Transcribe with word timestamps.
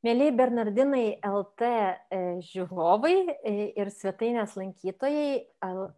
Mėlyje 0.00 0.32
Bernardinai 0.32 1.18
LT 1.28 1.66
e, 1.68 2.18
žiūrovai 2.48 3.16
e, 3.34 3.50
ir 3.76 3.90
svetainės 3.92 4.54
lankytojai, 4.56 5.42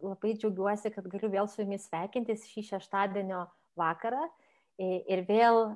labai 0.03 0.33
džiaugiuosi, 0.35 0.91
kad 0.91 1.07
galiu 1.07 1.29
vėl 1.31 1.47
su 1.47 1.61
jumis 1.61 1.85
sveikintis 1.87 2.43
šį 2.51 2.65
šeštadienio 2.73 3.45
vakarą 3.79 4.25
e, 4.27 4.99
ir 5.07 5.23
vėl 5.29 5.69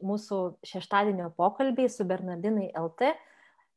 mūsų 0.00 0.38
šeštadienio 0.64 1.28
pokalbiai 1.36 1.92
su 1.92 2.08
Bernardinai 2.08 2.70
LT. 2.72 3.12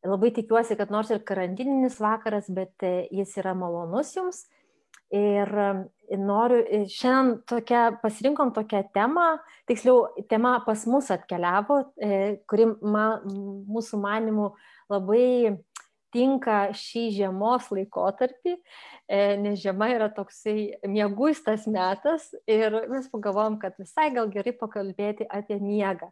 Labai 0.07 0.31
tikiuosi, 0.31 0.77
kad 0.79 0.93
nors 0.93 1.11
ir 1.11 1.19
karantininis 1.27 1.99
vakaras, 1.99 2.47
bet 2.47 2.85
jis 3.11 3.33
yra 3.41 3.51
malonus 3.57 4.13
jums. 4.15 4.45
Ir 5.15 5.51
noriu, 6.19 6.63
šiandien 6.91 7.37
tokia, 7.47 7.83
pasirinkom 8.01 8.51
tokią 8.55 8.81
temą, 8.95 9.37
tiksliau, 9.67 10.07
tema 10.29 10.57
pas 10.65 10.85
mus 10.87 11.11
atkeliavo, 11.11 11.79
e, 11.95 12.09
kuri 12.47 12.67
ma, 12.81 13.05
mūsų 13.23 13.99
manimų 14.03 14.49
labai 14.91 15.55
tinka 16.15 16.57
šį 16.75 17.03
žiemos 17.17 17.67
laikotarpį, 17.73 18.55
e, 19.07 19.19
nes 19.41 19.59
žiema 19.61 19.89
yra 19.93 20.07
toksai 20.13 20.79
mieguistas 20.87 21.67
metas 21.67 22.29
ir 22.47 22.73
mes 22.91 23.09
pagalvom, 23.11 23.59
kad 23.61 23.75
visai 23.79 24.09
gal 24.15 24.31
gerai 24.31 24.55
pakalbėti 24.55 25.27
apie 25.27 25.59
miegą. 25.59 26.11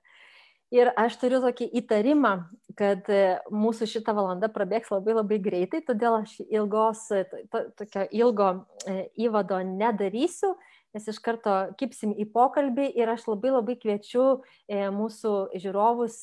Ir 0.75 0.89
aš 0.99 1.15
turiu 1.21 1.39
tokį 1.43 1.70
įtarimą, 1.79 2.31
kad 2.75 3.07
e, 3.13 3.38
mūsų 3.53 3.88
šitą 3.88 4.16
valandą 4.17 4.49
prabėgs 4.52 4.91
labai 4.91 5.13
labai 5.16 5.38
greitai, 5.43 5.79
todėl 5.88 6.17
aš 6.17 6.33
ilgos, 6.43 7.05
to, 7.53 7.61
tokio 7.79 8.03
ilgo 8.11 8.49
e, 8.83 9.05
įvado 9.27 9.61
nedarysiu, 9.69 10.52
nes 10.95 11.07
iš 11.11 11.21
karto 11.23 11.53
kipsim 11.80 12.11
į 12.19 12.27
pokalbį 12.33 12.89
ir 12.97 13.13
aš 13.13 13.27
labai 13.30 13.53
labai 13.55 13.77
kviečiu 13.80 14.25
e, 14.67 14.83
mūsų 14.91 15.33
žiūrovus 15.63 16.19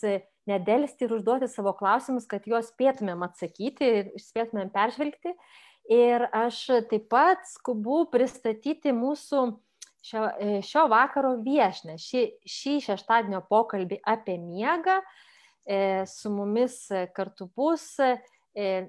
nedelsti 0.51 1.07
ir 1.07 1.17
užduoti 1.17 1.49
savo 1.49 1.73
klausimus, 1.79 2.29
kad 2.29 2.45
juos 2.49 2.73
spėtumėm 2.75 3.25
atsakyti 3.25 3.93
ir 4.03 4.15
spėtumėm 4.21 4.73
peržvelgti. 4.75 5.37
Ir 5.93 6.29
aš 6.37 6.65
taip 6.91 7.09
pat 7.11 7.47
skubu 7.51 8.05
pristatyti 8.11 8.93
mūsų 8.95 9.47
šio, 10.03 10.27
e, 10.41 10.61
šio 10.67 10.87
vakaro 10.91 11.37
viešnę, 11.45 11.97
šį, 12.01 12.23
šį 12.49 12.77
šeštadienio 12.89 13.43
pokalbį 13.51 14.01
apie 14.15 14.39
miegą. 14.43 15.01
E, 15.63 16.03
su 16.11 16.31
mumis 16.35 16.75
kartu 17.15 17.47
bus 17.57 17.85
e, 18.03 18.17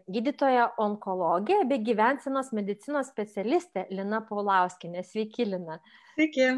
gydytoja 0.10 0.72
onkologė 0.82 1.60
bei 1.70 1.84
gyvensenos 1.86 2.50
medicinos 2.58 3.12
specialistė 3.14 3.86
Lina 3.94 4.24
Paulauskinė. 4.26 5.06
Sveiki, 5.06 5.46
Lina. 5.54 5.78
Sveiki. 6.16 6.56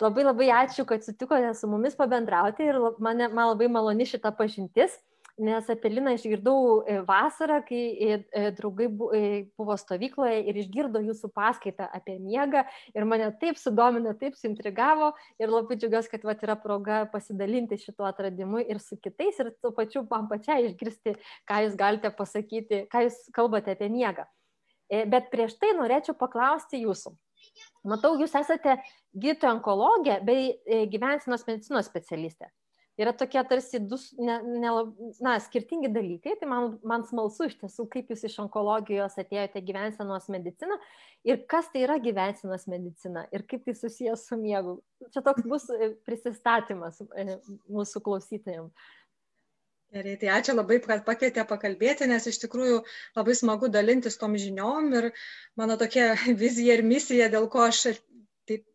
Labai 0.00 0.24
labai 0.24 0.48
ačiū, 0.62 0.86
kad 0.88 1.04
sutikote 1.04 1.50
su 1.54 1.68
mumis 1.68 1.98
pabendrauti 1.98 2.64
ir 2.64 2.78
man, 3.02 3.26
man 3.34 3.50
labai 3.52 3.68
maloni 3.70 4.06
šita 4.08 4.32
pažintis 4.38 4.94
nes 5.38 5.68
apie 5.70 5.90
Liną 5.90 6.12
išgirdau 6.16 6.82
e, 6.84 6.98
vasarą, 7.08 7.60
kai 7.64 7.80
e, 7.96 8.18
e, 8.36 8.50
draugai 8.56 8.88
buvo 8.92 9.76
stovykloje 9.80 10.42
ir 10.50 10.58
išgirdo 10.60 11.00
jūsų 11.00 11.30
paskaitą 11.32 11.88
apie 11.96 12.18
miegą 12.20 12.64
ir 12.92 13.08
mane 13.08 13.30
taip 13.40 13.60
sudomino, 13.60 14.12
taip 14.18 14.36
suintrigavo 14.36 15.12
ir 15.40 15.52
labai 15.52 15.78
džiugiuosi, 15.80 16.12
kad 16.12 16.26
vat, 16.28 16.44
yra 16.44 16.56
proga 16.60 17.02
pasidalinti 17.12 17.80
šituo 17.80 18.06
atradimu 18.10 18.60
ir 18.62 18.80
su 18.82 19.00
kitais 19.00 19.40
ir 19.40 19.52
tuo 19.62 19.72
pačiu 19.76 20.04
man 20.10 20.28
pačiai 20.30 20.68
išgirsti, 20.68 21.16
ką 21.48 21.64
jūs 21.66 21.76
galite 21.80 22.12
pasakyti, 22.16 22.84
ką 22.92 23.06
jūs 23.08 23.18
kalbate 23.32 23.76
apie 23.76 23.88
miegą. 23.92 24.28
Bet 25.08 25.30
prieš 25.32 25.56
tai 25.56 25.72
norėčiau 25.78 26.12
paklausti 26.18 26.82
jūsų. 26.82 27.14
Matau, 27.88 28.12
jūs 28.20 28.34
esate 28.36 28.76
gydytoja 29.16 29.56
onkologė 29.56 30.18
bei 30.26 30.52
gyvensinos 30.92 31.46
medicinos 31.48 31.88
specialistė 31.88 32.52
yra 33.00 33.12
tokie 33.16 33.42
tarsi 33.48 33.80
du 33.80 33.96
ne, 34.18 34.38
ne, 34.44 34.72
na, 35.24 35.36
skirtingi 35.40 35.90
dalykai. 35.92 36.36
Tai 36.40 36.48
man, 36.50 36.68
man 36.86 37.06
smalsu 37.08 37.48
iš 37.48 37.58
tiesų, 37.62 37.86
kaip 37.92 38.12
jūs 38.12 38.24
iš 38.28 38.38
onkologijos 38.44 39.18
atėjote 39.22 39.62
gyvensenos 39.64 40.28
mediciną 40.32 40.78
ir 41.28 41.44
kas 41.50 41.70
tai 41.72 41.84
yra 41.86 41.98
gyvensenos 42.02 42.66
medicina 42.70 43.26
ir 43.32 43.46
kaip 43.48 43.64
tai 43.66 43.76
susijęs 43.78 44.26
su 44.28 44.40
miegu. 44.40 44.80
Čia 45.14 45.24
toks 45.24 45.46
bus 45.48 45.68
e, 45.72 45.92
prisistatymas 46.06 47.00
e, 47.02 47.38
mūsų 47.70 48.04
klausytojams. 48.04 48.90
Gerai, 49.92 50.14
tai 50.16 50.30
ačiū 50.32 50.54
labai, 50.56 50.78
kad 50.80 51.02
pakvietė 51.04 51.42
pakalbėti, 51.44 52.06
nes 52.08 52.24
iš 52.24 52.38
tikrųjų 52.46 52.78
labai 53.18 53.34
smagu 53.36 53.68
dalintis 53.68 54.16
tom 54.16 54.38
žiniom 54.40 54.88
ir 54.96 55.10
mano 55.60 55.76
tokia 55.80 56.14
vizija 56.44 56.78
ir 56.78 56.84
misija, 56.86 57.28
dėl 57.32 57.48
ko 57.52 57.66
aš 57.66 57.82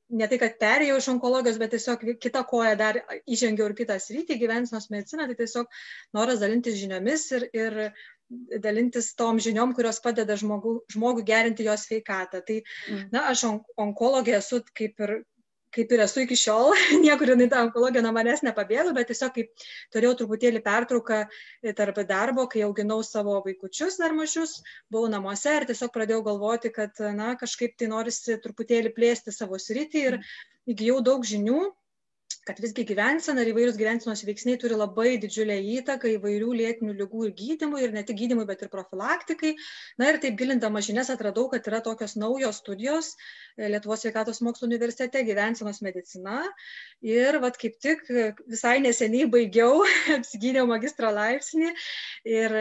ne 0.09 0.27
tai, 0.31 0.39
kad 0.41 0.57
perėjau 0.61 0.97
iš 1.01 1.09
onkologijos, 1.13 1.59
bet 1.61 1.73
tiesiog 1.75 2.03
kitą 2.23 2.43
koją 2.47 2.75
dar 2.79 2.99
įžengiau 3.27 3.69
ir 3.69 3.75
kitą 3.77 3.97
sritį, 4.01 4.39
gyvensinos 4.43 4.89
mediciną, 4.93 5.27
tai 5.27 5.38
tiesiog 5.41 5.79
noras 6.15 6.39
dalintis 6.43 6.77
žiniomis 6.79 7.25
ir, 7.38 7.47
ir 7.57 7.79
dalintis 8.63 9.13
tom 9.19 9.41
žiniom, 9.43 9.73
kurios 9.75 9.99
padeda 10.03 10.37
žmogų, 10.39 10.77
žmogų 10.95 11.25
gerinti 11.27 11.67
jo 11.67 11.75
sveikatą. 11.79 12.43
Tai, 12.47 12.61
mm. 12.91 13.09
na, 13.16 13.27
aš 13.33 13.45
on, 13.49 13.59
onkologija 13.87 14.41
esu 14.43 14.61
kaip 14.77 15.03
ir 15.03 15.17
kaip 15.77 15.93
ir 15.93 16.03
esu 16.05 16.23
iki 16.23 16.38
šiol, 16.39 16.73
niekur 17.05 17.31
jinai 17.33 17.47
tą 17.51 17.61
onkologiją 17.67 18.03
nuo 18.05 18.13
manęs 18.15 18.43
nepabėgo, 18.45 18.93
bet 18.97 19.11
tiesiog 19.11 19.33
kaip 19.38 19.65
turėjau 19.95 20.15
truputėlį 20.21 20.63
pertrauką 20.65 21.21
tarp 21.77 22.01
darbo, 22.09 22.47
kai 22.51 22.65
auginau 22.67 22.99
savo 23.05 23.38
vaikučius 23.45 23.99
dar 24.01 24.16
mažius, 24.17 24.59
buvau 24.93 25.11
namuose 25.13 25.53
ir 25.59 25.67
tiesiog 25.69 25.93
pradėjau 25.95 26.23
galvoti, 26.31 26.73
kad, 26.73 26.97
na, 27.17 27.35
kažkaip 27.39 27.77
tai 27.77 27.91
norisi 27.93 28.39
truputėlį 28.43 28.93
plėsti 28.97 29.35
savo 29.35 29.59
sritį 29.61 30.05
ir 30.11 30.21
įgyjau 30.73 31.01
daug 31.05 31.27
žinių 31.27 31.61
kad 32.47 32.59
visgi 32.63 32.85
gyvensena 32.88 33.44
ir 33.44 33.52
įvairūs 33.52 33.78
gyvensenos 33.80 34.24
veiksniai 34.28 34.59
turi 34.62 34.78
labai 34.80 35.18
didžiulę 35.22 35.58
įtaką 35.78 36.13
įvairių 36.16 36.53
lėtinių 36.62 36.94
lygų 37.02 37.28
ir 37.28 37.34
gydymui, 37.41 37.81
ir 37.84 37.94
ne 37.96 38.03
tik 38.08 38.19
gydymui, 38.22 38.46
bet 38.47 38.63
ir 38.63 38.72
profilaktikai. 38.72 39.53
Na 40.00 40.12
ir 40.13 40.19
taip 40.24 40.38
gilindama 40.40 40.81
žinias 40.85 41.12
atradau, 41.13 41.47
kad 41.52 41.68
yra 41.68 41.81
tokios 41.84 42.16
naujos 42.19 42.62
studijos 42.63 43.12
e, 43.58 43.68
Lietuvos 43.74 44.06
sveikatos 44.06 44.40
mokslo 44.46 44.69
universitete 44.69 45.24
gyvensenos 45.28 45.81
medicina. 45.84 46.40
Ir 47.03 47.40
vad 47.44 47.59
kaip 47.59 47.75
tik 47.84 48.06
visai 48.47 48.78
neseniai 48.85 49.28
baigiau, 49.31 49.84
apsigydžiau 50.18 50.68
magistro 50.69 51.12
laipsnį 51.14 51.74
ir 52.31 52.58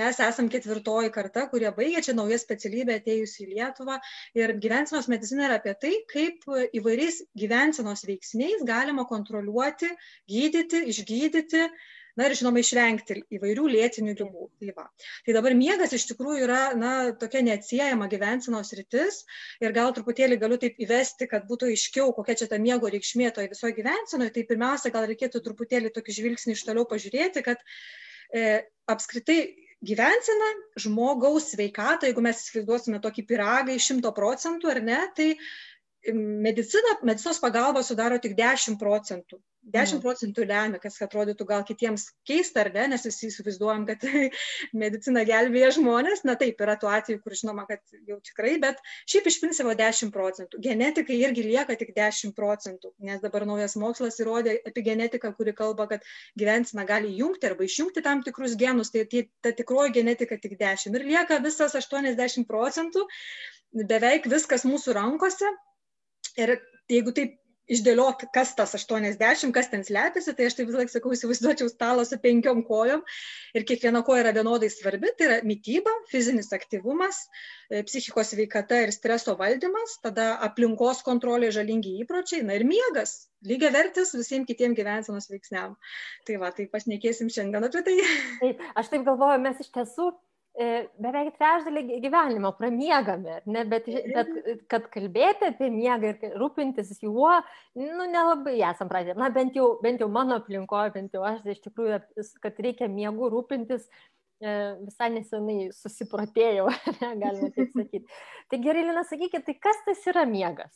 mes 0.00 0.20
esam 0.26 0.50
ketvirtoji 0.50 1.12
karta, 1.14 1.46
kurie 1.52 1.70
baigė 1.76 2.02
čia 2.08 2.16
naują 2.18 2.40
specialybę 2.42 2.98
atėjusi 2.98 3.46
į 3.46 3.50
Lietuvą. 3.54 4.00
Ir 4.38 4.56
gyvensenos 4.60 5.08
medicina 5.12 5.46
yra 5.46 5.60
apie 5.62 5.76
tai, 5.78 5.94
kaip 6.10 6.44
įvairiais 6.76 7.22
gyvensenos 7.38 8.04
veiksniais 8.08 8.66
galima 8.66 9.06
kontroliuoti 9.06 9.19
kontroliuoti, 9.20 9.90
gydyti, 10.30 10.84
išgydyti, 10.90 11.66
na 12.18 12.26
ir 12.28 12.34
žinoma 12.38 12.60
išvengti 12.62 13.20
įvairių 13.36 13.66
lėtinių 13.74 14.14
lygų. 14.18 14.48
Tai, 14.60 14.72
va. 14.76 14.86
tai 15.26 15.36
dabar 15.36 15.54
miegas 15.56 15.94
iš 15.96 16.08
tikrųjų 16.10 16.44
yra 16.46 16.60
na, 16.78 16.92
tokia 17.20 17.42
neatsiejama 17.46 18.10
gyvensenos 18.12 18.74
rytis 18.76 19.22
ir 19.62 19.74
gal 19.76 19.94
truputėlį 19.96 20.40
galiu 20.42 20.58
taip 20.60 20.80
įvesti, 20.82 21.30
kad 21.30 21.46
būtų 21.48 21.70
aiškiau, 21.70 22.10
kokia 22.16 22.36
čia 22.42 22.50
ta 22.50 22.60
miego 22.62 22.90
reikšmė 22.90 23.30
toje 23.36 23.52
visoje 23.54 23.76
gyvensenoje. 23.78 24.34
Tai 24.36 24.46
pirmiausia, 24.52 24.94
gal 24.94 25.08
reikėtų 25.10 25.42
truputėlį 25.46 25.94
tokį 25.96 26.18
žvilgsnį 26.18 26.58
iš 26.58 26.66
toliau 26.68 26.86
pažiūrėti, 26.90 27.44
kad 27.46 27.62
e, 28.34 28.62
apskritai 28.90 29.40
gyvensena 29.80 30.48
žmogaus 30.82 31.50
sveikatą, 31.54 32.08
jeigu 32.08 32.22
mes 32.24 32.42
įsivaizduosime 32.42 33.00
tokį 33.00 33.24
piragą 33.30 33.76
iš 33.76 33.86
šimto 33.90 34.12
procentų 34.16 34.74
ar 34.74 34.82
ne, 34.84 34.98
tai 35.16 35.30
medicina, 36.08 36.96
medicinos 37.02 37.40
pagalba 37.40 37.82
sudaro 37.84 38.18
tik 38.18 38.36
10 38.38 38.78
procentų. 38.80 39.40
10 39.70 39.92
mhm. 39.92 40.00
procentų 40.02 40.44
lemia, 40.48 40.78
kas 40.80 40.96
atrodytų 41.04 41.44
gal 41.46 41.64
kitiems 41.68 42.06
keista 42.26 42.62
ar 42.64 42.70
ne, 42.72 42.86
nes 42.94 43.04
visi 43.04 43.28
įsivaizduojam, 43.28 43.84
kad 43.86 44.02
medicina 44.82 45.22
gelbėja 45.28 45.74
žmonės. 45.76 46.24
Na 46.24 46.34
taip, 46.40 46.60
yra 46.64 46.78
tų 46.80 46.88
atvejų, 46.90 47.20
kur 47.22 47.36
žinoma, 47.36 47.66
kad 47.68 47.82
jau 48.08 48.16
tikrai, 48.24 48.56
bet 48.62 48.80
šiaip 49.10 49.28
iš 49.28 49.38
principo 49.42 49.76
10 49.76 50.12
procentų. 50.16 50.62
Genetikai 50.64 51.20
irgi 51.20 51.44
lieka 51.46 51.76
tik 51.78 51.92
10 51.96 52.34
procentų, 52.36 52.94
nes 53.04 53.20
dabar 53.22 53.44
naujas 53.48 53.76
mokslas 53.80 54.18
įrodė 54.24 54.56
epigenetiką, 54.72 55.34
kuri 55.36 55.54
kalba, 55.56 55.90
kad 55.92 56.08
gyvensina 56.40 56.88
gali 56.88 57.12
jungti 57.20 57.52
arba 57.52 57.68
išjungti 57.68 58.02
tam 58.06 58.24
tikrus 58.26 58.56
genus, 58.58 58.94
tai, 58.94 59.04
tai 59.12 59.26
ta 59.44 59.52
tikroji 59.52 59.98
genetika 60.00 60.40
tik 60.40 60.56
10. 60.60 60.96
Ir 60.96 61.08
lieka 61.12 61.42
visas 61.44 61.76
80 61.76 62.48
procentų, 62.48 63.04
beveik 63.76 64.24
viskas 64.32 64.64
mūsų 64.66 64.96
rankose 64.96 65.52
Ir 66.40 66.56
jeigu 66.90 67.14
taip 67.16 67.40
išdėliot, 67.70 68.24
kas 68.34 68.52
tas 68.58 68.74
80, 68.74 69.52
kas 69.54 69.70
ten 69.70 69.84
slepiasi, 69.86 70.34
tai 70.36 70.48
aš 70.48 70.56
taip 70.58 70.68
vis 70.70 70.78
laik 70.80 70.90
sakau, 70.92 71.12
įsivaizduočiau 71.14 71.70
stalą 71.70 72.04
su 72.06 72.18
penkiom 72.22 72.64
kojom 72.66 73.02
ir 73.56 73.66
kiekviena 73.68 74.02
koja 74.06 74.24
yra 74.24 74.32
vienodai 74.34 74.70
svarbi, 74.72 75.12
tai 75.18 75.28
yra 75.28 75.36
mytyba, 75.46 75.92
fizinis 76.10 76.50
aktyvumas, 76.56 77.22
e, 77.70 77.84
psichikos 77.86 78.34
veikata 78.38 78.82
ir 78.84 78.94
streso 78.94 79.36
valdymas, 79.38 79.98
tada 80.04 80.32
aplinkos 80.46 81.04
kontrolė, 81.06 81.52
žalingi 81.54 81.94
įpročiai, 82.04 82.42
na 82.46 82.58
ir 82.58 82.66
miegas, 82.66 83.30
lygiai 83.46 83.72
vertis 83.76 84.16
visiems 84.18 84.50
kitiems 84.50 84.78
gyvensenos 84.78 85.30
veiksniam. 85.30 85.78
Tai 86.26 86.40
va, 86.42 86.50
tai 86.56 86.66
pašnekėsim 86.72 87.30
šiandien 87.30 87.70
apie 87.70 87.86
tai. 87.86 87.96
Aš 88.74 88.90
taip 88.90 89.06
galvoju, 89.06 89.38
mes 89.46 89.62
iš 89.62 89.70
tiesų 89.78 90.10
beveik 91.00 91.36
trečdalį 91.38 92.00
gyvenimo 92.02 92.50
pramiegame, 92.58 93.38
ne, 93.48 93.64
bet, 93.68 93.88
bet 94.14 94.30
kad 94.70 94.86
kalbėti 94.92 95.48
apie 95.48 95.70
miegą 95.72 96.12
ir 96.12 96.36
rūpintis 96.40 96.92
juo, 97.00 97.32
nu, 97.78 98.06
nelabai 98.10 98.58
esam 98.68 98.90
pradėję. 98.90 99.16
Na, 99.20 99.30
bent 99.32 99.56
jau, 99.56 99.72
bent 99.84 100.02
jau 100.04 100.10
mano 100.12 100.36
aplinkoje, 100.40 100.92
bent 100.96 101.16
jau 101.16 101.24
aš 101.24 101.46
iš 101.54 101.62
tikrųjų, 101.64 102.00
kad 102.44 102.60
reikia 102.66 102.90
miegų 102.92 103.30
rūpintis, 103.32 103.88
visai 104.40 105.10
nesenai 105.14 105.70
susiprotėjau, 105.76 106.68
galima 107.22 107.50
taip 107.56 107.72
sakyti. 107.76 108.06
Tai 108.50 108.60
gerai, 108.64 108.86
Lina, 108.88 109.04
sakykit, 109.08 109.44
tai 109.46 109.56
kas 109.60 109.82
tas 109.88 110.06
yra 110.12 110.24
miegas? 110.28 110.72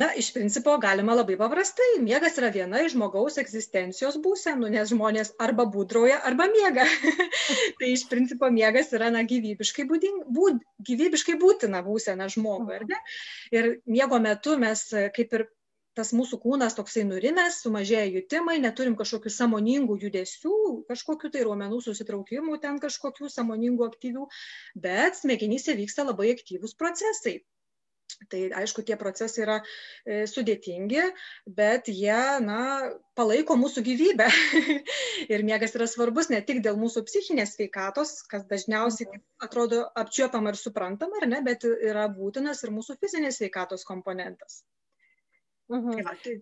Na, 0.00 0.06
iš 0.16 0.30
principo 0.32 0.78
galima 0.80 1.12
labai 1.12 1.34
paprastai. 1.36 1.88
Miegas 2.00 2.38
yra 2.40 2.48
viena 2.54 2.78
iš 2.80 2.94
žmogaus 2.94 3.34
egzistencijos 3.42 4.16
būsenų, 4.24 4.70
nes 4.72 4.88
žmonės 4.94 5.34
arba 5.46 5.66
būdrauja, 5.74 6.22
arba 6.30 6.46
miega. 6.48 6.86
tai 7.82 7.90
iš 7.92 8.06
principo 8.08 8.48
miegas 8.54 8.94
yra 8.96 9.10
na, 9.12 9.20
gyvybiškai, 9.28 9.84
būding, 9.90 10.22
būd, 10.38 10.62
gyvybiškai 10.88 11.36
būtina 11.42 11.84
būsena 11.84 12.30
žmogui. 12.32 12.80
Ir 13.52 13.70
miego 13.84 14.22
metu 14.24 14.56
mes 14.64 14.86
kaip 15.18 15.36
ir 15.36 15.46
tas 15.98 16.14
mūsų 16.16 16.40
kūnas 16.46 16.78
toksai 16.78 17.04
nurimęs, 17.04 17.60
sumažėja 17.66 18.08
jutimai, 18.14 18.56
neturim 18.64 18.96
kažkokių 18.96 19.32
samoningų 19.36 19.98
judesių, 20.06 20.56
kažkokių 20.88 21.34
tai 21.34 21.44
ruomenų 21.44 21.84
susitraukimų, 21.90 22.56
ten 22.64 22.80
kažkokių 22.80 23.28
samoningų 23.36 23.90
aktyvių, 23.90 24.28
bet 24.88 25.20
smegenyse 25.20 25.76
vyksta 25.76 26.08
labai 26.08 26.32
aktyvūs 26.38 26.78
procesai. 26.80 27.40
Tai 28.30 28.40
aišku, 28.62 28.84
tie 28.86 28.96
procesai 29.00 29.44
yra 29.44 29.56
e, 29.60 30.22
sudėtingi, 30.30 31.02
bet 31.60 31.90
jie 31.92 32.18
na, 32.44 32.60
palaiko 33.18 33.56
mūsų 33.60 33.84
gyvybę. 33.86 34.28
ir 35.34 35.46
miegas 35.46 35.76
yra 35.78 35.88
svarbus 35.90 36.30
ne 36.32 36.40
tik 36.46 36.62
dėl 36.64 36.78
mūsų 36.80 37.04
psichinės 37.08 37.56
sveikatos, 37.56 38.16
kas 38.30 38.46
dažniausiai 38.50 39.08
mhm. 39.10 39.24
atrodo 39.46 39.84
apčiuopama 40.02 40.54
ir 40.54 40.60
suprantama, 40.60 41.22
ne, 41.26 41.42
bet 41.46 41.68
yra 41.70 42.08
būtinas 42.12 42.64
ir 42.64 42.74
mūsų 42.76 42.98
fizinės 43.02 43.40
sveikatos 43.40 43.86
komponentas. 43.88 44.62
Mhm. 45.70 45.90
Tai, 45.94 46.02
va, 46.02 46.14
tai, 46.22 46.36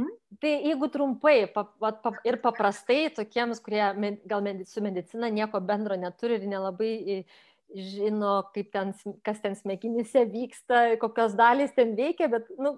mhm. 0.00 0.12
tai 0.40 0.52
jeigu 0.64 0.88
trumpai 0.88 1.36
pap, 1.52 1.74
pap, 1.80 2.20
ir 2.24 2.38
paprastai 2.40 3.10
tokiems, 3.12 3.60
kurie 3.60 3.84
gal 4.28 4.46
su 4.66 4.84
medicina 4.84 5.28
nieko 5.28 5.60
bendro 5.60 5.98
neturi 6.00 6.40
ir 6.40 6.46
nelabai 6.48 6.92
žino, 7.74 8.36
kaip 8.54 8.70
ten, 8.74 8.92
kas 9.24 9.40
ten 9.42 9.56
smegenyse 9.58 10.24
vyksta, 10.30 10.84
kokios 11.02 11.36
dalys 11.38 11.74
ten 11.76 11.96
veikia, 11.98 12.28
bet 12.32 12.48
nu, 12.60 12.76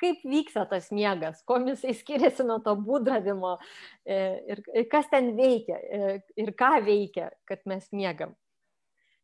kaip 0.00 0.24
vyksta 0.28 0.66
tas 0.70 0.90
miegas, 0.92 1.42
kuo 1.48 1.58
jisai 1.64 1.94
skiriasi 1.96 2.44
nuo 2.46 2.58
to 2.64 2.74
būdravimo 2.76 3.56
e, 4.04 4.18
ir, 4.52 4.64
ir 4.76 4.88
kas 4.92 5.08
ten 5.12 5.32
veikia 5.38 5.78
e, 5.80 6.18
ir 6.36 6.52
ką 6.58 6.76
veikia, 6.84 7.30
kad 7.48 7.64
mes 7.68 7.88
miegam 7.96 8.36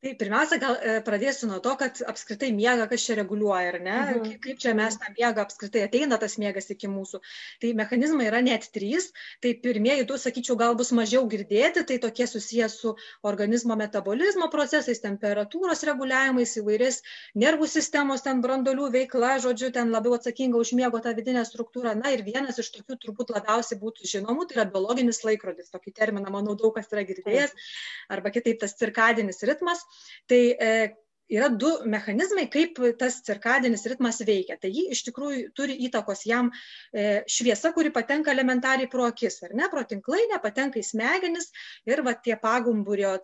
tai 0.03 0.17
pirmiausia 0.19 0.57
gal 0.59 0.75
e, 0.83 0.97
pradėsiu 1.07 1.47
nuo 1.47 1.61
to 1.63 1.73
kad 1.79 2.01
apskritai 2.11 2.49
miegą 2.51 2.89
kas 2.91 3.05
čia 3.07 3.15
reguliuoja 3.21 3.69
ar 3.71 3.77
ne? 3.79 3.95
Mhm. 3.95 4.23
kaip, 4.25 4.39
kaip 4.47 4.63
čia 4.65 4.73
mes 4.75 4.97
tą 4.99 5.13
miegą 5.15 5.45
apskritai 5.45 5.85
ateina 5.87 6.17
tas 6.19 6.35
miegas 6.43 6.67
iki 6.75 6.89
mūsų. 6.91 7.21
Tai 7.63 7.71
mechanizmai 7.79 8.27
yra 8.27 8.41
net 8.43 8.67
trys. 8.75 9.13
Tai 9.45 9.53
pirmieji 9.63 10.07
du 10.09 10.19
sakyčiau 10.19 10.57
gal 10.59 10.75
bus 10.81 10.91
mažiau 10.99 11.23
girdėti 11.31 11.85
tai 11.87 12.01
tokie 12.03 12.27
susiję 12.27 12.67
su 12.73 12.97
organizmo 13.31 13.77
metabolizmo 13.79 14.49
procesais 14.51 15.03
temperatūros 15.05 15.87
reguliavimais 15.87 16.57
įvairiais 16.59 16.99
nervų 17.45 17.71
sistemos 17.71 18.27
ten 18.27 18.43
branduolių 18.43 18.91
veikla 18.97 19.37
žodžiu 19.47 19.71
ten 19.79 19.95
labiau 19.95 20.19
atsakinga 20.19 20.59
už 20.59 20.75
miego 20.81 20.99
tą 20.99 21.15
vidinę 21.15 21.47
struktūrą. 21.47 21.95
Na 22.03 22.11
ir 22.11 22.27
vienas 22.27 22.59
iš 22.59 22.73
tokių 22.75 22.99
turbūt 23.07 23.31
labiausiai 23.39 23.79
būtų 23.79 24.11
žinomų 24.17 24.51
tai 24.51 24.59
yra 24.59 24.67
biologinis 24.67 25.23
laikrodis 25.23 25.71
tokį 25.71 25.95
terminą 26.03 26.35
manau 26.35 26.59
daug 26.59 26.75
kas 26.75 26.91
yra 26.91 27.07
girdėjęs. 27.07 27.55
Arba 28.11 28.35
kitaip 28.35 28.59
tas 28.67 28.75
cirkadinis 28.75 29.45
ritmas 29.47 29.87
tai 30.27 30.57
e, 30.59 30.95
yra 31.33 31.49
du 31.49 31.71
mechanizmai, 31.89 32.47
kaip 32.53 32.79
tas 33.01 33.21
cirkadinis 33.27 33.87
ritmas 33.91 34.21
veikia. 34.27 34.59
Tai 34.61 34.71
jį 34.73 34.89
iš 34.95 35.05
tikrųjų 35.09 35.49
turi 35.57 35.77
įtakos 35.89 36.25
jam 36.29 36.51
e, 36.53 37.23
šviesa, 37.31 37.73
kuri 37.77 37.93
patenka 37.95 38.33
elementariai 38.35 38.91
pro 38.93 39.07
akis, 39.09 39.41
ar 39.47 39.55
ne, 39.59 39.69
pro 39.73 39.85
tinklainę, 39.89 40.39
patenka 40.43 40.81
į 40.81 40.85
smegenis 40.87 41.51
ir 41.89 42.05
va, 42.07 42.15
tie 42.15 42.37
pagumburio 42.41 43.15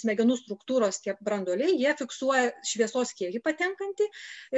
smegenų 0.00 0.38
struktūros, 0.40 1.02
tie 1.04 1.16
branduoliai, 1.24 1.76
jie 1.80 1.94
fiksuoja 1.98 2.52
šviesos 2.66 3.14
kiekį 3.18 3.42
patenkantį 3.44 4.08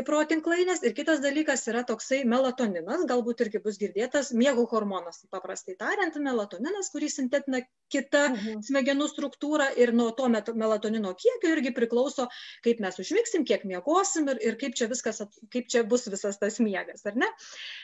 pro 0.07 0.23
tinklainės. 0.29 0.85
Ir 0.87 0.95
kitas 0.97 1.23
dalykas 1.25 1.67
yra 1.73 1.85
toksai 1.89 2.23
melatoninas, 2.29 3.07
galbūt 3.09 3.45
irgi 3.47 3.63
bus 3.65 3.81
girdėtas, 3.83 4.33
miego 4.37 4.67
hormonas, 4.71 5.25
paprastai 5.33 5.77
tariant, 5.81 6.17
melatoninas, 6.23 6.91
kurį 6.95 7.11
sintetina 7.13 7.63
kita 7.93 8.23
mhm. 8.33 8.63
smegenų 8.67 9.07
struktūra 9.11 9.69
ir 9.79 9.93
nuo 9.95 10.11
to 10.17 10.27
melatonino 10.29 11.13
kiekio 11.19 11.53
irgi 11.55 11.73
priklauso, 11.75 12.27
kaip 12.65 12.76
kaip 12.77 12.85
mes 12.85 12.99
užmigsim, 13.01 13.45
kiek 13.49 13.65
miegosim 13.65 14.29
ir, 14.29 14.41
ir 14.45 14.57
kaip 14.61 14.75
čia 14.77 14.89
viskas, 14.91 15.23
kaip 15.53 15.69
čia 15.73 15.83
bus 15.89 16.07
visas 16.11 16.39
tas 16.39 16.59
miegas, 16.61 17.05
ar 17.07 17.17
ne? 17.17 17.29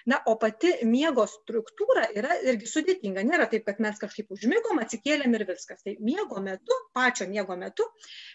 Na, 0.07 0.21
o 0.27 0.37
pati 0.37 0.73
miego 0.85 1.25
struktūra 1.27 2.09
yra 2.15 2.37
irgi 2.45 2.69
sudėtinga. 2.69 3.25
Nėra 3.25 3.49
taip, 3.51 3.65
kad 3.67 3.81
mes 3.81 3.99
kažkaip 4.01 4.33
užmigom, 4.35 4.81
atsikėlėm 4.83 5.35
ir 5.39 5.47
viskas. 5.49 5.83
Tai 5.83 5.97
miego 6.01 6.41
metu, 6.43 6.77
pačio 6.95 7.29
miego 7.31 7.57
metu 7.57 7.87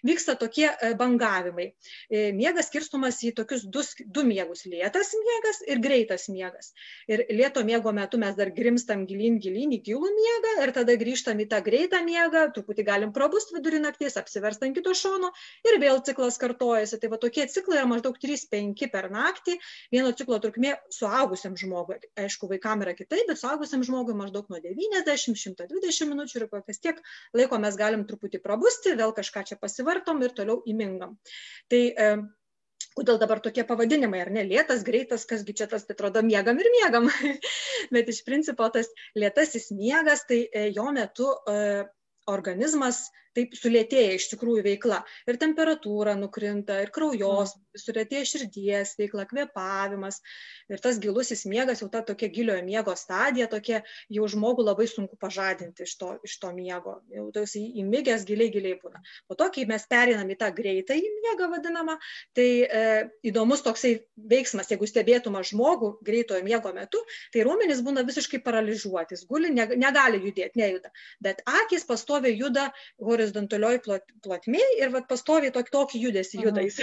vyksta 0.08 0.38
tokie 0.40 0.68
e, 0.72 0.94
bangavimai. 0.98 1.70
E, 2.10 2.32
miegas 2.36 2.72
skirstumas 2.72 3.20
į 3.28 3.34
tokius 3.38 3.68
du, 3.70 3.84
du 4.06 4.26
miegus- 4.28 4.66
lėtas 4.72 5.14
miegas 5.14 5.62
ir 5.68 5.84
greitas 5.84 6.28
miegas. 6.34 6.74
Ir 7.08 7.26
lėto 7.30 7.64
miego 7.68 7.94
metu 7.94 8.18
mes 8.22 8.36
dar 8.36 8.52
grimstam 8.56 9.06
gilin, 9.10 9.40
gilin 9.44 9.76
į 9.76 9.82
gilų 9.90 10.12
miegą 10.18 10.56
ir 10.64 10.74
tada 10.76 10.98
grįžtam 10.98 11.44
į 11.44 11.50
tą 11.52 11.62
greitą 11.66 12.02
miegą, 12.06 12.48
truputį 12.56 12.88
galim 12.88 13.14
prabust 13.14 13.54
vidurį 13.56 13.84
nakties, 13.84 14.18
apsiverst 14.18 14.64
ant 14.64 14.78
kito 14.78 14.94
šono 14.96 15.32
ir 15.68 15.80
vėl 15.82 16.02
ciklas 16.08 16.37
kartojasi. 16.42 17.00
Tai 17.02 17.12
va 17.14 17.20
tokie 17.22 17.46
ciklai 17.52 17.80
yra 17.80 17.90
maždaug 17.90 18.18
3-5 18.22 18.88
per 18.94 19.10
naktį. 19.14 19.58
Vieno 19.94 20.14
ciklo 20.18 20.40
trukmė 20.44 20.76
suaugusiam 20.94 21.58
žmogui. 21.60 22.00
Aišku, 22.20 22.50
vaikam 22.52 22.86
yra 22.86 22.96
kitaip, 22.98 23.26
bet 23.30 23.42
suaugusiam 23.42 23.86
žmogui 23.88 24.16
maždaug 24.18 24.50
nuo 24.54 24.62
90-120 24.64 26.12
minučių 26.14 26.42
ir 26.42 26.48
kokias 26.52 26.82
tiek 26.84 27.04
laiko 27.38 27.60
mes 27.62 27.78
galim 27.80 28.08
truputį 28.08 28.42
prabusti, 28.44 28.96
vėl 28.98 29.14
kažką 29.18 29.46
čia 29.52 29.60
pasivartom 29.62 30.24
ir 30.26 30.36
toliau 30.38 30.62
įmingam. 30.70 31.18
Tai 31.72 31.82
e, 31.92 32.10
kodėl 32.98 33.20
dabar 33.22 33.42
tokie 33.44 33.66
pavadinimai, 33.68 34.22
ar 34.24 34.32
ne, 34.34 34.44
lėtas, 34.48 34.84
greitas, 34.88 35.26
kasgi 35.30 35.56
čia 35.60 35.68
tas, 35.72 35.86
tai 35.86 35.96
atrodo, 35.98 36.24
miegam 36.26 36.60
ir 36.62 36.70
miegam. 36.74 37.12
Bet 37.94 38.10
iš 38.14 38.24
principo 38.28 38.70
tas 38.74 38.90
lėtasis 39.18 39.70
miegas, 39.76 40.26
tai 40.30 40.44
e, 40.48 40.68
jo 40.76 40.90
metu 40.96 41.30
e, 41.50 41.86
organizmas 42.28 43.08
taip 43.38 43.56
sulėtėja 43.58 44.18
iš 44.18 44.28
tikrųjų 44.34 44.64
veikla. 44.66 45.02
Ir 45.30 45.38
temperatūra 45.42 46.16
nukrinta, 46.18 46.80
ir 46.84 46.92
kraujos, 46.94 47.54
mm. 47.56 47.82
sulėtėja 47.84 48.26
širdies 48.32 48.96
veikla, 48.98 49.28
kvepavimas. 49.30 50.20
Ir 50.72 50.82
tas 50.84 50.98
gilusis 51.02 51.46
miegas, 51.50 51.84
jau 51.84 51.90
ta 51.94 52.02
tokia 52.06 52.30
giliojo 52.34 52.64
miego 52.66 52.96
stadija, 52.98 53.48
tokia 53.52 53.84
jau 54.14 54.28
žmogų 54.32 54.66
labai 54.68 54.88
sunku 54.90 55.20
pažadinti 55.22 55.86
iš 55.86 55.96
to, 56.02 56.14
iš 56.26 56.38
to 56.42 56.52
miego. 56.56 56.98
Jau 57.14 57.28
tas 57.36 57.54
įmigęs 57.58 58.26
giliai, 58.28 58.50
giliai 58.54 58.80
būna. 58.82 59.04
Po 59.30 59.38
to, 59.40 59.50
kai 59.54 59.68
mes 59.70 59.86
perinam 59.90 60.34
į 60.34 60.40
tą 60.42 60.52
greitą 60.56 60.98
į 60.98 61.14
miegą 61.22 61.52
vadinamą, 61.54 61.98
tai 62.38 62.50
e, 62.66 62.84
įdomus 63.30 63.64
toksai 63.66 63.94
veiksmas, 64.18 64.72
jeigu 64.74 64.90
stebėtume 64.90 65.44
žmogų 65.48 65.94
greitojo 66.06 66.44
miego 66.46 66.74
metu, 66.76 67.04
tai 67.34 67.46
raumenys 67.48 67.84
būna 67.86 68.04
visiškai 68.08 68.42
paralyžiuotis, 68.46 69.26
guli, 69.30 69.52
ne, 69.54 69.68
negali 69.80 70.22
judėti, 70.24 70.60
nejuda. 70.60 70.92
Bet 71.24 71.44
akis 71.48 71.86
pastoviai 71.88 72.36
juda 72.38 72.70
horizontaliai 73.28 73.58
horizontalioj 73.58 73.80
plotmėj 74.24 74.82
ir 74.82 74.92
vat 74.94 75.08
pastoviai 75.10 75.52
tokį, 75.54 75.72
tokį 75.74 76.02
judesį 76.06 76.42
juda 76.44 76.64
jis. 76.66 76.80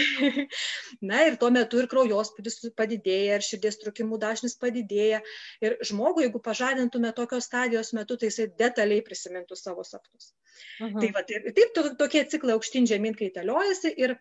Na 1.11 1.25
ir 1.29 1.37
tuo 1.41 1.51
metu 1.55 1.81
ir 1.81 1.89
kraujospūdis 1.91 2.61
padidėja, 2.77 3.39
ir 3.39 3.47
širdies 3.47 3.81
trukimų 3.83 4.19
dažnis 4.23 4.57
padidėja. 4.61 5.23
Ir 5.65 5.77
žmogui, 5.83 6.27
jeigu 6.27 6.41
pažadintume 6.45 7.13
tokios 7.17 7.49
stadijos 7.49 7.93
metu, 7.97 8.17
tai 8.17 8.31
jisai 8.31 8.49
detaliai 8.59 9.05
prisimintų 9.05 9.59
savo 9.59 9.85
sapnus. 9.85 10.33
Tai 10.79 11.11
va, 11.15 11.25
ir, 11.29 11.51
taip 11.57 11.75
to, 11.75 11.89
tokie 11.99 12.25
ciklai 12.31 12.57
aukštyn 12.57 12.89
žemyn 12.91 13.17
kaitaliojasi 13.19 13.95
ir 13.97 14.19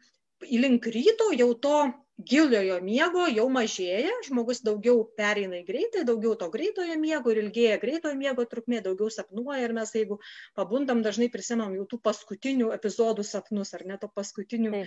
link 0.52 0.88
ryto 0.94 1.32
jau 1.38 1.52
to 1.66 1.78
giliojo 2.22 2.78
miego 2.86 3.26
jau 3.34 3.46
mažėja, 3.50 4.12
žmogus 4.28 4.62
daugiau 4.66 5.02
pereina 5.18 5.58
į 5.60 5.66
greitą, 5.66 6.04
daugiau 6.06 6.36
to 6.38 6.50
greitojo 6.54 6.96
miego 7.02 7.34
ir 7.34 7.40
ilgėja 7.42 7.80
greitojo 7.82 8.16
miego 8.20 8.46
trukmė, 8.50 8.84
daugiau 8.86 9.10
sapnuoja 9.10 9.64
ir 9.66 9.74
mes 9.74 9.94
jeigu 9.98 10.20
pabundam, 10.60 11.02
dažnai 11.06 11.32
prisimam 11.34 11.74
jau 11.74 11.88
tų 11.90 12.00
paskutinių 12.06 12.70
epizodų 12.76 13.26
sapnus 13.26 13.74
ar 13.74 13.86
net 13.90 14.04
to 14.06 14.12
paskutinių 14.14 14.84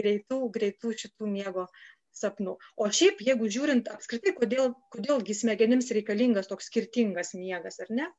greitų, 0.00 0.40
greitų 0.58 0.96
šitų 1.04 1.30
miego 1.30 1.68
sapnų. 2.14 2.58
O 2.76 2.90
šiaip, 2.90 3.22
jeigu 3.22 3.48
žiūrint 3.50 3.90
apskritai, 3.94 4.34
kodėl, 4.34 4.74
kodėlgi 4.94 5.34
smegenims 5.34 5.94
reikalingas 5.94 6.50
toks 6.50 6.70
skirtingas 6.70 7.34
miegas, 7.38 7.80
ar 7.86 7.90
ne? 7.94 8.10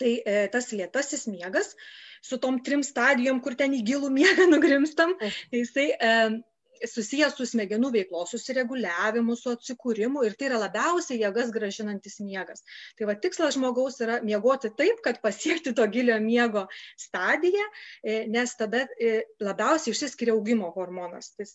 Tai 0.00 0.10
e, 0.10 0.46
tas 0.52 0.70
lėtasis 0.74 1.26
miegas 1.30 1.74
su 2.20 2.38
tom 2.38 2.60
trim 2.64 2.84
stadijom, 2.86 3.40
kur 3.44 3.56
ten 3.58 3.74
į 3.76 3.82
gilų 3.92 4.12
miegą 4.14 4.46
nugrimstam, 4.54 5.16
tai 5.20 5.62
jisai 5.64 5.88
e, 5.96 6.14
susijęs 6.88 7.36
su 7.36 7.46
smegenų 7.48 7.90
veiklos 7.94 8.32
susireguliavimu, 8.34 9.36
su 9.36 9.52
atsikūrimu 9.54 10.24
ir 10.26 10.36
tai 10.38 10.48
yra 10.50 10.60
labiausiai 10.62 11.20
jėgas 11.20 11.52
gražinantis 11.54 12.20
miegas. 12.24 12.64
Tai 12.98 13.08
va 13.10 13.16
tikslas 13.20 13.56
žmogaus 13.58 14.00
yra 14.04 14.20
miegoti 14.24 14.72
taip, 14.76 15.02
kad 15.04 15.20
pasiekti 15.24 15.74
to 15.76 15.86
gilio 15.92 16.18
miego 16.24 16.66
stadiją, 16.98 17.66
e, 18.02 18.22
nes 18.32 18.56
tada 18.56 18.86
e, 18.96 19.24
labiausiai 19.44 19.96
išsiskiria 19.96 20.36
augimo 20.36 20.72
hormonas. 20.76 21.34
Tai 21.36 21.48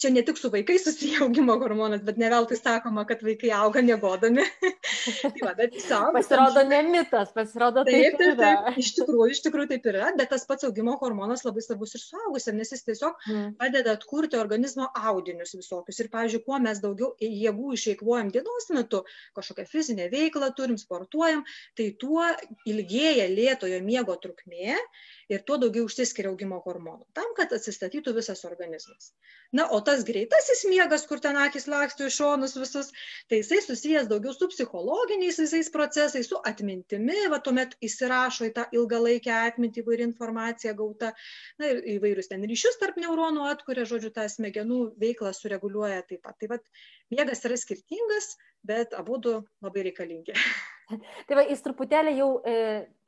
čia 0.00 0.10
ne 0.12 0.22
tik 0.22 0.38
su 0.38 0.50
vaikais 0.52 0.84
susiję 0.84 1.20
augimo 1.24 1.56
hormonas, 1.60 2.02
bet 2.04 2.18
ne 2.20 2.28
veltui 2.30 2.56
sakoma, 2.58 3.06
kad 3.08 3.22
vaikai 3.24 3.50
auga 3.56 3.82
mėgodami. 3.84 4.44
tai 5.22 5.42
va, 5.42 5.54
bet 5.56 5.78
savo, 5.80 6.12
pasirodo 6.16 6.64
ne 6.68 6.82
mitas, 6.90 7.32
pasirodo 7.36 7.84
taip. 7.88 8.18
Taip, 8.18 8.18
taip, 8.20 8.42
taip, 8.42 8.80
iš 8.82 8.92
tikrųjų, 8.98 9.28
iš 9.32 9.42
tikrųjų 9.46 9.70
taip 9.72 9.88
yra, 9.92 10.10
bet 10.18 10.30
tas 10.34 10.44
pats 10.48 10.68
augimo 10.68 10.96
hormonas 11.00 11.46
labai 11.46 11.64
svarbus 11.64 11.96
ir 11.96 12.04
suaugusiam, 12.04 12.58
nes 12.60 12.74
jis 12.74 12.84
tiesiog 12.88 13.24
mm. 13.24 13.48
padeda 13.60 13.96
atkurti 13.96 14.40
organizmo 14.40 14.90
audinius 15.00 15.56
visokius. 15.56 16.00
Ir, 16.02 16.10
pavyzdžiui, 16.12 16.44
kuo 16.44 16.60
mes 16.62 16.82
daugiau 16.84 17.14
jėgų 17.22 17.72
išeikvojam 17.78 18.32
dienos 18.34 18.68
metu, 18.76 19.02
kažkokią 19.38 19.66
fizinę 19.70 20.10
veiklą 20.12 20.52
turim, 20.56 20.76
sportuojam, 20.80 21.44
tai 21.78 21.90
tuo 22.00 22.28
ilgėja 22.68 23.30
lėtojo 23.32 23.80
miego 23.84 24.18
trukmė 24.20 24.76
ir 25.32 25.42
tuo 25.46 25.56
daugiau 25.60 25.86
užsiskiria 25.88 26.30
augimo 26.30 26.58
hormonų, 26.64 27.06
tam, 27.16 27.32
kad 27.38 27.52
atsistatytų 27.56 28.14
visas 28.16 28.44
organizmas. 28.48 29.10
Na, 29.56 29.66
o 29.74 29.80
tas 29.84 30.04
greitasis 30.06 30.64
miegas, 30.70 31.06
kur 31.10 31.20
ten 31.22 31.38
akis 31.40 31.66
laksto 31.70 32.06
iš 32.06 32.18
šonus 32.20 32.56
visus, 32.58 32.92
tai 33.30 33.40
jisai 33.40 33.60
susijęs 33.64 34.10
daugiau 34.10 34.34
su 34.36 34.48
psichologiniais 34.52 35.40
visais 35.42 35.70
procesais, 35.74 36.30
su 36.30 36.38
atmintimi, 36.50 37.26
va 37.32 37.40
tuomet 37.42 37.74
įsirašo 37.88 38.50
į 38.50 38.52
tą 38.58 38.66
ilgalaikę 38.78 39.32
atmintį 39.34 39.82
įvairi 39.82 40.06
informacija 40.06 40.74
gauta, 40.78 41.12
na 41.60 41.72
ir 41.72 41.82
įvairius 41.96 42.30
ten 42.30 42.46
ryšius 42.46 42.78
tarp 42.82 43.00
neuronų 43.02 43.48
atkuria, 43.50 43.86
žodžiu, 43.88 44.12
tą 44.14 44.28
smegenų 44.30 44.82
veiklą 45.00 45.34
sureguliuoja 45.34 46.04
taip 46.06 46.22
pat. 46.26 46.38
Tai 46.40 46.54
va, 46.54 46.60
miegas 47.14 47.42
yra 47.46 47.58
skirtingas, 47.58 48.36
bet 48.66 48.94
abu 48.98 49.18
du 49.22 49.40
labai 49.64 49.88
reikalingi. 49.90 50.36
Tai 51.26 51.34
va, 51.38 51.42
jis 51.48 51.64
truputėlį 51.64 52.12
jau 52.14 52.28
e, 52.46 52.54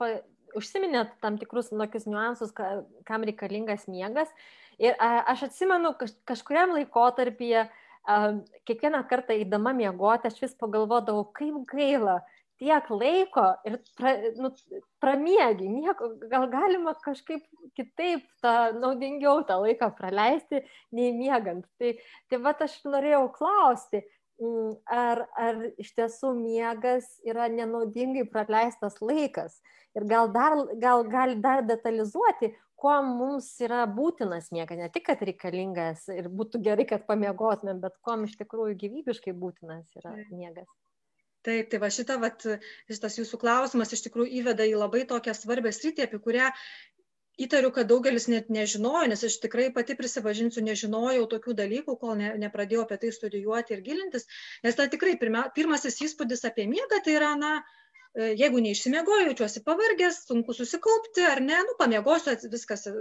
pa, 0.01 0.17
užsiminėt 0.59 1.17
tam 1.25 1.39
tikrus 1.41 1.73
tokius 1.73 2.09
niuansus, 2.09 2.55
ka, 2.55 2.83
kam 3.09 3.27
reikalingas 3.29 3.89
miegas. 3.91 4.33
Ir 4.79 4.95
a, 5.03 5.25
aš 5.35 5.49
atsimenu, 5.49 5.95
kaž, 5.99 6.15
kažkuriam 6.29 6.75
laikotarpyje, 6.77 7.69
a, 7.69 8.19
kiekvieną 8.69 9.05
kartą 9.11 9.39
įdama 9.43 9.75
miegoti, 9.77 10.31
aš 10.31 10.43
vis 10.45 10.59
pagalvodavau, 10.59 11.27
kaip 11.37 11.63
gaila 11.71 12.21
tiek 12.59 12.91
laiko 12.91 13.47
ir 13.67 13.79
pra, 13.99 14.15
nu, 14.39 14.51
pramiegi, 15.03 15.69
nieko, 15.71 16.11
gal 16.31 16.49
galima 16.51 16.95
kažkaip 17.05 17.45
kitaip 17.79 18.25
tą 18.43 18.55
naudingiau 18.79 19.45
tą 19.47 19.61
laiką 19.63 19.93
praleisti, 19.99 20.65
nei 20.95 21.13
miegant. 21.15 21.67
Tai, 21.79 21.95
tai 22.31 22.41
va 22.43 22.55
aš 22.67 22.81
norėjau 22.87 23.29
klausti, 23.37 24.03
ar, 24.39 25.25
ar 25.39 25.61
iš 25.81 25.93
tiesų 25.97 26.33
miegas 26.39 27.09
yra 27.27 27.49
nenaudingai 27.53 28.27
praleistas 28.31 29.01
laikas? 29.03 29.59
Ir 29.99 30.07
gal, 30.07 30.31
dar, 30.33 30.55
gal 30.79 31.05
gali 31.11 31.39
dar 31.43 31.65
detalizuoti, 31.67 32.53
kuo 32.79 32.95
mums 33.03 33.49
yra 33.65 33.85
būtinas 33.91 34.53
miegas, 34.55 34.79
ne 34.79 34.91
tik, 34.95 35.09
kad 35.09 35.23
reikalingas 35.27 36.07
ir 36.15 36.29
būtų 36.31 36.63
gerai, 36.63 36.87
kad 36.87 37.09
pamiegotumėm, 37.09 37.81
bet 37.83 37.97
kuo 38.05 38.19
iš 38.27 38.37
tikrųjų 38.39 38.77
gyvybiškai 38.85 39.35
būtinas 39.35 39.99
yra 39.99 40.15
miegas. 40.31 40.69
Taip, 41.47 41.69
tai 41.71 41.79
va 41.81 41.89
šita, 41.95 42.17
vat, 42.21 42.45
šitas 42.91 43.15
jūsų 43.21 43.39
klausimas 43.41 43.93
iš 43.95 44.03
tikrųjų 44.09 44.41
įveda 44.41 44.67
į 44.67 44.75
labai 44.77 45.05
tokią 45.09 45.33
svarbę 45.39 45.71
sritį, 45.73 46.05
apie 46.09 46.19
kurią 46.23 46.49
įtariu, 47.45 47.71
kad 47.75 47.89
daugelis 47.91 48.29
net 48.33 48.53
nežinojo, 48.55 49.07
nes 49.13 49.25
aš 49.29 49.39
tikrai 49.45 49.69
pati 49.75 49.97
prisipažinsiu, 49.99 50.65
nežinojau 50.67 51.27
tokių 51.35 51.57
dalykų, 51.63 51.97
kol 52.03 52.17
ne, 52.21 52.35
nepradėjau 52.45 52.85
apie 52.85 53.01
tai 53.05 53.13
studijuoti 53.15 53.77
ir 53.77 53.85
gilintis, 53.87 54.29
nes 54.67 54.79
tai 54.79 54.89
tikrai 54.93 55.17
pirma, 55.21 55.49
pirmasis 55.55 56.01
įspūdis 56.09 56.47
apie 56.51 56.69
miegą 56.71 57.03
tai 57.05 57.19
yra, 57.21 57.35
na, 57.41 57.59
E, 58.17 58.29
jeigu 58.41 58.61
neišsimiegoju, 58.65 59.27
jaučiuosi 59.29 59.61
pavargęs, 59.67 60.23
sunku 60.27 60.55
susikaupti, 60.57 61.23
ar 61.29 61.43
ne, 61.45 61.59
nu, 61.67 61.75
pamiegosiu, 61.79 62.33
viskas 62.51 62.87
e, 62.89 62.95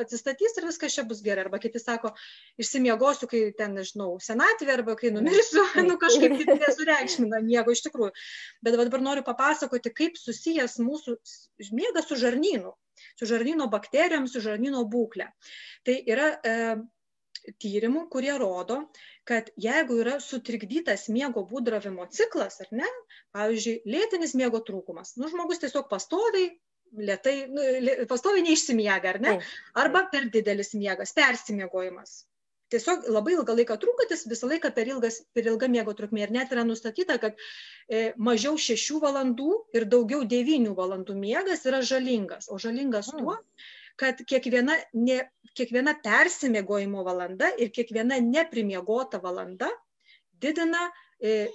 atsistatys 0.00 0.58
ir 0.60 0.66
viskas 0.68 0.96
čia 0.96 1.04
bus 1.08 1.22
gerai. 1.24 1.46
Arba 1.46 1.58
kiti 1.62 1.80
sako, 1.82 2.12
išsimiegosiu, 2.60 3.28
kai 3.30 3.40
ten, 3.56 3.74
nežinau, 3.78 4.12
senatvė, 4.22 4.74
arba 4.76 4.94
kai 5.00 5.14
numirsiu, 5.16 5.64
nu 5.88 5.96
kažkaip 6.02 6.36
tai 6.42 6.58
nesureikšmina 6.60 7.40
miego 7.46 7.74
iš 7.74 7.82
tikrųjų. 7.88 8.12
Bet 8.66 8.76
dabar 8.76 9.06
noriu 9.08 9.24
papasakoti, 9.26 9.94
kaip 10.02 10.20
susijęs 10.20 10.76
mūsų 10.84 11.16
miegas 11.72 12.10
su 12.12 12.20
žarnynu, 12.20 12.76
su 13.18 13.28
žarnyno 13.30 13.68
bakterijom, 13.72 14.28
su 14.28 14.42
žarnyno 14.44 14.84
būklė. 14.90 15.28
Tai 15.86 15.96
yra 16.14 16.30
e, 16.40 16.56
tyrimų, 17.62 18.06
kurie 18.12 18.32
rodo, 18.40 18.80
kad 19.28 19.50
jeigu 19.60 20.00
yra 20.02 20.18
sutrikdytas 20.22 21.08
miego 21.12 21.44
būdravimo 21.48 22.06
ciklas, 22.12 22.60
ar 22.64 22.72
ne, 22.82 22.88
pavyzdžiui, 23.36 23.80
lėtinis 23.94 24.34
miego 24.38 24.62
trūkumas, 24.66 25.14
nu, 25.20 25.30
žmogus 25.32 25.62
tiesiog 25.62 25.88
pastoviai, 25.90 26.50
lietai, 26.98 27.36
nu, 27.52 27.66
pastoviai 28.10 28.44
neišsimiega, 28.48 29.14
ar 29.14 29.20
ne, 29.22 29.36
arba 29.78 30.06
per 30.12 30.28
didelis 30.34 30.74
miegas, 30.74 31.14
persimiegojimas. 31.16 32.20
Tiesiog 32.70 33.08
labai 33.10 33.34
ilgą 33.34 33.56
laiką 33.58 33.76
trūkantis, 33.82 34.26
visą 34.30 34.48
laiką 34.50 34.70
per, 34.76 34.88
ilgas, 34.92 35.20
per 35.34 35.48
ilgą 35.50 35.68
miego 35.72 35.94
trukmė. 35.98 36.22
Ir 36.26 36.34
net 36.36 36.54
yra 36.54 36.62
nustatyta, 36.66 37.18
kad 37.22 37.38
e, 37.88 38.12
mažiau 38.30 38.54
6 38.60 39.00
valandų 39.02 39.50
ir 39.74 39.88
daugiau 39.90 40.22
9 40.32 40.70
valandų 40.78 41.16
miegas 41.18 41.66
yra 41.66 41.82
žalingas. 41.86 42.46
O 42.50 42.60
žalingas 42.62 43.10
tuo, 43.10 43.36
kad 44.00 44.22
kiekviena, 44.22 44.78
ne, 44.94 45.18
kiekviena 45.58 45.96
persimiegojimo 46.04 47.02
valanda 47.06 47.50
ir 47.58 47.72
kiekviena 47.74 48.20
neprimiegota 48.24 49.20
valanda 49.22 49.70
didina 50.40 50.86
e, 51.20 51.48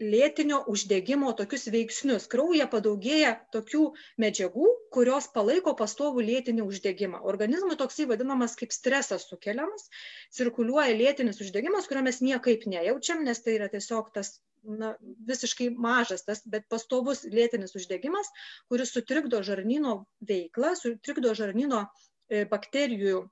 lėtinio 0.00 0.58
uždegimo 0.72 1.32
tokius 1.36 1.66
veiksnius. 1.72 2.26
Kraujyje 2.32 2.66
padaugėja 2.72 3.32
tokių 3.54 3.84
medžiagų, 4.22 4.68
kurios 4.92 5.28
palaiko 5.34 5.74
pastovų 5.78 6.24
lėtinį 6.26 6.66
uždegimą. 6.66 7.22
Organizmui 7.30 7.78
toksai 7.80 8.08
vadinamas 8.10 8.56
kaip 8.60 8.74
stresas 8.76 9.28
sukeliamas, 9.30 9.88
cirkuliuoja 10.36 10.96
lėtinis 10.98 11.40
uždegimas, 11.44 11.88
kurio 11.88 12.04
mes 12.06 12.20
niekaip 12.24 12.66
nejaučiam, 12.68 13.24
nes 13.24 13.40
tai 13.44 13.56
yra 13.56 13.70
tiesiog 13.72 14.12
tas 14.16 14.36
na, 14.66 14.94
visiškai 15.28 15.70
mažas, 15.70 16.26
tas, 16.26 16.42
bet 16.44 16.66
pastovus 16.72 17.24
lėtinis 17.30 17.76
uždegimas, 17.78 18.28
kuris 18.68 18.92
sutrikdo 18.92 19.40
žarnyno 19.46 20.02
veiklą, 20.28 20.74
sutrikdo 20.78 21.32
žarnyno 21.38 21.86
e, 21.86 22.44
bakterijų 22.50 23.24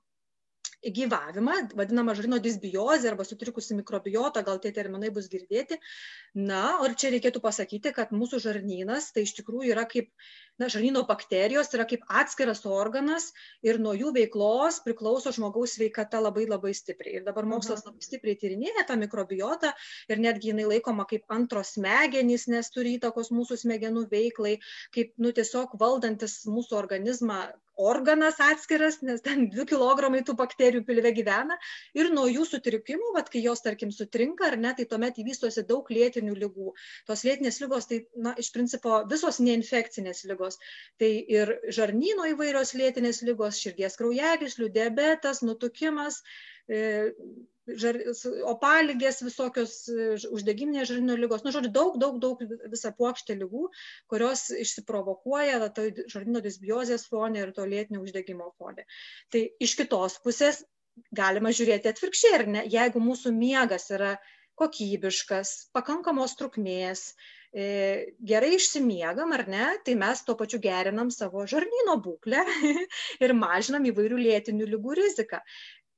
gyvavimą, 0.95 1.55
vadinama 1.77 2.15
žarnyno 2.17 2.39
disbiozė 2.43 3.11
arba 3.11 3.25
sutrikusi 3.27 3.77
mikrobiota, 3.77 4.43
gal 4.45 4.59
tie 4.63 4.71
terminai 4.75 5.11
bus 5.15 5.27
girdėti. 5.31 5.77
Na, 6.35 6.63
ir 6.85 6.95
čia 6.99 7.11
reikėtų 7.13 7.41
pasakyti, 7.43 7.93
kad 7.95 8.13
mūsų 8.15 8.41
žarnynas 8.43 9.11
tai 9.15 9.25
iš 9.27 9.35
tikrųjų 9.39 9.71
yra 9.73 9.85
kaip, 9.91 10.09
na, 10.61 10.69
žarnyno 10.71 11.05
bakterijos 11.07 11.71
yra 11.75 11.87
kaip 11.89 12.05
atskiras 12.21 12.63
organas 12.67 13.29
ir 13.65 13.79
nuo 13.83 13.95
jų 13.97 14.13
veiklos 14.17 14.81
priklauso 14.85 15.33
žmogaus 15.35 15.77
sveikata 15.77 16.21
labai 16.23 16.47
labai 16.49 16.73
stipriai. 16.77 17.19
Ir 17.19 17.27
dabar 17.27 17.47
mokslas 17.49 17.85
labai 17.87 18.03
stipriai 18.05 18.39
tyrinėja 18.41 18.87
tą 18.89 18.99
mikrobiotą 19.01 19.73
ir 20.11 20.23
netgi 20.23 20.51
jinai 20.53 20.69
laikoma 20.75 21.07
kaip 21.09 21.29
antros 21.31 21.75
smegenys, 21.77 22.49
nes 22.51 22.71
turi 22.73 22.97
įtakos 22.99 23.31
mūsų 23.35 23.59
smegenų 23.65 24.07
veiklai, 24.11 24.57
kaip, 24.95 25.15
nu, 25.21 25.31
tiesiog 25.35 25.77
valdantis 25.79 26.41
mūsų 26.49 26.77
organizmą 26.79 27.45
organas 27.75 28.39
atskiras, 28.39 28.99
nes 29.05 29.21
ten 29.25 29.47
2 29.51 29.65
kg 29.69 30.09
tų 30.25 30.35
bakterijų 30.39 30.83
pilve 30.87 31.11
gyvena 31.15 31.57
ir 31.97 32.11
nuo 32.13 32.25
jų 32.31 32.45
sutrikimų, 32.47 33.13
vat, 33.15 33.29
kai 33.33 33.43
jos, 33.43 33.63
tarkim, 33.65 33.91
sutrinka 33.91 34.47
ar 34.49 34.57
ne, 34.57 34.73
tai 34.77 34.85
tuomet 34.89 35.19
įvystosi 35.21 35.65
daug 35.67 35.89
lėtinių 35.91 36.35
lygų. 36.43 36.73
Tos 37.07 37.25
lėtinės 37.27 37.59
lygos, 37.63 37.89
tai, 37.91 38.01
na, 38.15 38.35
iš 38.39 38.51
principo, 38.55 39.01
visos 39.11 39.41
neinfekcinės 39.43 40.23
lygos. 40.29 40.59
Tai 41.01 41.11
ir 41.37 41.55
žarnyno 41.75 42.29
įvairios 42.31 42.75
lėtinės 42.79 43.23
lygos, 43.27 43.59
širdies 43.61 43.99
kraujagyslių, 43.99 44.71
diabetas, 44.75 45.43
nutukimas, 45.45 46.21
e, 46.69 47.03
žar, 47.67 47.97
opaligės, 48.51 49.21
visokios 49.25 49.75
e, 49.89 50.07
uždegiminės 50.35 50.89
žarnyno 50.91 51.17
lygos, 51.19 51.43
nu, 51.45 51.53
žodžiu, 51.55 51.71
daug, 51.73 51.97
daug, 52.01 52.19
daug 52.21 52.43
visą 52.71 52.91
plokštę 52.97 53.37
lygų, 53.41 53.69
kurios 54.11 54.47
išsiprovokuoja 54.53 55.71
to 55.75 55.89
žarnyno 56.11 56.43
disbiozės 56.45 57.07
fonė 57.11 57.45
ir 57.45 57.53
to 57.57 57.65
lėtinio 57.69 58.03
uždegimo 58.05 58.51
fonė. 58.59 58.85
Tai 59.33 59.45
iš 59.67 59.75
kitos 59.81 60.19
pusės 60.23 60.63
galima 61.15 61.51
žiūrėti 61.55 61.91
atvirkščiai, 61.91 62.35
ar 62.39 62.45
ne, 62.47 62.65
jeigu 62.71 63.01
mūsų 63.03 63.33
miegas 63.35 63.89
yra 63.91 64.15
kokybiškas, 64.59 65.71
pakankamos 65.75 66.37
trukmės, 66.39 67.09
e, 67.51 68.13
gerai 68.23 68.53
išsimiegam 68.55 69.33
ar 69.35 69.43
ne, 69.51 69.65
tai 69.83 69.97
mes 69.99 70.21
tuo 70.27 70.37
pačiu 70.39 70.61
gerinam 70.63 71.11
savo 71.11 71.43
žarnyno 71.49 71.97
būklę 72.05 72.45
ir 73.25 73.35
mažinam 73.35 73.87
įvairių 73.91 74.21
lėtinių 74.29 74.69
lygų 74.75 74.95
riziką. 75.01 75.41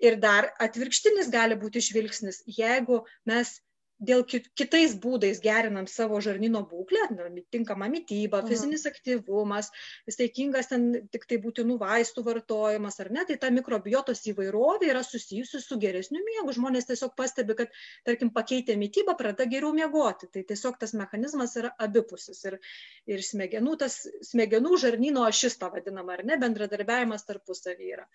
Ir 0.04 0.20
dar 0.22 0.52
atvirkštinis 0.62 1.32
gali 1.34 1.58
būti 1.58 1.82
žvilgsnis, 1.82 2.44
jeigu 2.60 3.04
mes 3.26 3.56
dėl 3.98 4.24
kitais 4.30 4.94
būdais 5.02 5.40
gerinam 5.42 5.88
savo 5.90 6.20
žarnyno 6.22 6.62
būklę, 6.70 7.08
tinkama 7.54 7.88
mytyba, 7.90 8.44
fizinis 8.46 8.86
aktyvumas, 8.90 9.72
saikingas 10.10 10.70
ten 10.70 10.86
tik 11.14 11.26
tai 11.30 11.40
būtinų 11.42 11.80
vaistų 11.82 12.24
vartojimas 12.28 13.00
ar 13.02 13.10
ne, 13.16 13.26
tai 13.26 13.40
ta 13.42 13.50
mikrobiotos 13.54 14.22
įvairovė 14.30 14.92
yra 14.94 15.04
susijusi 15.06 15.62
su 15.64 15.80
geresniu 15.82 16.22
miegu. 16.26 16.54
Žmonės 16.58 16.90
tiesiog 16.92 17.16
pastebi, 17.18 17.58
kad, 17.58 17.74
tarkim, 18.06 18.32
pakeitė 18.36 18.78
mytybą, 18.78 19.18
pradeda 19.18 19.50
geriau 19.50 19.74
miegoti. 19.74 20.30
Tai 20.34 20.46
tiesiog 20.52 20.78
tas 20.82 20.94
mechanizmas 20.98 21.58
yra 21.58 21.74
abipusis. 21.82 22.44
Ir, 22.46 22.60
ir 23.10 23.26
smegenų, 23.26 23.78
tas 23.82 24.04
smegenų 24.30 24.78
žarnyno 24.86 25.26
ašis, 25.28 25.58
ta 25.58 25.72
vadinama, 25.74 26.20
ar 26.20 26.26
ne, 26.28 26.38
bendradarbiavimas 26.42 27.26
tarpusavį 27.26 27.96
yra. 27.98 28.06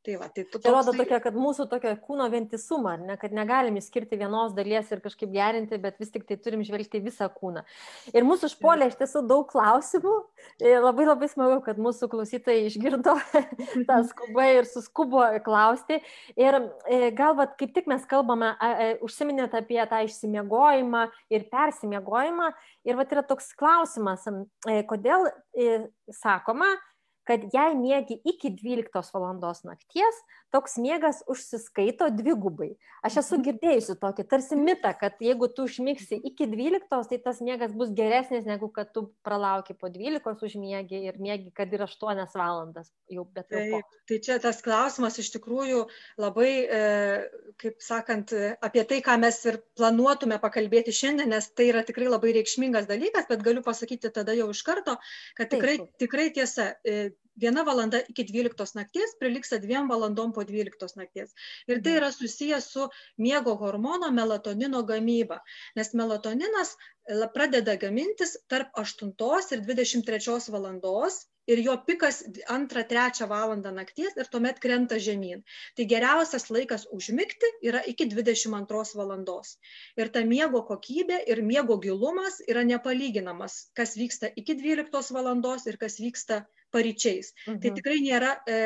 Tai 0.00 0.14
va, 0.16 0.30
tai 0.32 0.46
tai 0.48 0.70
rodo 0.72 0.94
tokia, 0.96 1.18
kad 1.20 1.34
mūsų 1.36 1.66
tokia 1.68 1.90
kūno 2.00 2.24
vientisumą, 2.32 2.94
ne, 3.04 3.18
kad 3.20 3.34
negalim 3.36 3.74
išskirti 3.76 4.16
vienos 4.16 4.54
dalies 4.56 4.88
ir 4.94 5.02
kažkaip 5.04 5.28
gerinti, 5.34 5.76
bet 5.82 5.98
vis 6.00 6.08
tik 6.14 6.24
tai 6.24 6.38
turim 6.40 6.62
žvelgti 6.64 7.02
visą 7.04 7.28
kūną. 7.34 7.66
Ir 8.16 8.24
mūsų 8.24 8.48
užpuolė 8.48 8.88
iš 8.88 8.96
tiesų 9.02 9.26
daug 9.28 9.44
klausimų. 9.52 10.14
Labai 10.86 11.04
labai 11.04 11.28
smagu, 11.28 11.60
kad 11.68 11.76
mūsų 11.76 12.08
klausytojai 12.14 12.64
išgirdo 12.70 13.18
tą 13.90 14.00
skubą 14.08 14.48
ir 14.56 14.70
suskubo 14.72 15.26
klausti. 15.44 16.00
Ir 16.40 16.62
e, 16.88 17.12
galbūt 17.20 17.58
kaip 17.60 17.76
tik 17.76 17.92
mes 17.92 18.08
kalbame, 18.08 18.54
užsiminėt 19.04 19.52
apie 19.60 19.82
tą 19.90 20.00
išsimiegojimą 20.08 21.10
ir 21.28 21.44
persimiegojimą. 21.52 22.54
Ir 22.88 22.96
va 22.96 23.04
yra 23.04 23.28
toks 23.28 23.52
klausimas, 23.52 24.24
e, 24.64 24.80
kodėl 24.88 25.28
e, 25.52 25.90
sakoma, 26.22 26.72
kad 27.30 27.44
jei 27.54 27.74
miegi 27.78 28.16
iki 28.26 28.50
12 28.58 29.14
valandos 29.14 29.62
nakties, 29.62 30.16
toks 30.50 30.74
miegas 30.82 31.20
užsiskaito 31.30 32.08
dvigubai. 32.10 32.72
Aš 33.06 33.20
esu 33.22 33.36
mhm. 33.36 33.44
girdėjusi 33.46 33.94
tokį 34.02 34.24
tarsi 34.32 34.58
mitą, 34.58 34.90
kad 34.98 35.20
jeigu 35.22 35.46
tu 35.54 35.68
užmigsi 35.68 36.18
iki 36.26 36.48
12, 36.50 36.88
tai 36.90 37.18
tas 37.22 37.38
miegas 37.44 37.74
bus 37.76 37.92
geresnis, 37.94 38.48
negu 38.48 38.68
kad 38.74 38.90
tu 38.94 39.06
pralauki 39.26 39.76
po 39.78 39.92
12 39.92 40.42
užmiegi 40.48 41.04
ir 41.06 41.20
miegi, 41.22 41.52
kad 41.54 41.70
ir 41.70 41.86
8 41.86 42.26
valandas 42.34 42.90
jau 43.10 43.24
bet 43.30 43.46
jau. 43.54 43.62
Tai, 43.78 44.00
tai 44.10 44.20
čia 44.26 44.40
tas 44.42 44.58
klausimas 44.64 45.20
iš 45.22 45.30
tikrųjų 45.36 45.84
labai, 46.20 46.50
e, 46.66 46.82
kaip 47.62 47.78
sakant, 47.84 48.34
apie 48.66 48.84
tai, 48.90 49.00
ką 49.06 49.20
mes 49.22 49.38
ir 49.46 49.60
planuotume 49.78 50.40
pakalbėti 50.42 50.94
šiandien, 50.96 51.30
nes 51.30 51.50
tai 51.54 51.70
yra 51.70 51.86
tikrai 51.86 52.10
labai 52.10 52.34
reikšmingas 52.40 52.90
dalykas, 52.90 53.30
bet 53.30 53.46
galiu 53.46 53.62
pasakyti 53.62 54.10
tada 54.10 54.34
jau 54.34 54.50
iš 54.50 54.64
karto, 54.66 54.98
kad 55.38 55.54
tikrai, 55.54 55.78
tikrai 56.02 56.30
tiesa, 56.34 56.72
e, 56.82 57.12
viena 57.40 57.64
valanda 57.64 58.00
iki 58.12 58.24
dvyliktos 58.28 58.74
nakties 58.76 59.16
prilygsta 59.20 59.58
dviem 59.62 59.88
valandom 59.88 60.32
po 60.36 60.44
dvyliktos 60.44 60.96
nakties. 61.00 61.32
Ir 61.70 61.80
tai 61.84 61.96
yra 62.00 62.10
susijęs 62.12 62.68
su 62.74 62.88
miego 63.18 63.56
hormono 63.62 64.10
melatonino 64.12 64.82
gamyba. 64.92 65.40
Nes 65.76 65.94
melatoninas 65.94 66.76
pradeda 67.34 67.76
gamintis 67.80 68.36
tarp 68.48 68.68
8 68.84 69.12
ir 69.56 69.64
23 69.66 70.50
valandos 70.52 71.24
ir 71.50 71.62
jo 71.64 71.74
pikas 71.86 72.20
2-3 72.36 73.26
valandą 73.30 73.72
nakties 73.74 74.14
ir 74.20 74.28
tuomet 74.30 74.60
krenta 74.62 74.98
žemyn. 75.06 75.42
Tai 75.76 75.86
geriausias 75.92 76.46
laikas 76.50 76.86
užmigti 76.98 77.50
yra 77.70 77.80
iki 77.92 78.06
22 78.12 78.94
valandos. 79.00 79.56
Ir 79.96 80.12
ta 80.14 80.22
miego 80.24 80.62
kokybė 80.68 81.24
ir 81.26 81.42
miego 81.42 81.80
gilumas 81.80 82.38
yra 82.46 82.62
nepalyginamas, 82.68 83.72
kas 83.74 83.96
vyksta 83.96 84.30
iki 84.36 84.54
12 84.62 85.14
valandos 85.16 85.66
ir 85.66 85.80
kas 85.80 85.98
vyksta 85.98 86.44
paryčiais. 86.74 87.32
Tai 87.44 87.54
mhm. 87.54 87.60
Tai 87.64 87.74
tikrai 87.78 88.00
nėra 88.04 88.34
e, 88.46 88.60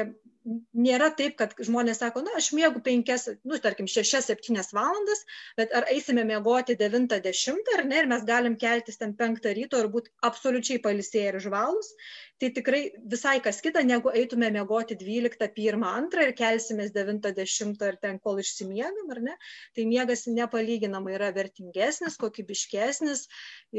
nėra 0.44 1.08
taip, 1.16 1.36
kad 1.38 1.54
žmonės 1.64 2.00
sako, 2.02 2.22
na, 2.26 2.34
aš 2.38 2.50
mėgau 2.56 2.82
penkias, 2.84 3.26
nu, 3.48 3.56
tarkim, 3.64 3.88
šešias, 3.90 4.28
septynias 4.28 4.72
valandas, 4.76 5.24
bet 5.58 5.72
ar 5.76 5.86
eisime 5.92 6.24
mėgoti 6.28 6.76
devintą, 6.80 7.18
dešimtą, 7.24 7.78
ar 7.78 7.84
ne, 7.88 8.02
ir 8.02 8.10
mes 8.10 8.26
galim 8.28 8.56
keltis 8.60 9.00
ten 9.00 9.14
penktą 9.16 9.54
ryto 9.56 9.80
ir 9.80 9.88
būti 9.92 10.12
absoliučiai 10.28 10.82
palisėję 10.84 11.32
ir 11.32 11.38
žvalus, 11.46 11.94
tai 12.42 12.50
tikrai 12.56 12.82
visai 13.14 13.38
kas 13.44 13.62
kita, 13.64 13.82
negu 13.88 14.12
eitume 14.12 14.50
mėgoti 14.54 14.98
dvyliktą, 15.00 15.48
pirmą, 15.56 15.94
antrą 16.02 16.28
ir 16.28 16.34
kelsimės 16.36 16.92
devintą, 16.96 17.32
dešimtą 17.36 17.94
ir 17.94 17.98
ten 18.02 18.20
kol 18.20 18.42
išsimiegam, 18.42 19.08
ar 19.16 19.22
ne, 19.30 19.38
tai 19.76 19.88
miegas 19.88 20.26
nepalyginamai 20.28 21.16
yra 21.16 21.32
vertingesnis, 21.36 22.20
kokybiškesnis 22.20 23.26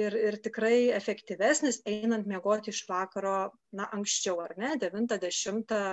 ir, 0.01 0.17
ir 0.31 0.41
tikrai 0.41 0.89
efektyvesnis, 0.97 1.83
einant 1.85 2.25
mėgoti 2.29 2.73
iš 2.73 2.85
vakaro, 2.89 3.37
na, 3.75 3.89
anksčiau, 3.93 4.39
ar 4.41 4.57
ne, 4.57 4.73
devintą, 4.81 5.21
dešimtą 5.21 5.85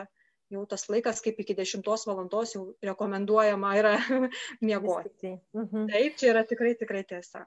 jau 0.52 0.66
tas 0.68 0.84
laikas, 0.92 1.22
kaip 1.24 1.40
iki 1.42 1.56
10 1.58 1.82
valandos 2.08 2.54
jau 2.56 2.66
rekomenduojama 2.84 3.72
yra 3.80 3.96
miegoti. 4.66 5.34
Mhm. 5.56 5.88
Taip, 5.92 6.16
čia 6.20 6.32
yra 6.34 6.46
tikrai, 6.48 6.76
tikrai 6.78 7.04
tiesa. 7.08 7.46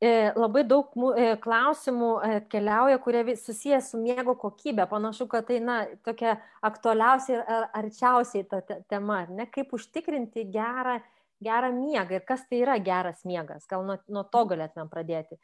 E, 0.00 0.32
labai 0.32 0.62
daug 0.64 0.94
e, 1.12 1.34
klausimų 1.44 2.10
keliauja, 2.48 2.96
kurie 3.04 3.34
susijęs 3.36 3.90
su 3.92 3.98
miego 4.00 4.32
kokybė. 4.40 4.86
Panašu, 4.88 5.26
kad 5.28 5.44
tai 5.50 5.58
na, 5.60 5.82
tokia 6.06 6.38
aktualiausia 6.64 7.34
ir 7.36 7.66
arčiausiai 7.82 8.46
ta 8.48 8.62
tema, 8.64 9.26
ne? 9.28 9.44
kaip 9.52 9.74
užtikrinti 9.76 10.46
gerą, 10.54 10.96
gerą 11.44 11.68
miegą 11.76 12.16
ir 12.16 12.24
kas 12.24 12.46
tai 12.48 12.62
yra 12.62 12.78
geras 12.80 13.26
miegas. 13.28 13.68
Gal 13.68 13.84
nuo, 13.84 13.98
nuo 14.08 14.24
to 14.24 14.46
galėtumėm 14.54 14.88
pradėti. 14.88 15.36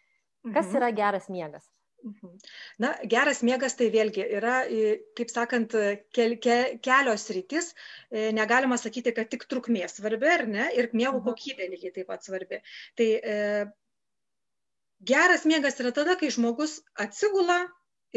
Kas 0.47 0.71
mhm. 0.71 0.77
yra 0.81 0.91
geras 1.03 1.29
miegas? 1.29 1.69
Mhm. 2.07 2.37
Na, 2.83 2.93
geras 3.11 3.41
miegas 3.47 3.75
tai 3.79 3.89
vėlgi 3.91 4.23
yra, 4.39 4.59
kaip 5.19 5.33
sakant, 5.33 5.73
kel, 6.15 6.37
ke, 6.43 6.59
kelios 6.85 7.27
rytis. 7.35 7.73
Negalima 8.37 8.79
sakyti, 8.79 9.15
kad 9.17 9.31
tik 9.33 9.49
trukmė 9.51 9.89
svarbi, 9.91 10.31
ar 10.31 10.47
ne, 10.51 10.69
ir 10.79 10.93
miego 10.93 11.19
mhm. 11.19 11.25
kokybė 11.27 11.67
lygiai 11.73 11.97
taip 11.97 12.13
pat 12.13 12.29
svarbi. 12.29 12.61
Tai 13.01 13.09
e, 13.35 13.41
geras 15.13 15.49
miegas 15.51 15.83
yra 15.83 15.93
tada, 15.99 16.15
kai 16.21 16.31
žmogus 16.37 16.79
atsigula, 17.07 17.65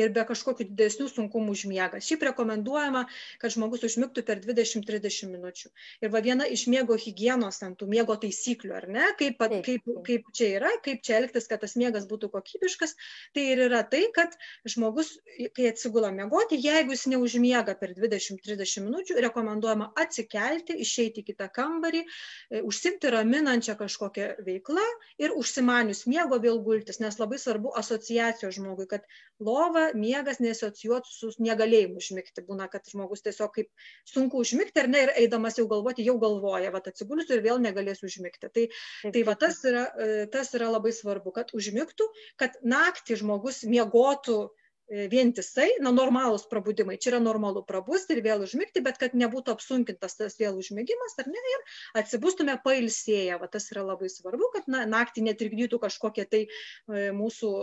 ir 0.06 0.14
be 0.16 0.24
kažkokių 0.30 0.70
didesnių 0.72 1.10
sunkumų 1.12 1.56
užmiega. 1.56 2.02
Šiaip 2.04 2.26
rekomenduojama, 2.30 3.06
kad 3.42 3.54
žmogus 3.56 3.86
užmigtų 3.88 4.24
per 4.28 4.42
20-30 4.44 5.32
minučių. 5.34 5.72
Ir 6.04 6.14
va 6.14 6.22
viena 6.26 6.48
iš 6.48 6.66
miego 6.72 6.98
hygienos, 7.00 7.62
ant 7.66 7.80
tų 7.80 7.90
miego 7.92 8.16
taisyklių, 8.20 8.74
ar 8.76 8.88
ne, 8.92 9.08
kaip, 9.20 9.42
kaip, 9.66 9.90
kaip 10.08 10.30
čia 10.36 10.52
yra, 10.60 10.72
kaip 10.86 11.04
čia 11.06 11.20
elgtis, 11.20 11.50
kad 11.50 11.64
tas 11.64 11.76
miegas 11.80 12.08
būtų 12.10 12.32
kokybiškas, 12.34 12.96
tai 13.36 13.46
ir 13.54 13.64
yra 13.68 13.82
tai, 13.88 14.06
kad 14.16 14.36
žmogus, 14.68 15.16
kai 15.56 15.70
atsigula 15.72 16.12
miegoti, 16.16 16.60
jeigu 16.62 16.96
jis 16.96 17.08
neužmiega 17.14 17.76
per 17.80 17.94
20-30 17.98 18.86
minučių, 18.88 19.20
rekomenduojama 19.26 19.92
atsikelti, 20.00 20.78
išeiti 20.86 21.24
į 21.24 21.30
kitą 21.32 21.50
kambarį, 21.56 22.04
e, 22.06 22.64
užsimti 22.66 23.12
raminančią 23.14 23.76
kažkokią 23.80 24.30
veiklą 24.46 24.86
ir 25.22 25.36
užsimanius 25.38 26.06
miego 26.10 26.40
vėl 26.42 26.62
gultis, 26.66 27.02
nes 27.04 27.20
labai 27.20 27.40
svarbu 27.42 27.74
asociacijos 27.80 28.58
žmogui, 28.60 28.88
kad 28.90 29.06
lova 29.40 29.89
miegas 29.98 30.40
nesocijuotų 30.44 31.12
su 31.12 31.32
negalėjimu 31.44 32.00
užmigti. 32.02 32.44
Būna, 32.48 32.70
kad 32.72 32.88
žmogus 32.90 33.24
tiesiog 33.26 33.54
kaip 33.56 33.70
sunku 34.08 34.42
užmigti 34.44 34.84
ar 34.84 34.90
ne 34.92 35.04
ir 35.06 35.14
eidamas 35.24 35.60
jau 35.60 35.68
galvoti, 35.72 36.06
jau 36.08 36.18
galvoja, 36.22 36.72
va 36.74 36.82
atsigulsiu 36.84 37.38
ir 37.38 37.44
vėl 37.46 37.62
negalėsiu 37.64 38.10
užmigti. 38.10 38.52
Tai, 38.54 38.66
tai 39.14 39.26
va 39.28 39.36
tas 39.40 39.62
yra, 39.68 39.86
e, 39.96 40.24
tas 40.32 40.54
yra 40.58 40.72
labai 40.74 40.94
svarbu, 40.96 41.34
kad 41.36 41.54
užmigtų, 41.58 42.08
kad 42.40 42.58
naktį 42.66 43.20
žmogus 43.22 43.62
miegotų 43.70 44.38
e, 44.48 45.08
vientisai, 45.12 45.70
na, 45.84 45.94
normalūs 45.96 46.48
prabudimai. 46.52 46.98
Čia 46.98 47.14
yra 47.14 47.22
normalu 47.24 47.64
prabusti 47.68 48.18
ir 48.18 48.24
vėl 48.26 48.44
užmigti, 48.48 48.84
bet 48.86 49.00
kad 49.02 49.16
nebūtų 49.18 49.56
apsunkintas 49.56 50.20
tas 50.20 50.38
vėl 50.42 50.60
užmigimas, 50.60 51.18
ar 51.22 51.32
ne, 51.32 51.46
ir 51.56 51.66
atsibustume 52.04 52.58
pailsėję. 52.66 53.40
Va, 53.42 53.52
tas 53.52 53.72
yra 53.74 53.86
labai 53.94 54.12
svarbu, 54.12 54.52
kad 54.58 54.70
na, 54.72 54.86
naktį 54.90 55.30
netrikdytų 55.30 55.82
kažkokie 55.86 56.28
tai 56.30 56.46
e, 56.48 57.10
mūsų 57.16 57.56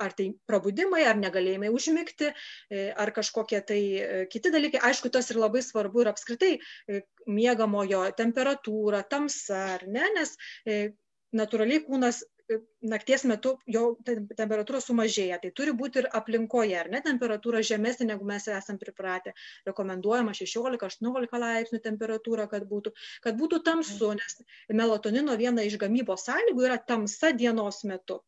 ar 0.00 0.14
tai 0.16 0.30
prabudimai, 0.48 1.04
ar 1.08 1.18
negalėjimai 1.20 1.70
užmigti, 1.74 2.32
e, 2.70 2.84
ar 3.04 3.12
kažkokie 3.16 3.60
tai 3.68 3.80
e, 3.80 4.26
kiti 4.32 4.52
dalykai. 4.54 4.82
Aišku, 4.90 5.10
tas 5.14 5.30
ir 5.30 5.40
labai 5.40 5.62
svarbu 5.64 6.04
ir 6.04 6.12
apskritai 6.12 6.52
e, 6.58 7.02
miegamojo 7.26 8.04
temperatūra, 8.18 9.04
tamsa, 9.10 9.64
ar 9.78 9.88
ne, 9.88 10.06
nes 10.18 10.36
natūraliai 11.34 11.82
kūnas 11.86 12.22
nakties 12.84 13.24
metu 13.24 13.54
jo 13.74 13.84
temperatūra 14.04 14.80
sumažėja. 14.84 15.38
Tai 15.40 15.50
turi 15.56 15.72
būti 15.76 16.02
ir 16.02 16.08
aplinkoje, 16.18 16.76
ar 16.76 16.90
ne, 16.92 17.00
temperatūra 17.04 17.62
žemesnė, 17.64 18.10
negu 18.12 18.28
mes 18.28 18.48
esame 18.52 18.82
pripratę. 18.82 19.32
Rekomenduojama 19.68 20.36
16-18 20.36 21.40
laipsnių 21.44 21.80
temperatūra, 21.88 22.46
kad 22.52 22.68
būtų, 22.68 22.92
kad 23.24 23.40
būtų 23.40 23.62
tamsu, 23.64 24.12
nes 24.20 24.38
melatonino 24.68 25.38
viena 25.40 25.64
iš 25.64 25.80
gamybos 25.80 26.28
sąlygų 26.28 26.68
yra 26.68 26.78
tamsa 26.92 27.32
dienos 27.32 27.80
metu 27.88 28.20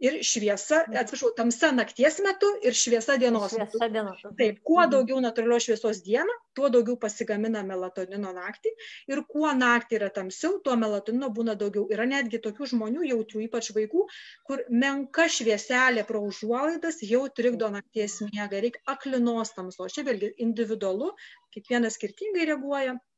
ir 0.00 0.18
šviesa, 0.24 0.84
atsiprašau, 0.88 1.32
tamsa 1.36 1.70
nakties 1.76 2.18
metu 2.24 2.48
ir 2.66 2.76
šviesa 2.76 3.16
dienos 3.20 3.52
šviesa 3.52 3.66
metu. 3.66 3.90
Dienos. 3.94 4.22
Taip, 4.38 4.62
kuo 4.66 4.80
mhm. 4.80 4.92
daugiau 4.94 5.20
natūralios 5.24 5.66
šviesos 5.66 6.00
dieną, 6.06 6.36
tuo 6.56 6.70
daugiau 6.72 6.96
pasigamina 7.00 7.62
melatonino 7.66 8.32
naktį 8.36 8.72
ir 9.12 9.22
kuo 9.28 9.52
naktį 9.56 10.00
yra 10.00 10.10
tamsiau, 10.16 10.58
tuo 10.64 10.76
melatonino 10.80 11.30
būna 11.36 11.56
daugiau. 11.60 11.86
Yra 11.92 12.08
netgi 12.08 12.40
tokių 12.42 12.70
žmonių, 12.74 13.04
jautrių, 13.10 13.44
ypač 13.48 13.70
vaikų, 13.76 14.06
kur 14.48 14.64
menka 14.72 15.28
švieselė 15.30 16.06
pro 16.08 16.24
užuolaidas 16.26 17.02
jau 17.06 17.26
trikdo 17.28 17.70
nakties 17.74 18.20
miegą, 18.26 18.64
reikia 18.64 18.82
aklinos 18.94 19.54
tamsos. 19.56 19.94
Čia 19.94 20.06
vėlgi 20.08 20.34
individualu, 20.46 21.12
kiekvienas 21.54 21.98
skirtingai 21.98 22.48
reaguoja 22.48 22.96
Mhm. 22.96 23.09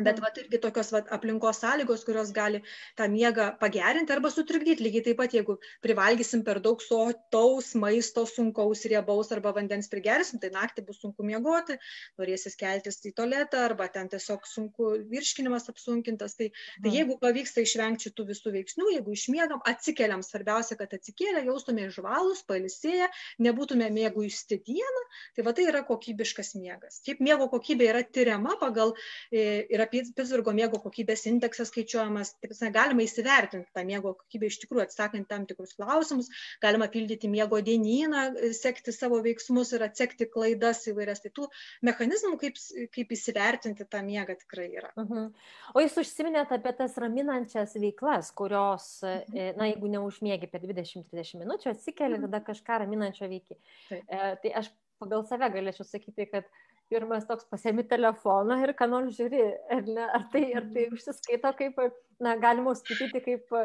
Bet 0.00 0.20
vat, 0.22 0.38
irgi 0.40 0.60
tokios 0.62 0.92
vat, 0.94 1.08
aplinkos 1.12 1.60
sąlygos, 1.62 2.04
kurios 2.06 2.32
gali 2.32 2.62
tą 2.98 3.08
miegą 3.12 3.50
pagerinti 3.60 4.14
arba 4.14 4.30
sutrikdyti. 4.32 4.84
Lygiai 4.86 5.04
taip 5.08 5.18
pat, 5.20 5.34
jeigu 5.36 5.58
privalgysim 5.84 6.44
per 6.46 6.62
daug 6.64 6.80
sotaus 6.82 7.72
maisto, 7.78 8.24
sunkaus, 8.28 8.86
riebaus 8.88 9.32
arba 9.34 9.52
vandens 9.56 9.90
prigersim, 9.92 10.40
tai 10.42 10.52
naktį 10.54 10.86
bus 10.86 11.02
sunku 11.02 11.26
miegoti, 11.26 11.76
norėsis 12.20 12.56
keltis 12.60 13.00
į 13.04 13.14
tualetą 13.18 13.66
arba 13.66 13.88
ten 13.92 14.08
tiesiog 14.12 14.46
sunku 14.48 14.92
virškinimas 15.10 15.68
apsunkintas. 15.72 16.36
Tai, 16.38 16.48
tai 16.52 16.88
mhm. 16.88 16.96
jeigu 16.96 17.18
pavyksta 17.22 17.64
išvengti 17.64 18.08
šitų 18.08 18.28
visų 18.32 18.54
veiksnių, 18.56 18.88
jeigu 18.96 19.16
išmiegam, 19.16 19.62
atsikeliam, 19.68 20.24
svarbiausia, 20.26 20.78
kad 20.80 20.94
atsikėlę, 20.96 21.44
jaustume 21.48 21.88
žvalus, 21.92 22.42
palisėję, 22.48 23.08
nebūtume 23.42 23.88
mėgų 23.92 24.26
įsti 24.28 24.58
dieną, 24.66 25.04
tai 25.36 25.46
va 25.46 25.54
tai 25.56 25.68
yra 25.70 25.82
kokybiškas 25.86 26.54
miegas. 26.58 27.00
Taip 27.06 27.22
miego 27.24 27.48
kokybė 27.52 27.90
yra 27.90 28.02
tyriama 28.06 28.56
pagal 28.60 28.94
e, 29.30 29.66
ir 29.72 29.81
yra 29.82 29.88
Pittsburgo 29.90 30.52
miego 30.54 30.78
kokybės 30.82 31.24
indeksas 31.30 31.70
skaičiuojamas, 31.72 32.34
taip 32.42 32.54
sakant, 32.54 32.74
galima 32.76 33.04
įsivertinti 33.04 33.70
tą 33.74 33.84
miego 33.86 34.14
kokybę 34.20 34.48
iš 34.48 34.58
tikrųjų 34.62 34.84
atsakant 34.86 35.28
tam 35.30 35.46
tikrus 35.48 35.74
klausimus, 35.78 36.30
galima 36.62 36.88
pildyti 36.92 37.30
miego 37.32 37.60
dienyną, 37.64 38.24
sekti 38.56 38.94
savo 38.94 39.20
veiksmus 39.24 39.72
ir 39.76 39.86
atsekti 39.86 40.28
klaidas 40.30 40.84
įvairias. 40.90 41.22
Tai 41.24 41.32
tų 41.38 41.48
mechanizmų, 41.88 42.38
kaip, 42.40 42.60
kaip 42.94 43.14
įsivertinti 43.16 43.86
tą 43.90 44.02
miegą 44.06 44.38
tikrai 44.40 44.68
yra. 44.70 44.92
Uh 44.96 45.02
mhm. 45.04 45.18
-huh. 45.18 45.48
O 45.74 45.80
jūs 45.84 45.98
užsiminėte 46.04 46.58
apie 46.58 46.72
tas 46.78 46.96
raminančias 46.98 47.74
veiklas, 47.74 48.30
kurios, 48.30 49.02
uh 49.02 49.08
e, 49.08 49.16
-huh. 49.16 49.32
Mhm. 49.32 49.58
na, 49.58 49.70
jeigu 49.72 49.88
neužmėgi 49.88 50.50
per 50.50 50.60
20-30 50.60 51.42
minučių, 51.42 51.70
atsikeli, 51.70 52.14
uh 52.14 52.20
mhm. 52.20 52.30
tada 52.30 52.44
kažką 52.44 52.78
raminančio 52.78 53.28
veiki. 53.28 53.58
Tai. 53.88 54.02
E, 54.08 54.36
tai 54.42 54.52
aš 54.62 54.70
pagal 55.02 55.24
save 55.26 55.48
galėčiau 55.50 55.86
sakyti, 55.86 56.26
kad 56.30 56.46
pirmas 56.92 57.26
toks 57.28 57.48
pasiemi 57.50 57.84
telefoną 57.88 58.58
ir 58.62 58.74
ką 58.78 58.88
nors 58.92 59.16
žiūri, 59.18 59.42
ar, 59.76 59.84
ne, 59.88 60.08
ar, 60.18 60.26
tai, 60.34 60.44
ar 60.60 60.68
tai 60.74 60.88
užsiskaito 60.92 61.52
kaip, 61.58 61.80
na, 62.22 62.36
galima 62.44 62.74
skaityti 62.78 63.24
kaip 63.24 63.56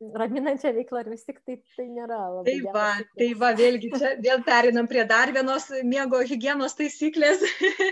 raminančią 0.00 0.72
veiklą, 0.76 1.00
ar 1.02 1.10
vis 1.10 1.24
tik 1.24 1.38
tai, 1.46 1.56
tai 1.76 1.86
nėra 1.88 2.18
labai. 2.38 2.56
Tai 2.56 2.74
va, 2.74 2.88
tai 3.20 3.30
va, 3.42 3.52
vėlgi 3.56 3.92
čia 3.94 4.12
vėl 4.22 4.42
perinam 4.46 4.88
prie 4.90 5.06
dar 5.08 5.32
vienos 5.32 5.70
miego 5.84 6.20
hygienos 6.32 6.76
taisyklės, 6.78 7.44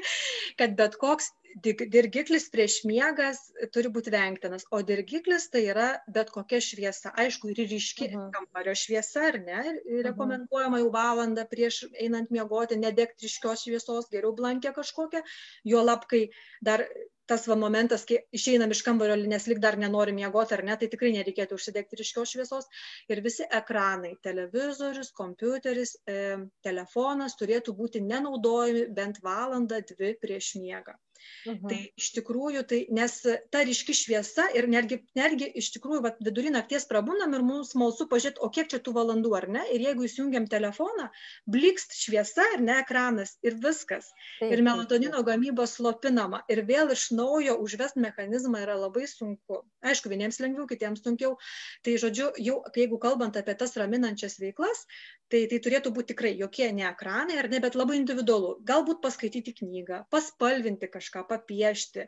kad 0.61 0.77
bet 0.81 0.99
koks 1.01 1.33
dirgiklis 1.63 2.49
prieš 2.51 2.81
miegas 2.89 3.39
turi 3.73 3.91
būti 3.95 4.11
vengtinas, 4.11 4.67
o 4.75 4.81
dirgiklis 4.83 5.47
tai 5.53 5.63
yra 5.71 5.89
bet 6.11 6.33
kokia 6.35 6.59
šviesa, 6.61 7.13
aišku, 7.25 7.53
ir 7.53 7.63
ryški 7.71 8.09
uh 8.09 8.15
-huh. 8.15 8.31
kambario 8.35 8.75
šviesa, 8.75 9.29
ar 9.31 9.39
ne, 9.39 9.61
ir 9.85 10.01
mhm. 10.01 10.07
rekomenduojama 10.09 10.83
jau 10.83 10.91
valandą 10.91 11.47
prieš 11.49 11.85
einant 12.01 12.31
miegoti, 12.31 12.77
nedegti 12.77 13.27
ryškios 13.27 13.65
šviesos, 13.65 14.11
geriau 14.11 14.35
blankę 14.35 14.75
kažkokią, 14.75 15.23
jo 15.65 15.83
lapkai 15.83 16.29
dar 16.61 16.85
tas 17.31 17.47
va 17.51 17.57
momentas, 17.61 18.05
kai 18.09 18.19
išeinam 18.39 18.73
iš 18.75 18.83
kambario, 18.87 19.17
nes 19.33 19.47
lik 19.51 19.61
dar 19.65 19.79
nenori 19.81 20.13
miegoti 20.17 20.57
ar 20.57 20.63
ne, 20.69 20.77
tai 20.81 20.89
tikrai 20.93 21.13
nereikėtų 21.17 21.59
užsidegti 21.59 22.01
ryškios 22.01 22.35
šviesos. 22.35 22.69
Ir 23.13 23.23
visi 23.25 23.47
ekranai, 23.61 24.15
televizorius, 24.27 25.13
kompiuteris, 25.21 25.97
e, 26.07 26.19
telefonas 26.67 27.39
turėtų 27.41 27.77
būti 27.81 28.05
nenaudojami 28.05 28.87
bent 29.01 29.23
valandą, 29.25 29.81
dvi 29.93 30.15
prieš 30.21 30.55
miegą. 30.61 30.99
Mhm. 31.45 31.69
Tai 31.71 31.79
iš 32.01 32.11
tikrųjų, 32.17 32.63
tai, 32.69 32.81
nes 32.95 33.17
ta 33.53 33.63
ryški 33.67 33.95
šviesa 33.97 34.47
ir 34.57 34.69
netgi, 34.71 35.01
netgi 35.19 35.51
iš 35.61 35.71
tikrųjų 35.77 36.03
vat, 36.07 36.21
vidurį 36.25 36.55
nakties 36.55 36.87
prabūnam 36.91 37.37
ir 37.37 37.45
mums 37.47 37.75
smalsu 37.75 38.07
pažiūrėti, 38.11 38.43
o 38.45 38.51
kiek 38.55 38.71
čia 38.73 38.81
tų 38.85 38.95
valandų, 38.97 39.35
ar 39.39 39.49
ne? 39.57 39.65
Ir 39.75 39.85
jeigu 39.89 40.07
įsijungiam 40.09 40.49
telefoną, 40.51 41.11
blikst 41.51 41.97
šviesa 41.99 42.47
ar 42.57 42.65
ne 42.65 42.79
ekranas 42.83 43.37
ir 43.45 43.59
viskas. 43.61 44.11
Taip, 44.41 44.53
ir 44.53 44.65
melatonino 44.67 45.21
taip. 45.21 45.29
gamyba 45.33 45.69
slopinama. 45.71 46.43
Ir 46.53 46.65
vėl 46.69 46.93
iš 46.95 47.11
naujo 47.17 47.59
užvest 47.65 48.01
mechanizmą 48.01 48.65
yra 48.65 48.79
labai 48.81 49.07
sunku. 49.11 49.63
Aišku, 49.85 50.13
vieniems 50.13 50.41
lengviau, 50.41 50.69
kitiems 50.71 51.05
sunkiau. 51.05 51.37
Tai 51.85 51.99
žodžiu, 52.01 52.31
jau 52.41 52.61
jeigu 52.77 53.01
kalbant 53.03 53.37
apie 53.37 53.57
tas 53.59 53.77
raminančias 53.81 54.39
veiklas, 54.41 54.87
tai 55.35 55.43
tai 55.51 55.61
turėtų 55.67 55.93
būti 55.97 56.13
tikrai 56.13 56.33
jokie 56.39 56.71
ne 56.77 56.87
ekranai, 56.89 57.39
ar 57.43 57.51
ne, 57.51 57.61
bet 57.65 57.79
labai 57.79 57.99
individualu. 57.99 58.55
Galbūt 58.71 59.03
paskaityti 59.03 59.57
knygą, 59.61 60.05
paspalvinti 60.15 60.91
kažką, 60.93 61.25
papiešti, 61.31 62.07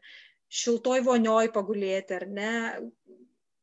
šiltoj 0.62 1.03
vonioj 1.09 1.51
pagulėti, 1.57 2.21
ar 2.21 2.27
ne, 2.31 2.53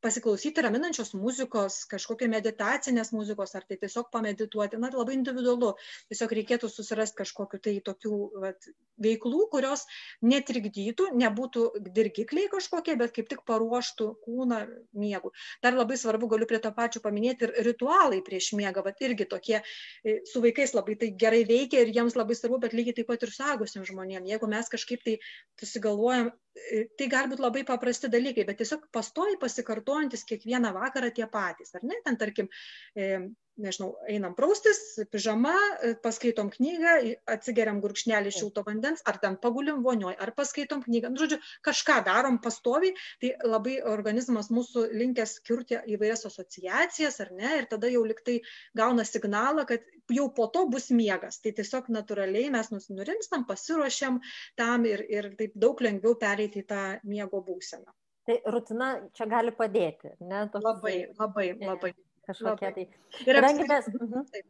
pasiklausyti 0.03 0.63
raminančios 0.63 1.13
muzikos, 1.15 1.83
kažkokio 1.91 2.27
meditacinės 2.31 3.13
muzikos, 3.15 3.55
ar 3.55 3.63
tai 3.67 3.77
tiesiog 3.81 4.09
pamedituoti, 4.13 4.79
na, 4.81 4.91
labai 4.93 5.15
individualu. 5.17 5.73
Tiesiog 6.11 6.35
reikėtų 6.39 6.69
susirasti 6.71 7.21
kažkokiu 7.21 7.61
tai 7.63 7.77
tokių 7.87 8.17
vat, 8.43 8.67
veiklų, 9.03 9.47
kurios 9.53 9.85
netrikdytų, 10.25 11.09
nebūtų 11.19 11.65
dirgikliai 11.95 12.51
kažkokie, 12.51 12.97
bet 12.99 13.15
kaip 13.15 13.31
tik 13.31 13.43
paruoštų 13.47 14.09
kūną 14.25 14.59
miegų. 14.99 15.33
Dar 15.63 15.77
labai 15.77 15.97
svarbu, 15.99 16.29
galiu 16.35 16.49
prie 16.49 16.59
to 16.63 16.73
pačio 16.75 17.01
paminėti 17.03 17.47
ir 17.47 17.55
ritualai 17.69 18.21
prieš 18.25 18.51
miegą, 18.59 18.83
bet 18.85 19.01
irgi 19.05 19.27
tokie 19.29 19.59
e, 19.61 20.19
su 20.29 20.43
vaikais 20.43 20.75
labai 20.77 20.97
tai 20.99 21.13
gerai 21.25 21.43
veikia 21.49 21.83
ir 21.83 21.93
jiems 21.95 22.17
labai 22.19 22.37
svarbu, 22.37 22.61
bet 22.67 22.77
lygiai 22.77 22.99
taip 22.99 23.09
pat 23.11 23.25
ir 23.25 23.33
suaugusiam 23.33 23.87
žmonėm. 23.87 24.27
Jeigu 24.29 24.49
mes 24.51 24.71
kažkaip 24.71 25.03
tai 25.07 25.17
susigalvojam 25.61 26.33
tai 26.97 27.07
gali 27.09 27.31
būti 27.31 27.43
labai 27.43 27.63
paprasti 27.67 28.09
dalykai, 28.13 28.45
bet 28.47 28.59
tiesiog 28.61 28.85
pastoji 28.93 29.39
pasikartojantis 29.41 30.25
kiekvieną 30.29 30.73
vakarą 30.75 31.09
tie 31.15 31.27
patys, 31.31 31.73
ar 31.77 31.85
ne? 31.89 31.97
Ten, 32.05 32.17
tarkim, 32.21 32.49
e, 32.95 33.09
nežinau, 33.61 33.93
einam 34.09 34.33
praustis, 34.37 34.79
pižama, 35.11 35.53
e, 35.83 35.93
paskaitom 36.03 36.49
knygą, 36.53 36.93
atsigeriam 37.29 37.79
gurkšnelį 37.83 38.33
šilto 38.33 38.63
vandens, 38.65 39.03
ar 39.09 39.19
ten 39.21 39.37
pagulim 39.41 39.83
vonioj, 39.85 40.15
ar 40.19 40.33
paskaitom 40.37 40.83
knygą. 40.85 41.11
Nu, 41.13 41.21
žodžiu, 41.21 41.39
kažką 41.65 41.99
darom 42.07 42.39
pastoviai, 42.43 42.95
tai 43.21 43.33
labai 43.45 43.79
organizmas 43.93 44.49
mūsų 44.53 44.87
linkęs 44.93 45.37
skirti 45.39 45.79
įvairias 45.95 46.25
asociacijas, 46.29 47.19
ar 47.23 47.33
ne, 47.37 47.57
ir 47.61 47.69
tada 47.71 47.91
jau 47.91 48.03
liktai 48.07 48.39
gauna 48.77 49.05
signalą, 49.07 49.67
kad 49.69 49.85
jau 50.11 50.29
po 50.35 50.47
to 50.53 50.65
bus 50.69 50.89
miegas. 50.91 51.39
Tai 51.43 51.53
tiesiog 51.57 51.91
natūraliai 51.93 52.51
mes 52.53 52.71
nurimstam, 52.89 53.45
pasiruošiam 53.49 54.21
tam 54.59 54.87
ir, 54.89 55.05
ir 55.09 55.33
taip 55.39 55.53
daug 55.55 55.81
lengviau 55.81 56.17
pereiti 56.19 56.63
į 56.63 56.69
tą 56.73 56.85
miego 57.03 57.43
būseną. 57.45 57.93
Tai 58.23 58.39
rutina 58.55 58.89
čia 59.13 59.27
gali 59.27 59.51
padėti, 59.51 60.15
ne? 60.23 60.45
Toks... 60.51 60.63
Labai, 60.63 60.97
labai, 61.19 61.47
labai 61.59 61.91
kažkokie 62.27 62.73
tai. 62.77 62.85
Ir 63.27 63.39
apskritai, 63.39 63.69
mes... 63.75 63.89
Mhm. 63.99 64.27
Taip. 64.33 64.45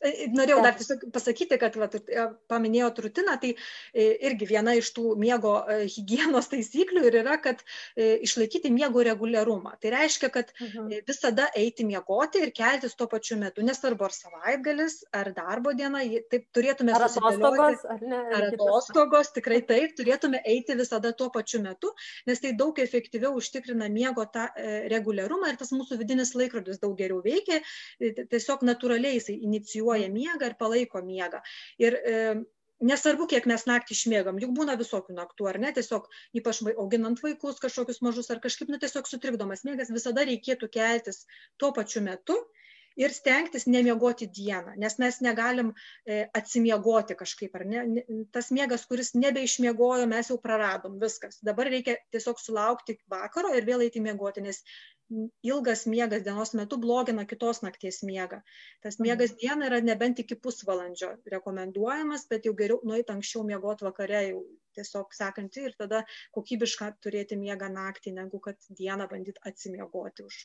Norėjau 0.00 0.62
dar 0.64 0.76
tiesiog 0.78 1.02
pasakyti, 1.12 1.58
kad 1.60 1.74
va, 1.76 1.86
e, 1.92 2.22
paminėjot 2.48 3.00
rutiną, 3.04 3.34
tai 3.42 3.50
e, 3.52 4.06
irgi 4.30 4.46
viena 4.48 4.72
iš 4.78 4.88
tų 4.96 5.12
miego 5.20 5.58
e, 5.68 5.82
hygienos 5.92 6.48
taisyklių 6.48 7.02
ir 7.08 7.18
yra, 7.20 7.36
kad 7.42 7.60
išlaikyti 8.00 8.70
miego 8.72 9.02
reguliarumą. 9.04 9.74
Tai 9.82 9.92
reiškia, 9.92 10.30
kad 10.32 10.52
mhm. 10.56 11.04
visada 11.08 11.50
eiti 11.58 11.84
miegoti 11.84 12.40
ir 12.46 12.52
keltis 12.56 12.96
tuo 12.96 13.10
pačiu 13.12 13.36
metu, 13.40 13.64
nesvarbu 13.66 14.06
ar 14.06 14.14
savaitgalis, 14.16 14.96
ar 15.16 15.32
darbo 15.36 15.74
diena, 15.76 16.00
taip 16.32 16.48
turėtume 16.56 16.94
ar 16.96 17.04
atostogos, 17.04 17.84
ar, 17.84 18.00
ne, 18.00 18.22
ar 18.38 18.48
atostogos, 18.48 19.34
tikrai 19.36 19.60
taip, 19.68 19.92
turėtume 20.00 20.40
eiti 20.48 20.78
visada 20.80 21.12
tuo 21.16 21.28
pačiu 21.34 21.60
metu, 21.64 21.92
nes 22.30 22.40
tai 22.40 22.54
daug 22.56 22.78
efektyviau 22.80 23.36
užtikrina 23.36 23.90
miego 23.92 24.24
tą 24.32 24.48
reguliarumą 24.92 25.52
ir 25.52 25.60
tas 25.60 25.74
mūsų 25.76 26.00
vidinis 26.00 26.32
laikrodis 26.38 26.80
daug 26.80 26.96
geriau 26.96 27.20
veikia, 27.24 27.60
tiesiog 28.00 28.64
natūraliai 28.64 29.18
jisai 29.18 29.36
inicijuoja 29.44 29.89
reguliuoja 29.90 30.10
miegą 30.12 30.46
ir 30.46 30.56
palaiko 30.58 31.02
miegą. 31.02 31.40
Ir 31.78 31.94
e, 31.94 32.44
nesvarbu, 32.80 33.26
kiek 33.26 33.46
mes 33.46 33.66
naktį 33.66 33.96
išmėgam, 33.96 34.38
juk 34.40 34.54
būna 34.56 34.76
visokių 34.78 35.14
naktų, 35.16 35.48
ar 35.48 35.58
ne, 35.60 35.72
tiesiog 35.72 36.08
ypač 36.34 36.62
auginant 36.76 37.20
vaikus 37.22 37.60
kažkokius 37.60 38.00
mažus 38.02 38.30
ar 38.30 38.40
kažkaip, 38.40 38.70
nu 38.70 38.78
tiesiog 38.78 39.06
sutrikdomas 39.06 39.64
miegas, 39.64 39.90
visada 39.90 40.24
reikėtų 40.24 40.70
keltis 40.70 41.26
tuo 41.58 41.72
pačiu 41.72 42.02
metu 42.02 42.38
ir 42.98 43.12
stengtis 43.14 43.68
nemiegoti 43.70 44.26
dieną, 44.28 44.74
nes 44.76 44.96
mes 44.98 45.20
negalim 45.22 45.70
e, 46.04 46.26
atsimiegoti 46.36 47.14
kažkaip, 47.16 47.54
ar 47.56 47.64
ne, 47.64 48.04
tas 48.34 48.50
miegas, 48.50 48.84
kuris 48.90 49.14
nebeišmiegojo, 49.14 50.08
mes 50.10 50.32
jau 50.32 50.40
praradom 50.42 50.98
viskas. 51.00 51.38
Dabar 51.46 51.70
reikia 51.70 51.96
tiesiog 52.12 52.40
sulaukti 52.42 52.98
vakaro 53.08 53.54
ir 53.56 53.68
vėl 53.68 53.86
eiti 53.86 54.02
miegoti, 54.04 54.42
nes 54.44 54.64
ilgas 55.42 55.84
miegas 55.90 56.22
dienos 56.24 56.52
metu 56.54 56.78
blogina 56.80 57.24
kitos 57.26 57.62
nakties 57.64 58.02
miegą. 58.06 58.40
Tas 58.82 58.98
mhm. 58.98 59.06
miegas 59.08 59.34
dieną 59.40 59.68
yra 59.70 59.80
nebent 59.84 60.22
iki 60.22 60.38
pusvalandžio 60.38 61.12
rekomenduojamas, 61.34 62.26
bet 62.30 62.46
jau 62.46 62.54
geriau 62.58 62.80
nueiti 62.86 63.14
anksčiau 63.14 63.44
miegoti 63.46 63.86
vakare, 63.86 64.22
jau 64.30 64.42
tiesiog 64.78 65.14
sekantį 65.16 65.66
ir 65.66 65.76
tada 65.78 66.04
kokybišką 66.36 66.92
turėti 67.02 67.38
miegą 67.40 67.70
naktį, 67.74 68.14
negu 68.20 68.40
kad 68.42 68.58
dieną 68.78 69.08
bandyti 69.10 69.42
atsimiegoti 69.50 70.26
už, 70.28 70.40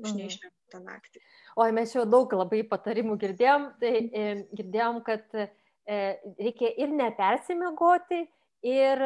už 0.00 0.08
mhm. 0.08 0.18
neišmiegotą 0.22 0.82
naktį. 0.86 1.24
O 1.60 1.68
mes 1.76 1.94
jau 1.94 2.06
daug 2.08 2.32
labai 2.40 2.62
patarimų 2.68 3.18
girdėjom, 3.20 3.70
tai 3.82 3.94
e, 4.00 4.28
girdėjom, 4.56 5.02
kad 5.06 5.26
e, 5.36 5.48
reikia 6.40 6.72
ir 6.80 6.94
nepersimiegoti, 6.94 8.24
ir, 8.66 9.02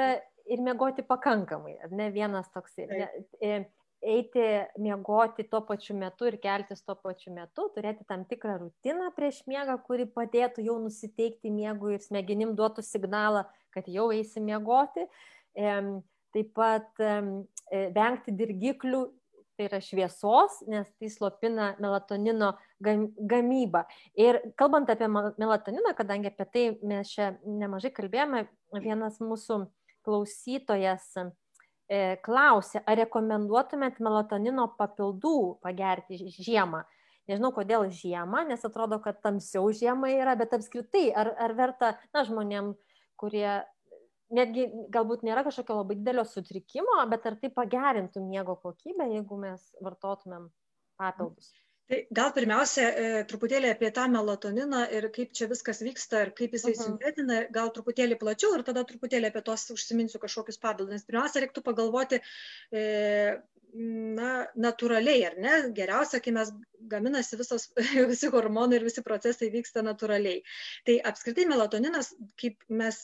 ir 0.51 0.63
miegoti 0.63 1.05
pakankamai, 1.07 1.79
ar 1.83 1.95
ne 1.95 2.11
vienas 2.15 2.51
toks. 2.55 2.77
Ne, 2.79 3.09
e, 3.43 3.65
eiti 4.05 4.45
miegoti 4.81 5.47
tuo 5.49 5.63
pačiu 5.67 5.97
metu 5.99 6.29
ir 6.29 6.37
keltis 6.43 6.85
tuo 6.85 6.97
pačiu 7.01 7.33
metu, 7.35 7.69
turėti 7.75 8.07
tam 8.09 8.25
tikrą 8.29 8.59
rutiną 8.61 9.11
prieš 9.17 9.43
miegą, 9.51 9.79
kuri 9.87 10.07
padėtų 10.07 10.65
jau 10.67 10.79
nusiteikti 10.83 11.53
miegui 11.53 11.97
ir 11.97 12.05
smegenim 12.05 12.55
duotų 12.59 12.85
signalą, 12.85 13.47
kad 13.75 13.89
jau 13.89 14.11
eisi 14.15 14.43
miegoti. 14.45 15.09
taip 16.35 16.49
pat 16.55 16.89
vengti 17.95 18.33
dirgiklių, 18.35 19.05
tai 19.55 19.69
yra 19.69 19.81
šviesos, 19.83 20.63
nes 20.67 20.89
tai 20.99 21.11
slopina 21.13 21.75
melatonino 21.83 22.55
gamybą. 22.83 23.85
Ir 24.19 24.41
kalbant 24.59 24.91
apie 24.91 25.09
melatoniną, 25.09 25.95
kadangi 25.97 26.31
apie 26.33 26.47
tai 26.51 26.65
mes 26.83 27.13
čia 27.15 27.35
nemažai 27.47 27.93
kalbėjome, 27.95 28.45
vienas 28.83 29.21
mūsų 29.23 29.65
klausytojas 30.05 31.07
e, 31.17 31.29
klausė, 32.25 32.81
ar 32.87 32.99
rekomenduotumėt 33.03 34.01
melatonino 34.01 34.71
papildų 34.79 35.61
pagerti 35.63 36.19
žiemą. 36.33 36.85
Nežinau, 37.29 37.55
kodėl 37.57 37.87
žiemą, 37.89 38.43
nes 38.49 38.65
atrodo, 38.65 38.99
kad 39.01 39.21
tamsiau 39.25 39.71
žiemą 39.73 40.11
yra, 40.13 40.35
bet 40.37 40.53
apskritai, 40.53 41.07
ar, 41.13 41.31
ar 41.41 41.55
verta, 41.57 41.95
na, 42.13 42.25
žmonėm, 42.29 42.75
kurie 43.21 43.63
netgi 44.35 44.67
galbūt 44.93 45.25
nėra 45.25 45.45
kažkokio 45.47 45.79
labai 45.81 45.97
didelio 46.01 46.25
sutrikimo, 46.29 46.99
bet 47.09 47.25
ar 47.29 47.39
tai 47.41 47.53
pagerintų 47.55 48.25
miego 48.25 48.59
kokybę, 48.61 49.09
jeigu 49.15 49.41
mes 49.41 49.65
vartotumėm 49.85 50.51
papildus? 51.01 51.53
Tai 51.85 51.99
gal 52.17 52.31
pirmiausia, 52.33 52.85
e, 52.97 53.09
truputėlį 53.29 53.69
apie 53.75 53.91
tą 53.97 54.07
melatoniną 54.09 54.85
ir 54.99 55.07
kaip 55.13 55.35
čia 55.37 55.49
viskas 55.51 55.83
vyksta 55.85 56.23
ir 56.25 56.31
kaip 56.39 56.55
jisai 56.57 56.73
uh 56.73 56.79
-huh. 56.79 56.87
sintetina, 56.87 57.41
gal 57.57 57.73
truputėlį 57.75 58.17
plačiau 58.23 58.55
ir 58.57 58.65
tada 58.69 58.85
truputėlį 58.89 59.29
apie 59.29 59.43
tos 59.49 59.67
užsiminsiu 59.75 60.21
kažkokius 60.23 60.61
papildus. 60.63 61.05
Pirmiausia, 61.11 61.43
reiktų 61.45 61.65
pagalvoti, 61.67 62.21
e, 62.73 62.85
na, 63.75 64.47
natūraliai, 64.55 65.25
ar 65.27 65.37
ne? 65.41 65.55
Geriausia, 65.75 66.21
kai 66.23 66.33
mes 66.37 66.53
gaminasi 66.89 67.39
visos, 67.41 67.69
visi 68.11 68.29
hormonai 68.33 68.79
ir 68.79 68.85
visi 68.87 69.03
procesai 69.05 69.49
vyksta 69.53 69.83
natūraliai. 69.85 70.43
Tai 70.87 70.97
apskritai 71.11 71.47
melatoninas, 71.51 72.13
kaip 72.41 72.61
mes 72.69 73.01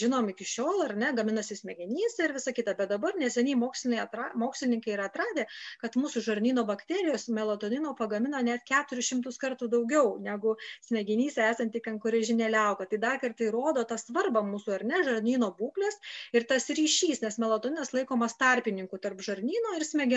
žinom 0.00 0.30
iki 0.32 0.46
šiol, 0.48 0.84
ar 0.86 0.96
ne, 0.98 1.12
gaminasi 1.16 1.56
smegenyse 1.60 2.26
ir 2.26 2.34
visa 2.36 2.52
kita, 2.56 2.74
bet 2.78 2.90
dabar 2.92 3.16
neseniai 3.20 4.00
atra, 4.02 4.30
mokslininkai 4.40 4.94
yra 4.96 5.08
atradę, 5.10 5.46
kad 5.80 5.96
mūsų 6.00 6.24
žarnyno 6.26 6.66
bakterijos 6.68 7.28
melatonino 7.32 7.94
pagamina 7.98 8.42
net 8.42 8.66
400 8.68 9.32
kartų 9.40 9.70
daugiau 9.72 10.16
negu 10.20 10.56
smegenyse 10.86 11.44
esanti 11.46 11.80
kankorėžinė 11.84 12.50
liauka. 12.52 12.88
Tai 12.90 13.00
dar 13.00 13.20
kartai 13.22 13.50
rodo 13.54 13.84
tą 13.88 13.98
svarbą 14.00 14.42
mūsų, 14.46 14.76
ar 14.76 14.86
ne, 14.92 15.02
žarnyno 15.06 15.52
būklės 15.56 15.96
ir 16.36 16.46
tas 16.50 16.68
ryšys, 16.68 17.22
nes 17.24 17.40
melatoninas 17.40 17.94
laikomas 17.96 18.36
tarpininku 18.40 19.00
tarp 19.00 19.22
žarnyno 19.24 19.76
ir 19.78 19.86
smegenų. 19.86 20.09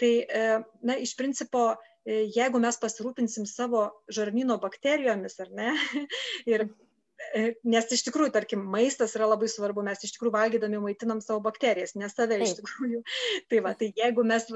Tai, 0.00 0.12
e, 0.26 0.44
na, 0.82 0.98
iš 1.00 1.14
principo, 1.18 1.70
E, 2.02 2.24
jeigu 2.34 2.58
mes 2.62 2.78
pasirūpinsim 2.82 3.44
savo 3.46 3.84
žarnyno 4.10 4.56
bakterijomis, 4.62 5.38
ar 5.44 5.52
ne, 5.58 5.74
ir 6.52 6.64
e, 6.66 7.44
Nes 7.74 7.92
iš 7.94 8.02
tikrųjų, 8.08 8.32
tarkim, 8.34 8.64
maistas 8.74 9.14
yra 9.14 9.28
labai 9.30 9.46
svarbu, 9.50 9.84
mes 9.86 10.02
iš 10.02 10.16
tikrųjų 10.16 10.34
valgydami 10.34 10.80
maitinam 10.82 11.20
savo 11.22 11.38
bakterijas, 11.44 11.94
ne 11.94 12.10
save 12.10 12.40
iš 12.42 12.56
tikrųjų. 12.58 13.04
Tai 13.52 13.62
va, 13.62 13.76
tai 13.78 13.92
jeigu 13.94 14.26
mes 14.26 14.48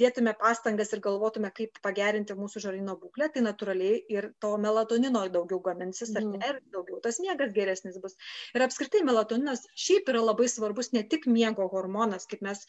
dėtume 0.00 0.32
pastangas 0.38 0.92
ir 0.94 1.02
galvotume, 1.04 1.50
kaip 1.54 1.78
pagerinti 1.84 2.36
mūsų 2.38 2.62
žarnyno 2.64 2.94
būklę, 3.00 3.28
tai 3.34 3.42
natūraliai 3.44 3.98
ir 4.12 4.30
to 4.42 4.52
melatonino 4.60 5.24
daugiau 5.34 5.60
gaminsis, 5.64 6.14
ar 6.16 6.24
ne, 6.26 6.40
ir 6.48 6.60
daugiau 6.74 7.00
tas 7.04 7.20
miegas 7.24 7.52
geresnis 7.56 7.98
bus. 8.02 8.16
Ir 8.56 8.64
apskritai 8.66 9.02
melatoninas 9.06 9.66
šiaip 9.86 10.08
yra 10.12 10.24
labai 10.24 10.48
svarbus 10.52 10.92
ne 10.96 11.04
tik 11.14 11.28
miego 11.30 11.68
hormonas, 11.72 12.26
kaip 12.30 12.44
mes 12.46 12.64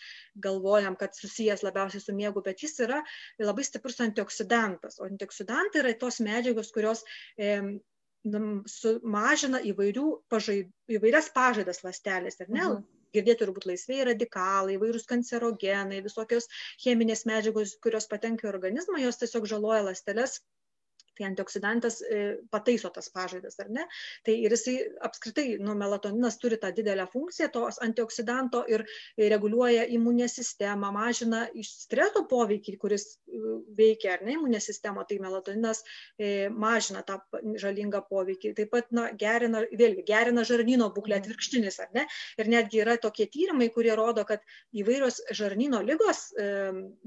galvojam, 0.48 0.98
kad 1.00 1.16
susijęs 1.18 1.64
labiausiai 1.66 2.04
su 2.04 2.16
miegu, 2.18 2.44
bet 2.46 2.64
jis 2.66 2.76
yra 2.88 3.02
labai 3.42 3.66
stiprus 3.68 4.02
antioksidantas. 4.04 5.00
O 5.00 5.08
antioksidantai 5.08 5.84
yra 5.84 5.96
tos 6.00 6.20
medžiagos, 6.24 6.74
kurios 6.76 7.06
e, 7.38 7.56
sumažina 8.72 9.64
įvairių 9.72 10.10
pažaid, 10.32 10.70
įvairias 10.92 11.32
pažaidas 11.36 11.84
lastelės, 11.88 12.40
ar 12.44 12.52
ne? 12.52 12.68
Mhm 12.68 13.03
girdėti 13.16 13.44
turbūt 13.44 13.68
laisvieji 13.70 14.08
radikalai, 14.12 14.78
įvairūs 14.78 15.08
kancerogenai, 15.10 16.02
visokios 16.06 16.50
cheminės 16.86 17.26
medžiagos, 17.30 17.78
kurios 17.84 18.10
patenka 18.12 18.48
į 18.48 18.54
organizmą, 18.54 19.02
jos 19.04 19.22
tiesiog 19.22 19.50
žaloja 19.56 19.86
ląsteles 19.90 20.40
tai 21.18 21.28
antioksidantas 21.30 22.02
e, 22.02 22.22
pataiso 22.52 22.90
tas 22.94 23.10
pažaidas, 23.14 23.60
ar 23.62 23.70
ne? 23.74 23.86
Tai 24.26 24.36
ir 24.46 24.56
jisai 24.56 24.76
apskritai, 25.08 25.58
nu, 25.64 25.76
melatoninas 25.80 26.40
turi 26.42 26.58
tą 26.62 26.72
didelę 26.76 27.06
funkciją 27.14 27.50
tos 27.54 27.80
antioksidanto 27.86 28.64
ir 28.72 28.86
reguliuoja 29.18 29.86
imuninę 29.96 30.30
sistemą, 30.32 30.92
mažina 30.96 31.46
iš 31.54 31.72
streso 31.86 32.26
poveikį, 32.30 32.78
kuris 32.82 33.08
e, 33.14 33.42
veikia, 33.78 34.18
ar 34.18 34.26
ne, 34.26 34.38
imuninę 34.38 34.62
sistemą, 34.64 35.06
tai 35.10 35.20
melatoninas 35.24 35.84
e, 36.18 36.50
mažina 36.50 37.04
tą 37.08 37.20
žalingą 37.62 38.04
poveikį. 38.10 38.54
Taip 38.58 38.74
pat, 38.74 38.92
na, 38.96 39.10
gerina, 39.20 39.64
vėlgi, 39.72 40.06
gerina 40.08 40.46
žarnyno 40.48 40.90
būklę 40.96 41.20
mhm. 41.20 41.26
atvirkštinis, 41.26 41.80
ar 41.84 41.94
ne? 41.98 42.08
Ir 42.42 42.52
netgi 42.52 42.84
yra 42.84 42.98
tokie 43.02 43.28
tyrimai, 43.32 43.70
kurie 43.74 43.94
rodo, 43.98 44.26
kad 44.28 44.44
įvairios 44.74 45.22
žarnyno 45.36 45.82
lygos, 45.86 46.26
e, 46.38 46.50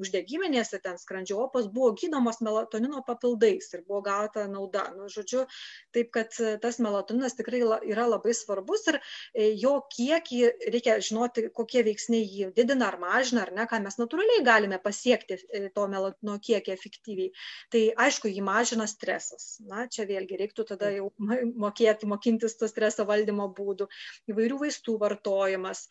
uždegiminės, 0.01 0.75
ten 0.83 0.99
skrandžio 1.01 1.41
opos 1.47 1.69
buvo 1.73 1.93
gydomos 1.99 2.41
melatonino 2.45 3.03
papildais 3.07 3.73
ir 3.75 3.85
buvo 3.87 3.96
buvo 3.97 4.03
gauta 4.03 4.47
nauda. 4.49 4.93
Nu, 4.97 5.09
žodžiu, 5.09 5.47
taip 5.95 6.13
kad 6.13 6.33
e, 6.41 6.57
tas 6.61 6.79
melatoninas 6.83 7.37
tikrai 7.37 7.63
yra 7.89 8.07
labai 8.09 8.35
svarbus 8.37 8.87
ir 8.93 8.99
e, 8.99 9.49
jo 9.57 9.79
kiekį 9.93 10.41
reikia 10.73 10.99
žinoti, 11.01 11.49
kokie 11.57 11.83
veiksniai 11.87 12.27
jį 12.27 12.51
didina 12.57 12.91
ar 12.91 12.99
mažina, 13.01 13.47
ar 13.47 13.53
ne, 13.57 13.67
ką 13.71 13.81
mes 13.85 13.99
natūraliai 14.01 14.45
galime 14.47 14.79
pasiekti 14.83 15.39
e, 15.39 15.65
to 15.75 15.87
melatonino 15.93 16.39
kiekį 16.43 16.75
efektyviai. 16.77 17.33
Tai 17.73 17.83
aišku, 18.07 18.31
jį 18.33 18.45
mažina 18.45 18.89
stresas. 18.91 19.57
Na, 19.67 19.87
čia 19.89 20.07
vėlgi 20.09 20.41
reiktų 20.43 20.69
tada 20.75 20.93
jau 20.95 21.11
mokėti, 21.67 22.09
mokintis 22.11 22.59
to 22.61 22.69
streso 22.71 23.09
valdymo 23.09 23.49
būdų, 23.57 23.89
įvairių 24.33 24.65
vaistų 24.67 24.99
vartojimas 25.01 25.87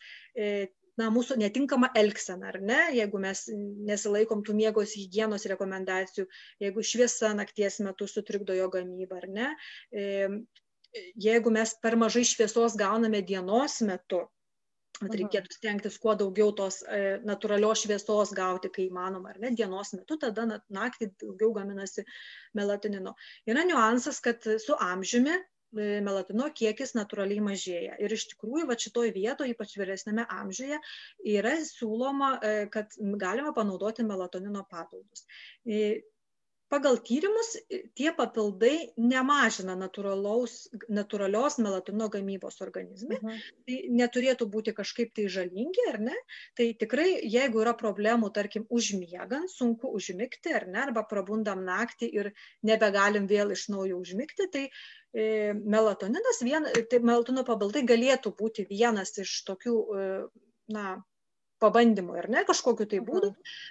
na, 1.00 1.08
mūsų 1.12 1.38
netinkama 1.40 1.90
elgsena, 1.98 2.52
ar 2.52 2.60
ne, 2.60 2.78
jeigu 2.96 3.20
mes 3.22 3.46
nesilaikom 3.88 4.44
tų 4.46 4.56
miegos 4.60 4.94
hygienos 4.98 5.48
rekomendacijų, 5.52 6.26
jeigu 6.62 6.84
šviesa 6.84 7.32
nakties 7.36 7.80
metu 7.84 8.08
sutrikdo 8.10 8.56
jo 8.56 8.70
gamybą, 8.72 9.20
ar 9.22 9.28
ne, 9.38 9.50
jeigu 11.26 11.52
mes 11.52 11.76
per 11.82 11.98
mažai 12.00 12.24
šviesos 12.24 12.78
gauname 12.80 13.22
dienos 13.26 13.80
metu, 13.84 14.24
Bet 14.96 15.12
reikėtų 15.20 15.52
stengtis 15.52 15.98
kuo 16.00 16.14
daugiau 16.16 16.54
tos 16.56 16.78
e, 16.88 17.18
natūralios 17.28 17.82
šviesos 17.84 18.30
gauti, 18.36 18.70
kai 18.72 18.86
įmanoma, 18.86 19.34
ar 19.34 19.40
ne, 19.42 19.50
dienos 19.58 19.90
metu, 19.92 20.16
tada 20.22 20.46
naktį 20.72 21.10
daugiau 21.20 21.50
gaminasi 21.58 22.04
melatonino. 22.56 23.12
Yra 23.44 23.66
niuansas, 23.68 24.22
kad 24.24 24.46
su 24.62 24.78
amžiumi 24.80 25.36
melatino 25.76 26.48
kiekis 26.60 26.94
natūraliai 26.98 27.44
mažėja. 27.44 27.96
Ir 28.02 28.16
iš 28.16 28.26
tikrųjų, 28.32 28.66
va 28.70 28.78
šitoj 28.86 29.12
vietoje, 29.14 29.54
ypač 29.54 29.76
vyresnėme 29.80 30.26
amžiuje, 30.40 30.80
yra 31.36 31.54
siūloma, 31.68 32.34
e, 32.40 32.54
kad 32.72 32.98
galima 33.22 33.54
panaudoti 33.56 34.06
melatonino 34.06 34.66
papildus. 34.70 35.26
E, 35.66 36.02
pagal 36.72 36.98
tyrimus 37.06 37.52
tie 37.98 38.10
papildai 38.16 38.90
nemažina 38.98 39.76
natūralios 39.78 41.58
melatino 41.62 42.08
gamybos 42.12 42.60
organizme. 42.64 43.18
Mhm. 43.20 43.40
Tai 43.68 43.78
neturėtų 44.00 44.48
būti 44.50 44.74
kažkaip 44.76 45.14
tai 45.16 45.28
žalingi, 45.32 45.86
ar 45.92 46.00
ne? 46.08 46.16
Tai 46.58 46.68
tikrai, 46.80 47.08
jeigu 47.22 47.62
yra 47.62 47.74
problemų, 47.78 48.32
tarkim, 48.34 48.66
užmiegant, 48.70 49.50
sunku 49.52 49.92
užmigti, 49.94 50.54
ar 50.54 50.66
ne, 50.70 50.82
arba 50.88 51.06
prabundam 51.06 51.64
naktį 51.66 52.10
ir 52.20 52.32
nebegalim 52.66 53.30
vėl 53.30 53.54
iš 53.54 53.68
naujo 53.72 54.00
užmigti, 54.02 54.50
tai 54.52 54.66
e, 54.66 54.70
melatoninas, 55.16 56.42
vien, 56.44 56.66
tai 56.90 57.00
melatonino 57.00 57.44
papildai 57.46 57.84
galėtų 57.88 58.34
būti 58.36 58.66
vienas 58.68 59.14
iš 59.22 59.38
tokių, 59.48 59.76
e, 59.96 60.08
na, 60.74 60.96
pabandymų 61.62 62.18
ir 62.20 62.28
ne 62.32 62.42
kažkokiu 62.48 62.86
tai 62.90 62.98
būdu, 63.04 63.30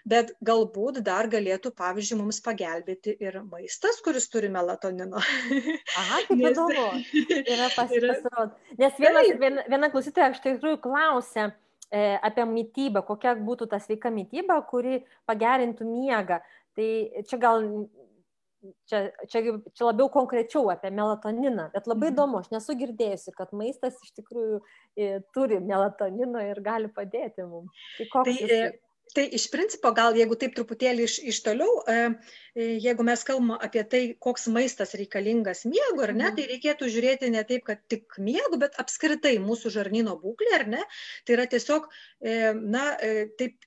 bet 0.10 0.32
galbūt 0.46 1.02
dar 1.06 1.30
galėtų, 1.30 1.72
pavyzdžiui, 1.78 2.18
mums 2.22 2.42
pagelbėti 2.46 3.14
ir 3.22 3.38
maistas, 3.46 4.00
kuris 4.06 4.28
turi 4.34 4.50
melatonino. 4.54 5.22
Aha, 5.22 6.22
kaip 6.28 6.40
Nes... 6.40 6.56
įdomu. 6.56 6.88
Yra 7.44 7.70
pasirodo. 7.78 8.48
Nes 8.82 8.98
viena, 9.02 9.22
viena, 9.42 9.68
viena 9.70 9.92
klausytoja 9.94 10.32
iš 10.34 10.42
tikrųjų 10.46 10.82
klausė 10.86 11.46
e, 11.46 12.18
apie 12.26 12.48
mytybą, 12.50 13.06
kokia 13.06 13.36
būtų 13.38 13.70
ta 13.70 13.82
sveika 13.84 14.10
mytyba, 14.14 14.58
kuri 14.70 15.04
pagerintų 15.30 15.86
miegą. 15.86 16.42
Tai 16.76 16.90
čia 17.30 17.40
gal 17.40 17.70
čia, 18.90 19.02
čia, 19.32 19.42
čia 19.76 19.88
labiau 19.88 20.08
konkrečiau 20.14 20.70
apie 20.74 20.92
melatoniną, 20.94 21.70
bet 21.74 21.90
labai 21.90 22.10
mhm. 22.10 22.16
įdomu, 22.16 22.42
aš 22.42 22.54
nesu 22.54 22.78
girdėjusi, 22.80 23.36
kad 23.38 23.54
maistas 23.58 24.00
iš 24.06 24.16
tikrųjų 24.22 24.62
e, 24.62 25.12
turi 25.36 25.62
melatonino 25.64 26.42
ir 26.46 26.62
gali 26.66 26.92
padėti 26.94 27.46
mums. 27.48 27.86
Tai, 27.98 28.10
tai, 28.28 28.36
jis... 28.38 28.56
E, 28.56 29.12
tai 29.16 29.26
iš 29.38 29.46
principo, 29.54 29.92
gal 29.96 30.18
jeigu 30.18 30.38
taip 30.40 30.56
truputėlį 30.58 31.06
iš, 31.08 31.20
iš 31.34 31.42
toliau, 31.46 31.84
e, 31.90 32.00
jeigu 32.86 33.06
mes 33.08 33.26
kalbame 33.28 33.60
apie 33.68 33.86
tai, 33.92 34.02
koks 34.22 34.50
maistas 34.54 34.96
reikalingas 34.98 35.64
miegu, 35.70 36.02
ar 36.06 36.16
ne, 36.16 36.30
mhm. 36.30 36.40
tai 36.40 36.50
reikėtų 36.56 36.90
žiūrėti 36.96 37.32
ne 37.36 37.46
taip, 37.48 37.68
kad 37.70 37.86
tik 37.92 38.18
miegu, 38.18 38.60
bet 38.62 38.78
apskritai 38.82 39.38
mūsų 39.44 39.76
žarnyno 39.78 40.18
būklė, 40.24 40.52
ar 40.60 40.68
ne, 40.78 40.84
tai 41.28 41.40
yra 41.40 41.48
tiesiog, 41.52 41.88
na, 42.66 42.90
taip 43.40 43.60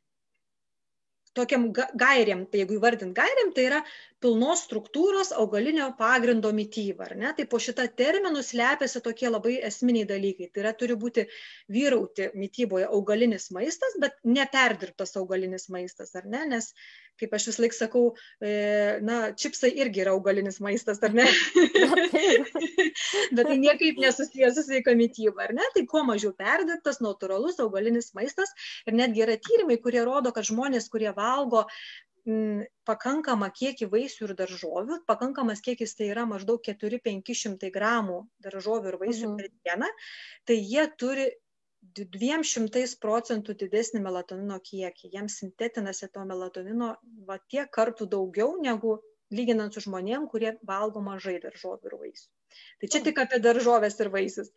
tokiam 1.38 1.68
gairiam, 1.72 2.44
tai 2.51 2.62
jeigu 2.62 2.77
įvardint 2.77 3.14
gairiam, 3.16 3.53
tai 3.57 3.66
yra 3.70 3.81
pilnos 4.22 4.64
struktūros 4.66 5.31
augalinio 5.38 5.88
pagrindo 5.98 6.51
mytyba? 6.55 7.09
Tai 7.38 7.46
po 7.51 7.61
šitą 7.62 7.87
terminų 7.98 8.42
slepiasi 8.44 9.03
tokie 9.05 9.31
labai 9.31 9.59
esminiai 9.70 10.09
dalykai. 10.11 10.51
Tai 10.53 10.64
yra 10.64 10.74
turi 10.79 10.98
būti 10.98 11.29
vyrauti 11.72 12.31
mytyboje 12.35 12.88
augalinis 12.90 13.51
maistas, 13.55 13.94
bet 14.03 14.18
neperdirbtas 14.27 15.16
augalinis 15.20 15.68
maistas, 15.74 16.14
ar 16.18 16.27
ne? 16.27 16.44
Nes 16.55 16.72
kaip 17.18 17.35
aš 17.35 17.48
vis 17.51 17.59
laik 17.62 17.74
sakau, 17.74 18.05
e, 18.38 18.51
na, 19.05 19.18
čipsai 19.42 19.72
irgi 19.83 20.05
yra 20.05 20.14
augalinis 20.14 20.61
maistas, 20.64 21.01
ar 21.03 21.14
ne? 21.16 21.27
Bet 23.37 23.44
tai 23.48 23.57
niekaip 23.59 23.98
nesusijęs 24.03 24.55
su 24.59 24.62
sveika 24.66 24.94
mytyba, 24.98 25.48
ar 25.48 25.55
ne? 25.57 25.66
Tai 25.74 25.85
kuo 25.90 26.05
mažiau 26.07 26.33
perdirbtas, 26.38 27.01
natūralus 27.05 27.59
augalinis 27.64 28.12
maistas. 28.18 28.55
Ir 28.87 28.96
netgi 28.98 29.24
yra 29.27 29.37
tyrimai, 29.42 29.79
kurie 29.83 30.03
rodo, 30.07 30.33
kad 30.35 30.44
žmonės, 30.48 30.85
kurie 30.92 31.11
valgo 31.16 31.28
m, 32.29 32.62
pakankamą 32.88 33.51
kiekį 33.61 33.88
vaisių 33.95 34.29
ir 34.29 34.37
daržovių, 34.38 35.01
pakankamas 35.11 35.64
kiekis 35.64 35.97
tai 35.99 36.11
yra 36.12 36.27
maždaug 36.29 36.62
4-500 36.69 37.73
gramų 37.75 38.23
daržovių 38.47 38.93
ir 38.93 38.99
vaisių 39.03 39.29
mhm. 39.29 39.37
per 39.41 39.53
dieną, 39.69 39.93
tai 40.49 40.59
jie 40.61 40.87
turi 41.01 41.29
dviem 41.99 42.43
šimtais 42.45 42.95
procentų 43.03 43.55
didesnį 43.61 44.03
melatonino 44.05 44.59
kiekį. 44.71 45.12
Jiems 45.14 45.38
sintetinasi 45.43 46.11
to 46.14 46.25
melatonino 46.29 46.95
va 47.29 47.38
tiek 47.53 47.71
kartų 47.75 48.09
daugiau 48.14 48.57
negu 48.62 48.99
lyginant 49.35 49.75
su 49.75 49.85
žmonėm, 49.85 50.27
kurie 50.33 50.57
valgo 50.67 51.03
mažai 51.05 51.38
daržovių 51.45 51.91
ir 51.91 51.97
vaisių. 52.03 52.29
Tai 52.78 52.90
čia 52.92 53.00
tik 53.06 53.18
apie 53.22 53.40
daržovės 53.42 53.98
ir 54.02 54.11
vaisius. 54.14 54.50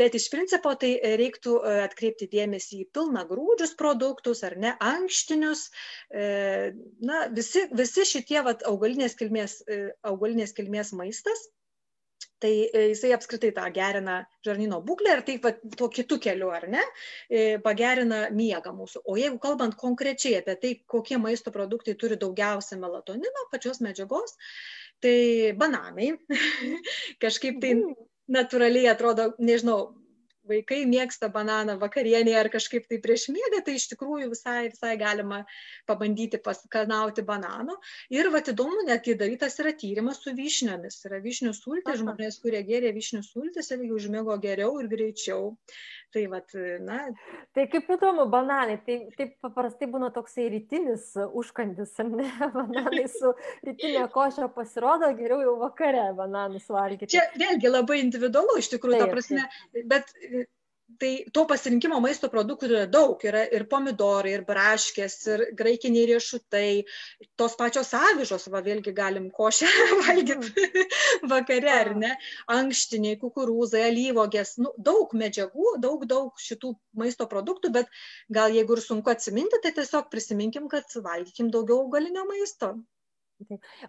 Bet 0.00 0.16
iš 0.18 0.28
principo 0.32 0.72
tai 0.80 0.94
reiktų 1.20 1.56
e, 1.60 1.74
atkreipti 1.84 2.28
dėmesį 2.32 2.80
į 2.84 2.88
pilna 2.96 3.26
grūdžius 3.28 3.76
produktus 3.80 4.42
ar 4.48 4.56
ne 4.62 4.72
ankštinius. 4.92 5.66
E, 6.08 6.26
na, 7.10 7.26
visi, 7.36 7.66
visi 7.76 8.06
šitie 8.08 8.40
vat, 8.46 8.64
augalinės, 8.70 9.18
kilmės, 9.20 9.60
e, 9.68 9.82
augalinės 10.12 10.56
kilmės 10.56 10.94
maistas 10.96 11.48
tai 12.38 12.68
e, 12.72 12.82
jisai 12.92 13.12
apskritai 13.16 13.50
tą 13.56 13.64
gerina 13.74 14.16
žarnyno 14.46 14.80
būklę 14.84 15.14
ir 15.16 15.22
taip 15.26 15.42
pat 15.46 15.60
tuo 15.78 15.88
kitu 15.92 16.18
keliu, 16.22 16.50
ar 16.52 16.66
ne, 16.72 16.82
e, 17.28 17.44
pagerina 17.64 18.26
miegą 18.36 18.74
mūsų. 18.76 19.02
O 19.08 19.16
jeigu 19.20 19.40
kalbant 19.42 19.76
konkrečiai 19.80 20.40
apie 20.40 20.56
tai, 20.62 20.72
kokie 20.94 21.20
maisto 21.22 21.52
produktai 21.54 21.96
turi 22.00 22.18
daugiausia 22.20 22.78
melatonino, 22.82 23.46
pačios 23.52 23.80
medžiagos, 23.84 24.36
tai 25.04 25.52
bananai 25.58 26.14
kažkaip 27.22 27.60
tai 27.62 27.76
mm. 27.76 27.94
natūraliai 28.36 28.90
atrodo, 28.92 29.30
nežinau, 29.38 29.94
vaikai 30.48 30.84
mėgsta 30.88 31.28
bananą 31.32 31.76
vakarienėje 31.80 32.38
ar 32.38 32.50
kažkaip 32.52 32.86
tai 32.90 32.98
prieš 33.02 33.28
miegą, 33.34 33.60
tai 33.66 33.76
iš 33.78 33.88
tikrųjų 33.92 34.30
visai, 34.32 34.68
visai 34.72 34.94
galima 35.00 35.42
pabandyti 35.90 36.40
paskanauti 36.42 37.24
banano. 37.26 37.76
Ir 38.14 38.30
va 38.34 38.42
įdomu, 38.42 38.84
netgi 38.88 39.16
darytas 39.18 39.58
yra 39.62 39.74
tyrimas 39.80 40.22
su 40.22 40.34
vyšniomis. 40.36 41.00
Yra 41.08 41.20
vyšnių 41.24 41.52
sultys, 41.56 42.00
žmonės, 42.02 42.40
kurie 42.44 42.62
gėrė 42.66 42.94
vyšnių 42.96 43.22
sultys, 43.26 43.72
irgi 43.74 43.92
užmėgo 43.98 44.38
geriau 44.42 44.78
ir 44.82 44.90
greičiau. 44.92 45.54
Tai, 46.14 46.22
vat, 46.32 46.52
na. 46.86 46.98
tai 47.52 47.66
kaip 47.68 47.88
įdomu, 47.92 48.28
bananai, 48.32 48.76
tai 48.86 48.98
taip 49.18 49.34
paprastai 49.44 49.88
būna 49.90 50.08
toksai 50.14 50.46
rytinis 50.52 51.10
užkandis, 51.16 51.92
ne? 52.08 52.28
Bananai 52.56 53.04
su 53.12 53.32
rytinė 53.66 54.06
košė 54.14 54.48
pasirodo, 54.54 55.10
geriau 55.18 55.42
jau 55.42 55.56
vakare 55.60 56.06
bananus 56.16 56.70
valgyti. 56.72 57.10
Čia 57.16 57.26
vėlgi 57.42 57.72
labai 57.72 57.98
individualu 58.04 58.60
iš 58.62 58.70
tikrųjų, 58.76 59.02
taip, 59.02 59.10
ta 59.10 59.16
prasme, 59.18 59.48
taip. 59.74 59.90
bet 59.92 60.14
tai 61.00 61.10
to 61.34 61.44
pasirinkimo 61.48 61.98
maisto 62.02 62.28
produktų 62.32 62.68
yra 62.70 62.84
daug. 62.90 63.20
Yra 63.26 63.42
ir 63.52 63.66
pomidorai, 63.70 64.36
ir 64.36 64.44
braškės, 64.48 65.16
ir 65.32 65.44
graikiniai 65.58 66.06
riešutai, 66.12 66.70
tos 67.38 67.56
pačios 67.58 67.92
avižos, 67.96 68.48
va 68.52 68.62
vėlgi 68.64 68.94
galim 68.96 69.28
košę 69.34 69.68
valgyti 70.06 70.86
vakare, 71.28 71.72
ar 71.74 71.92
ne? 71.98 72.14
Ankštiniai, 72.52 73.18
kukurūzai, 73.22 73.86
alyvogės, 73.90 74.56
nu, 74.62 74.72
daug 74.78 75.12
medžiagų, 75.18 75.76
daug, 75.82 76.06
daug 76.08 76.42
šitų 76.48 76.74
maisto 77.02 77.28
produktų, 77.30 77.72
bet 77.80 77.90
gal 78.32 78.54
jeigu 78.54 78.78
ir 78.78 78.84
sunku 78.84 79.12
atsiminti, 79.12 79.60
tai 79.62 79.74
tiesiog 79.76 80.10
prisiminkim, 80.12 80.70
kad 80.72 80.90
valgykim 81.02 81.50
daugiau 81.52 81.82
augalinio 81.84 82.26
maisto. 82.30 82.76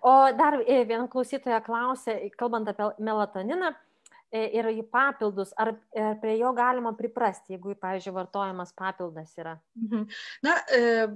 O 0.03 0.13
dar 0.35 0.59
e, 0.67 0.81
viena 0.83 1.05
klausytoja 1.07 1.61
klausė, 1.63 2.17
kalbant 2.39 2.67
apie 2.67 2.89
melatoniną, 2.99 3.71
ir 4.31 4.67
į 4.73 4.83
papildus, 4.91 5.53
ar, 5.59 5.75
ar 5.95 6.19
prie 6.21 6.37
jo 6.39 6.51
galima 6.57 6.93
priprasti, 6.97 7.55
jeigu, 7.55 7.75
pavyzdžiui, 7.79 8.15
vartojamas 8.17 8.75
papildas 8.77 9.33
yra? 9.39 9.57
Mhm. 9.79 10.05
Na, 10.43 10.57
e, 10.73 11.07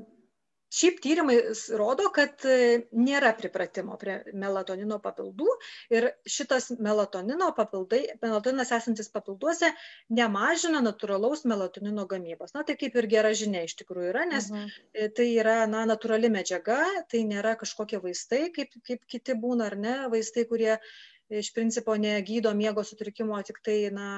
šiaip 0.72 1.02
tyrimai 1.04 1.36
rodo, 1.80 2.08
kad 2.16 2.46
e, 2.48 2.86
nėra 2.96 3.34
pripratimo 3.36 3.98
prie 4.00 4.18
melatonino 4.32 5.02
papildų 5.04 5.48
ir 5.92 6.08
šitas 6.24 6.70
melatonino 6.80 7.50
papildai, 7.58 8.02
melatoninas 8.24 8.72
esantis 8.78 9.12
papilduose 9.12 9.74
nemažina 10.16 10.80
natūralaus 10.86 11.44
melatonino 11.50 12.08
gamybos. 12.08 12.56
Na, 12.56 12.64
tai 12.68 12.78
kaip 12.80 12.96
ir 12.96 13.10
gera 13.12 13.34
žinia 13.36 13.66
iš 13.68 13.76
tikrųjų 13.82 14.14
yra, 14.14 14.26
nes 14.32 14.48
mhm. 14.54 14.72
tai 15.18 15.28
yra, 15.34 15.58
na, 15.72 15.84
natūrali 15.92 16.32
medžiaga, 16.32 16.80
tai 17.12 17.26
nėra 17.28 17.58
kažkokie 17.60 18.00
vaistai, 18.04 18.46
kaip, 18.56 18.76
kaip 18.88 19.04
kiti 19.12 19.36
būna, 19.36 19.68
ar 19.72 19.80
ne, 19.80 19.98
vaistai, 20.14 20.48
kurie 20.48 20.78
iš 21.40 21.54
principo 21.56 21.96
negydo 21.96 22.54
miego 22.58 22.84
sutrikimo, 22.84 23.40
tik 23.48 23.62
tai, 23.66 23.78
na, 23.96 24.10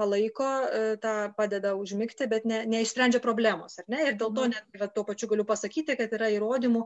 palaiko, 0.00 0.48
e, 0.72 0.96
tą 1.02 1.12
padeda 1.36 1.72
užmigti, 1.76 2.26
bet 2.30 2.46
ne, 2.48 2.60
neišsprendžia 2.72 3.20
problemos, 3.24 3.76
ar 3.82 3.88
ne? 3.92 4.00
Ir 4.08 4.16
dėl 4.20 4.32
to 4.36 4.46
mhm. 4.46 4.70
net 4.80 4.94
tuo 4.96 5.04
pačiu 5.08 5.28
galiu 5.32 5.46
pasakyti, 5.48 5.96
kad 5.98 6.14
yra 6.16 6.30
įrodymų, 6.36 6.82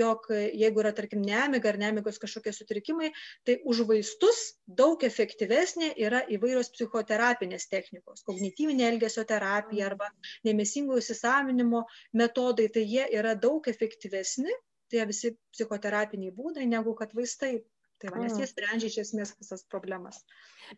jog 0.00 0.28
jeigu 0.34 0.82
yra, 0.84 0.92
tarkim, 0.98 1.24
nemiga 1.24 1.72
ar 1.72 1.80
nemigos 1.80 2.20
kažkokie 2.22 2.52
sutrikimai, 2.56 3.10
tai 3.48 3.58
už 3.72 3.84
vaistus 3.88 4.42
daug 4.82 5.04
efektyvesnė 5.08 5.94
yra 6.08 6.22
įvairios 6.36 6.72
psichoterapinės 6.76 7.68
technikos, 7.72 8.24
kognityvinė 8.28 8.88
elgesio 8.92 9.24
terapija 9.32 9.88
mhm. 9.88 9.92
arba 9.92 10.12
nemesingų 10.50 11.00
įsisavinimo 11.02 11.84
metodai, 12.22 12.68
tai 12.74 12.84
jie 12.84 13.08
yra 13.20 13.36
daug 13.48 13.72
efektyvesni, 13.72 14.52
tie 14.92 15.04
visi 15.08 15.34
psichoterapiniai 15.54 16.32
būdai, 16.36 16.68
negu 16.68 16.94
kad 16.96 17.12
vaistai 17.16 17.58
Tai 17.98 18.12
va, 18.14 18.20
nes 18.22 18.36
jie 18.38 18.46
sprendžia 18.46 18.90
iš 18.92 18.98
esmės 19.02 19.32
visas 19.40 19.64
problemas. 19.66 20.20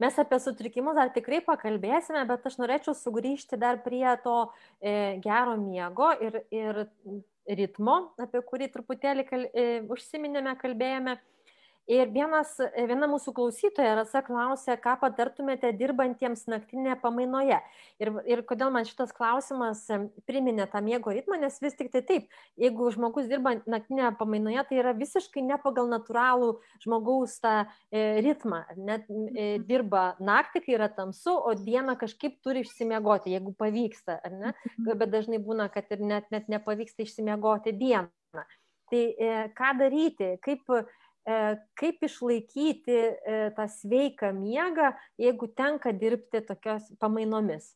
Mes 0.01 0.17
apie 0.23 0.39
sutrikimus 0.41 0.97
dar 0.97 1.11
tikrai 1.13 1.43
pakalbėsime, 1.45 2.23
bet 2.29 2.47
aš 2.49 2.57
norėčiau 2.63 2.95
sugrįžti 2.97 3.59
dar 3.61 3.83
prie 3.85 4.07
to 4.25 4.37
e, 4.81 5.19
gero 5.25 5.59
miego 5.61 6.09
ir, 6.25 6.41
ir 6.55 6.87
ritmo, 7.61 7.97
apie 8.21 8.41
kurį 8.47 8.71
truputėlį 8.73 9.27
kal, 9.29 9.45
e, 9.53 9.67
užsiminėme, 9.91 10.55
kalbėjome. 10.61 11.19
Ir 11.91 12.07
vienas, 12.15 12.53
viena 12.87 13.09
mūsų 13.11 13.33
klausytoja 13.35 13.97
Rasa 13.99 14.21
klausė, 14.23 14.77
ką 14.79 14.93
patartumėte 15.01 15.73
dirbantiems 15.75 16.45
naktinėje 16.47 16.95
pamainoje. 17.03 17.57
Ir, 17.99 18.13
ir 18.31 18.43
kodėl 18.47 18.71
man 18.71 18.87
šitas 18.87 19.11
klausimas 19.17 19.83
priminė 20.29 20.69
tą 20.71 20.85
miego 20.87 21.11
ritmą, 21.11 21.41
nes 21.43 21.59
vis 21.63 21.75
tik 21.75 21.91
tai 21.91 22.05
taip, 22.07 22.29
jeigu 22.61 22.93
žmogus 22.95 23.27
dirba 23.31 23.57
naktinėje 23.67 24.13
pamainoje, 24.21 24.63
tai 24.69 24.79
yra 24.85 24.95
visiškai 25.01 25.43
ne 25.49 25.59
pagal 25.65 25.91
natūralų 25.91 26.53
žmogaus 26.85 27.41
tą 27.43 27.57
e, 27.65 28.23
ritmą. 28.23 28.63
Net 28.79 29.11
e, 29.11 29.51
dirba 29.67 30.13
naktį, 30.23 30.63
kai 30.69 30.79
yra 30.79 30.91
tamsu, 30.95 31.35
o 31.35 31.57
dieną 31.59 31.99
kažkaip 31.99 32.39
turi 32.45 32.63
išsimiegoti, 32.63 33.35
jeigu 33.35 33.57
pavyksta, 33.59 34.21
ar 34.23 34.39
ne? 34.39 34.55
Mhm. 34.77 34.95
Bet 34.95 35.11
dažnai 35.19 35.43
būna, 35.43 35.67
kad 35.75 35.91
ir 35.91 36.07
net, 36.07 36.31
net 36.31 36.47
nepavyksta 36.53 37.03
išsimiegoti 37.03 37.75
dieną. 37.75 38.47
Tai 38.91 39.05
e, 39.07 39.35
ką 39.55 39.75
daryti, 39.79 40.37
kaip 40.43 40.71
E, 40.71 41.00
kaip 41.25 42.07
išlaikyti 42.07 42.97
e, 42.97 43.41
tą 43.57 43.67
sveiką 43.69 44.33
miegą, 44.37 44.93
jeigu 45.21 45.51
tenka 45.57 45.93
dirbti 45.93 46.41
tokios 46.47 46.89
pamainomis. 47.01 47.75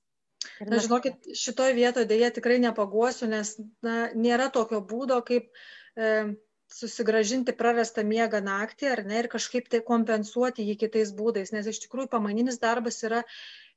Na, 0.65 0.79
žinokit, 0.83 1.29
šitoje 1.37 1.75
vietoje 1.77 2.09
dėja 2.09 2.31
tikrai 2.37 2.59
nepaguosiu, 2.63 3.29
nes 3.31 3.55
na, 3.85 4.11
nėra 4.15 4.51
tokio 4.53 4.81
būdo, 4.85 5.21
kaip 5.25 5.49
e, 5.97 6.35
susigražinti 6.73 7.55
prarastą 7.57 8.05
miegą 8.07 8.41
naktį 8.45 8.91
ar 8.93 9.05
ne 9.09 9.21
ir 9.23 9.29
kažkaip 9.33 9.69
tai 9.73 9.81
kompensuoti 9.85 10.67
jį 10.69 10.77
kitais 10.85 11.13
būdais, 11.17 11.53
nes 11.55 11.69
iš 11.71 11.85
tikrųjų 11.85 12.11
pamaininis 12.13 12.61
darbas 12.63 13.03
yra 13.07 13.23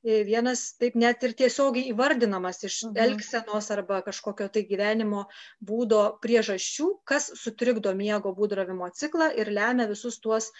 vienas 0.02 0.76
taip 0.78 0.94
net 0.94 1.22
ir 1.26 1.34
tiesiogiai 1.34 1.90
įvardinamas 1.92 2.62
iš 2.64 2.76
mhm. 2.86 2.98
elgsenos 3.04 3.70
arba 3.74 4.02
kažkokio 4.06 4.48
tai 4.48 4.62
gyvenimo 4.68 5.24
būdo 5.60 6.18
priežasčių, 6.22 6.90
kas 7.04 7.30
sutrikdo 7.34 7.94
miego 7.98 8.32
būdravimo 8.34 8.90
ciklą 8.94 9.32
ir 9.34 9.50
lemia 9.50 9.88
visus 9.90 10.20
tuos 10.20 10.52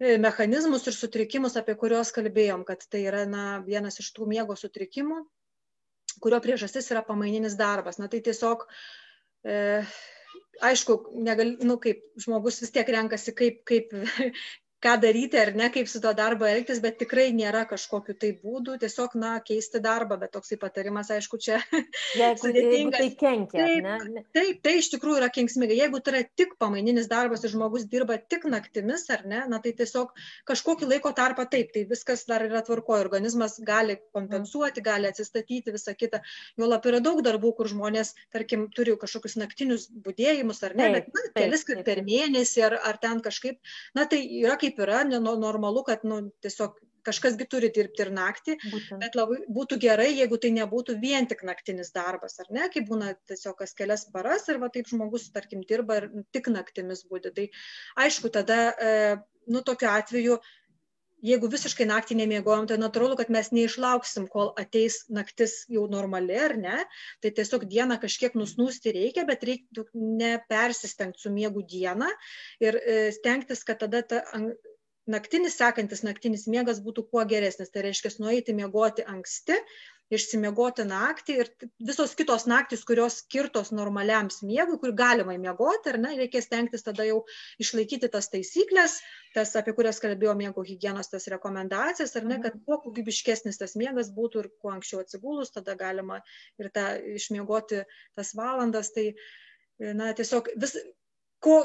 e, 0.00 0.18
mechanizmus 0.18 0.86
ir 0.86 0.98
sutrikimus, 0.98 1.56
apie 1.56 1.76
kuriuos 1.78 2.12
kalbėjom, 2.16 2.66
kad 2.66 2.82
tai 2.90 3.06
yra 3.06 3.24
na, 3.26 3.62
vienas 3.66 4.00
iš 4.02 4.10
tų 4.16 4.26
miego 4.26 4.56
sutrikimų, 4.58 5.22
kurio 6.20 6.42
priežastis 6.42 6.90
yra 6.90 7.04
pamaininis 7.06 7.56
darbas. 7.56 8.00
Na 8.02 8.10
tai 8.10 8.20
tiesiog 8.24 8.66
e, 9.46 9.84
aišku, 10.66 11.00
negal, 11.22 11.54
nu, 11.62 11.78
kaip 11.78 12.02
žmogus 12.18 12.60
vis 12.64 12.72
tiek 12.74 12.88
renkasi, 12.88 13.34
kaip, 13.36 13.62
kaip, 13.68 13.94
ką 14.84 14.96
daryti 15.00 15.38
ar 15.40 15.54
ne, 15.56 15.68
kaip 15.72 15.88
su 15.88 16.00
to 16.04 16.10
darbo 16.16 16.46
elgtis, 16.48 16.82
bet 16.84 16.98
tikrai 17.00 17.30
nėra 17.34 17.64
kažkokiu 17.68 18.14
tai 18.20 18.32
būdu, 18.36 18.76
tiesiog, 18.82 19.14
na, 19.18 19.36
keisti 19.44 19.80
darbą, 19.82 20.18
bet 20.20 20.34
toksai 20.36 20.58
patarimas, 20.60 21.08
aišku, 21.14 21.40
čia 21.40 21.60
jeigu, 22.16 22.50
jeigu 22.56 22.92
tai 22.92 23.08
kenkia. 23.16 23.66
Taip, 23.66 23.86
ne? 23.86 24.24
taip, 24.36 24.60
tai 24.64 24.74
iš 24.80 24.90
tikrųjų 24.92 25.20
yra 25.22 25.30
kenksminga. 25.32 25.76
Jeigu 25.76 26.00
tai 26.04 26.12
yra 26.12 26.22
tik 26.38 26.56
pamaininis 26.60 27.08
darbas 27.08 27.44
ir 27.44 27.54
žmogus 27.54 27.86
dirba 27.88 28.18
tik 28.20 28.44
naktimis, 28.52 29.06
ar 29.12 29.24
ne, 29.28 29.42
na, 29.48 29.60
tai 29.64 29.72
tiesiog 29.78 30.12
kažkokį 30.48 30.90
laiko 30.92 31.14
tarpą 31.16 31.48
taip, 31.50 31.72
tai 31.74 31.86
viskas 31.88 32.26
dar 32.28 32.44
yra 32.44 32.60
tvarkoje, 32.66 33.06
organizmas 33.06 33.56
gali 33.64 33.96
kompensuoti, 34.16 34.84
gali 34.84 35.08
atsistatyti, 35.08 35.72
visą 35.74 35.96
kitą. 35.96 36.20
Jo 36.60 36.68
lab 36.68 36.84
yra 36.88 37.00
daug 37.04 37.22
darbų, 37.24 37.54
kur 37.56 37.72
žmonės, 37.72 38.12
tarkim, 38.34 38.68
turi 38.76 38.98
kažkokius 39.00 39.38
naktinius 39.40 39.88
būdėjimus, 40.04 40.62
ar 40.68 40.76
ne, 40.76 40.92
taip, 40.92 41.10
bet 41.10 41.16
na, 41.16 41.26
kelis 41.40 41.64
taip. 41.64 41.82
per 41.88 42.04
mėnesį 42.04 42.66
ar, 42.68 42.78
ar 42.92 43.00
ten 43.00 43.24
kažkaip, 43.24 43.58
na, 43.96 44.04
tai 44.10 44.20
yra 44.42 44.58
kaip 44.60 44.65
yra, 44.74 45.04
normalu, 45.06 45.84
kad 45.86 46.04
nu, 46.04 46.26
tiesiog 46.42 46.76
kažkasgi 47.06 47.46
turi 47.50 47.70
dirbti 47.74 48.02
ir 48.02 48.10
naktį, 48.14 48.56
Būtent. 48.66 48.98
bet 49.02 49.14
labai 49.18 49.38
būtų 49.58 49.78
gerai, 49.82 50.08
jeigu 50.16 50.38
tai 50.42 50.50
nebūtų 50.56 50.98
vien 51.02 51.28
tik 51.30 51.44
naktinis 51.46 51.92
darbas, 51.94 52.38
ar 52.42 52.50
ne, 52.50 52.66
kai 52.72 52.82
būna 52.88 53.14
tiesiog 53.30 53.54
kas 53.60 53.76
kelias 53.78 54.06
paras 54.10 54.48
ir 54.50 54.58
va 54.62 54.70
taip 54.74 54.90
žmogus, 54.90 55.28
tarkim, 55.34 55.62
dirba 55.68 56.00
ir 56.02 56.08
tik 56.34 56.50
naktimis 56.50 57.04
būdi. 57.06 57.30
Tai 57.36 57.48
aišku, 58.06 58.32
tada, 58.34 58.58
e, 58.74 58.92
nu, 59.46 59.62
tokiu 59.62 59.92
atveju, 59.92 60.40
jeigu 61.24 61.48
visiškai 61.52 61.86
naktį 61.88 62.18
nemiegojom, 62.20 62.66
tai 62.70 62.78
natūralu, 62.80 63.16
kad 63.18 63.30
mes 63.32 63.50
neišlauksim, 63.54 64.28
kol 64.32 64.52
ateis 64.60 65.02
naktis 65.12 65.58
jau 65.72 65.86
normali, 65.90 66.36
ar 66.36 66.56
ne, 66.60 66.78
tai 67.24 67.32
tiesiog 67.36 67.66
dieną 67.70 67.98
kažkiek 68.02 68.36
nusnūsti 68.38 68.94
reikia, 68.96 69.26
bet 69.28 69.44
reikia 69.46 69.86
nepersistengti 69.94 71.24
su 71.24 71.32
miegu 71.32 71.64
dieną 71.64 72.10
ir 72.64 72.80
e, 72.80 72.98
stengtis, 73.16 73.64
kad 73.66 73.80
tada 73.84 74.02
ta 74.02 74.22
naktinis 75.06 75.56
sekantis 75.58 76.02
naktinis 76.02 76.46
miegas 76.50 76.80
būtų 76.82 77.06
kuo 77.10 77.24
geresnis. 77.28 77.70
Tai 77.72 77.86
reiškia 77.86 78.16
nueiti 78.22 78.54
miegoti 78.56 79.06
anksti, 79.06 79.58
išsimiegoti 80.12 80.84
naktį 80.86 81.36
ir 81.42 81.50
visos 81.82 82.14
kitos 82.18 82.46
naktis, 82.46 82.84
kurios 82.86 83.20
skirtos 83.22 83.72
normaliam 83.74 84.28
miegui, 84.46 84.78
kur 84.82 84.92
galima 84.94 85.34
miegoti, 85.40 85.90
ar 85.92 85.98
ne, 86.02 86.12
reikės 86.20 86.50
tenktis 86.52 86.86
tada 86.86 87.06
jau 87.08 87.22
išlaikyti 87.62 88.10
tas 88.12 88.30
taisyklės, 88.30 89.00
tas, 89.34 89.54
apie 89.58 89.74
kurias 89.76 89.98
kalbėjo 90.02 90.36
miego 90.38 90.62
hygienos, 90.66 91.10
tas 91.10 91.26
rekomendacijas, 91.32 92.14
ar 92.16 92.28
ne, 92.28 92.38
kad 92.42 92.54
mhm. 92.54 92.64
kuo 92.66 92.78
kokybiškesnis 92.84 93.58
tas 93.62 93.74
miegas 93.80 94.12
būtų 94.14 94.44
ir 94.44 94.50
kuo 94.62 94.74
anksčiau 94.76 95.02
atsigulus, 95.02 95.54
tada 95.54 95.74
galima 95.78 96.20
ir 96.62 96.70
tą 96.74 96.92
išmiegoti 97.16 97.82
tas 98.14 98.34
valandas. 98.38 98.92
Tai, 98.94 99.10
na, 99.96 100.12
tiesiog 100.16 100.54
vis, 100.62 100.78
ko, 101.42 101.58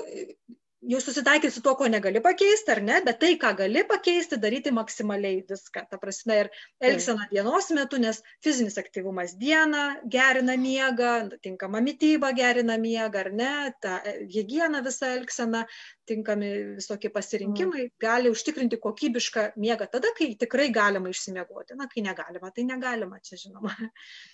jau 0.81 0.99
susitaikyt 1.01 1.53
su 1.53 1.61
tuo, 1.61 1.75
ko 1.77 1.85
negali 1.89 2.21
pakeisti, 2.23 2.71
ar 2.73 2.81
ne, 2.81 2.97
bet 3.05 3.19
tai, 3.21 3.35
ką 3.41 3.51
gali 3.59 3.83
pakeisti, 3.87 4.39
daryti 4.41 4.73
maksimaliai 4.73 5.43
viską. 5.49 5.83
Ta 5.91 5.99
prasme 6.01 6.37
ir 6.43 6.49
elgsena 6.81 7.27
dienos 7.29 7.69
metu, 7.75 7.99
nes 8.01 8.21
fizinis 8.43 8.79
aktyvumas 8.81 9.35
dieną 9.41 9.83
gerina 10.11 10.57
miegą, 10.57 11.13
tinkama 11.45 11.83
mytyba 11.85 12.33
gerina 12.37 12.79
miegą, 12.81 13.25
ar 13.25 13.31
ne, 13.37 13.53
ta 13.81 13.99
e, 14.01 14.15
hygiena 14.33 14.81
visa 14.85 15.13
elgsena, 15.17 15.63
tinkami 16.09 16.51
visokie 16.81 17.11
pasirinkimai 17.13 17.85
mm. 17.85 17.95
gali 18.01 18.33
užtikrinti 18.33 18.81
kokybišką 18.81 19.51
miegą 19.61 19.87
tada, 19.91 20.09
kai 20.17 20.33
tikrai 20.39 20.71
galima 20.73 21.13
išsimiegoti. 21.13 21.77
Na, 21.77 21.87
kai 21.91 22.03
negalima, 22.05 22.49
tai 22.55 22.65
negalima, 22.67 23.21
čia 23.23 23.37
žinoma. 23.45 23.75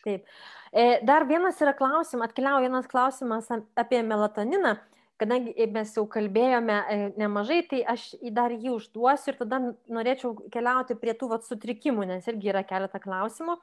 Taip. 0.08 0.28
E, 0.72 0.92
dar 1.08 1.28
vienas 1.28 1.60
yra 1.64 1.76
klausimas, 1.76 2.32
atkeliauja 2.32 2.70
vienas 2.70 2.88
klausimas 2.92 3.52
apie 3.76 4.00
melatoniną 4.08 4.78
kadangi 5.22 5.68
mes 5.74 5.94
jau 5.96 6.06
kalbėjome 6.10 6.76
e, 6.78 6.98
nemažai, 7.20 7.62
tai 7.70 7.82
aš 7.94 8.10
dar 8.34 8.54
jį 8.54 8.76
užduosiu 8.76 9.34
ir 9.34 9.40
tada 9.40 9.60
norėčiau 9.94 10.36
keliauti 10.54 10.98
prie 11.02 11.16
tų 11.18 11.32
vat, 11.34 11.48
sutrikimų, 11.48 12.06
nes 12.12 12.30
irgi 12.30 12.52
yra 12.54 12.64
keletą 12.68 13.02
klausimų. 13.04 13.58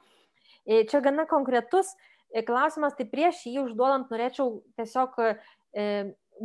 E, 0.65 0.83
čia 0.89 1.01
gana 1.05 1.27
konkretus 1.29 1.93
e, 1.95 2.43
klausimas, 2.45 2.97
tai 2.97 3.07
prieš 3.09 3.45
jį 3.47 3.65
užduodant 3.69 4.11
norėčiau 4.11 4.61
tiesiog 4.79 5.19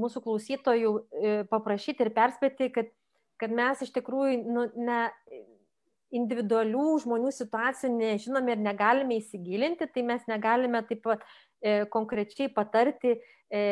mūsų 0.01 0.21
klausytojų 0.25 0.91
paprašyti 1.51 2.03
ir 2.03 2.09
perspėti, 2.15 2.67
kad, 2.75 2.89
kad 3.39 3.53
mes 3.55 3.83
iš 3.85 3.93
tikrųjų 3.95 4.41
nu, 4.43 4.65
ne, 4.75 5.05
individualių 6.15 6.87
žmonių 7.05 7.31
situacijų 7.35 7.93
nežinome 7.95 8.55
ir 8.55 8.63
negalime 8.65 9.21
įsigilinti, 9.21 9.89
tai 9.95 10.05
mes 10.07 10.27
negalime 10.31 10.83
taip 10.89 11.05
pat 11.07 11.23
e, 11.23 11.85
konkrečiai 11.93 12.51
patarti 12.55 13.15
e, 13.15 13.63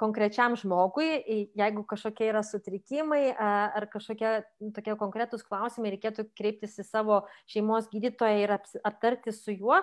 konkrečiam 0.00 0.56
žmogui, 0.58 1.08
jeigu 1.56 1.84
kažkokie 1.88 2.28
yra 2.30 2.42
sutrikimai 2.44 3.30
ar 3.36 3.86
kažkokie 3.92 4.32
tokie 4.76 4.96
konkretūs 5.00 5.44
klausimai, 5.46 5.94
reikėtų 5.94 6.28
kreiptis 6.36 6.76
į 6.82 6.86
savo 6.88 7.22
šeimos 7.50 7.88
gydytoją 7.92 8.42
ir 8.44 8.54
aptarti 8.56 9.34
su 9.34 9.56
juo. 9.56 9.80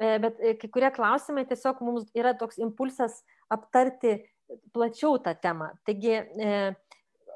E, 0.00 0.16
bet 0.20 0.38
e, 0.40 0.54
kai 0.56 0.70
kurie 0.72 0.88
klausimai 0.96 1.44
tiesiog 1.48 1.82
mums 1.84 2.06
yra 2.16 2.32
toks 2.40 2.60
impulsas 2.62 3.18
aptarti 3.52 4.16
plačiau 4.72 5.18
tą 5.20 5.34
temą. 5.42 5.74
Taigi, 5.84 6.14
e, 6.16 6.54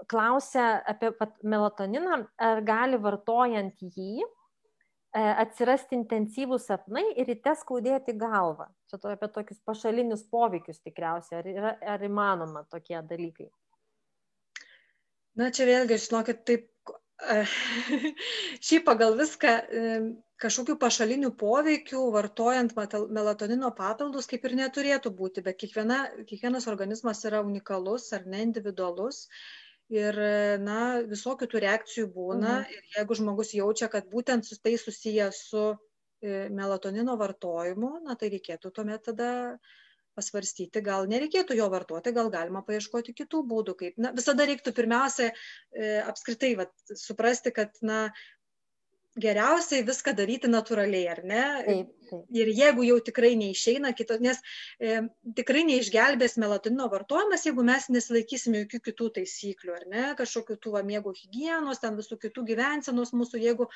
klausia 0.09 0.79
apie 0.89 1.12
melatoniną, 1.45 2.22
ar 2.41 2.62
gali 2.64 2.99
vartojant 3.01 3.85
jį 3.85 4.25
atsirasti 5.15 5.95
intensyvūs 5.95 6.67
sapnai 6.71 7.05
ir 7.15 7.29
ryte 7.31 7.55
skaudėti 7.61 8.17
galvą. 8.19 8.67
Čia 8.91 8.99
to 8.99 9.12
apie 9.15 9.29
tokius 9.31 9.61
pašalinius 9.67 10.25
poveikius 10.31 10.83
tikriausiai. 10.83 11.39
Ar, 11.39 11.51
yra, 11.53 11.73
ar 11.95 12.03
įmanoma 12.03 12.65
tokie 12.71 12.99
dalykai? 12.99 13.47
Na, 15.39 15.51
čia 15.55 15.67
vėlgi, 15.67 15.99
žinokit, 16.03 16.43
taip, 16.47 16.69
e, 17.31 17.41
šiaip 18.67 18.85
pagal 18.87 19.17
viską 19.19 19.55
e, 19.55 19.97
kažkokių 20.43 20.77
pašalinių 20.83 21.31
poveikių 21.39 22.03
vartojant 22.15 22.75
melatonino 22.75 23.71
papildus 23.75 24.31
kaip 24.31 24.47
ir 24.47 24.57
neturėtų 24.59 25.15
būti, 25.15 25.43
bet 25.47 25.59
kiekviena, 25.62 26.01
kiekvienas 26.27 26.67
organizmas 26.71 27.23
yra 27.27 27.43
unikalus 27.47 28.11
ar 28.17 28.27
ne 28.27 28.43
individualus 28.47 29.29
ir 29.95 30.18
na 30.64 30.80
visokių 31.09 31.49
tų 31.51 31.62
reakcijų 31.64 32.11
būna 32.14 32.59
mhm. 32.61 32.74
ir 32.74 32.99
jeigu 32.99 33.18
žmogus 33.20 33.55
jaučia, 33.57 33.88
kad 33.92 34.11
būtent 34.11 34.49
su 34.49 34.59
tai 34.62 34.76
susiję 34.80 35.30
su 35.36 35.64
e, 35.70 36.49
melatonino 36.51 37.16
vartojimu, 37.20 37.97
na 38.05 38.18
tai 38.20 38.32
reikėtų 38.34 38.74
tuomet 38.74 39.07
tada 39.11 39.30
pasvarstyti, 40.14 40.82
gal 40.84 41.09
nereikėtų 41.11 41.57
jo 41.59 41.66
vartoti, 41.72 42.12
gal 42.14 42.30
galima 42.30 42.62
paieškoti 42.66 43.14
kitų 43.18 43.40
būdų, 43.51 43.74
kaip, 43.80 43.97
na, 43.99 44.12
visada 44.14 44.47
reiktų 44.47 44.70
pirmiausia 44.76 45.30
e, 45.30 45.88
apskritai 46.05 46.53
vat, 46.61 46.70
suprasti, 46.95 47.51
kad, 47.55 47.74
na, 47.82 48.05
geriausiai 49.21 49.85
viską 49.87 50.15
daryti 50.19 50.49
natūraliai, 50.51 51.05
ar 51.11 51.21
ne? 51.27 51.43
Taip, 51.67 51.91
taip. 52.11 52.25
Ir 52.35 52.51
jeigu 52.55 52.87
jau 52.87 52.97
tikrai 53.07 53.33
neišeina, 53.39 53.93
kito, 53.97 54.17
nes 54.23 54.41
e, 54.79 55.05
tikrai 55.39 55.62
neišgelbės 55.69 56.37
melatonino 56.43 56.89
vartojimas, 56.93 57.47
jeigu 57.47 57.65
mes 57.67 57.87
nesilaikysime 57.95 58.65
jokių 58.65 58.81
kitų 58.89 59.11
taisyklių, 59.21 59.77
ar 59.77 59.87
ne, 59.93 60.05
kažkokių 60.19 60.59
tų 60.67 60.83
miego 60.89 61.15
hygienos, 61.15 61.83
ten 61.85 61.99
visų 62.01 62.19
kitų 62.27 62.47
gyvensenos 62.51 63.15
mūsų, 63.15 63.43
jeigu 63.45 63.69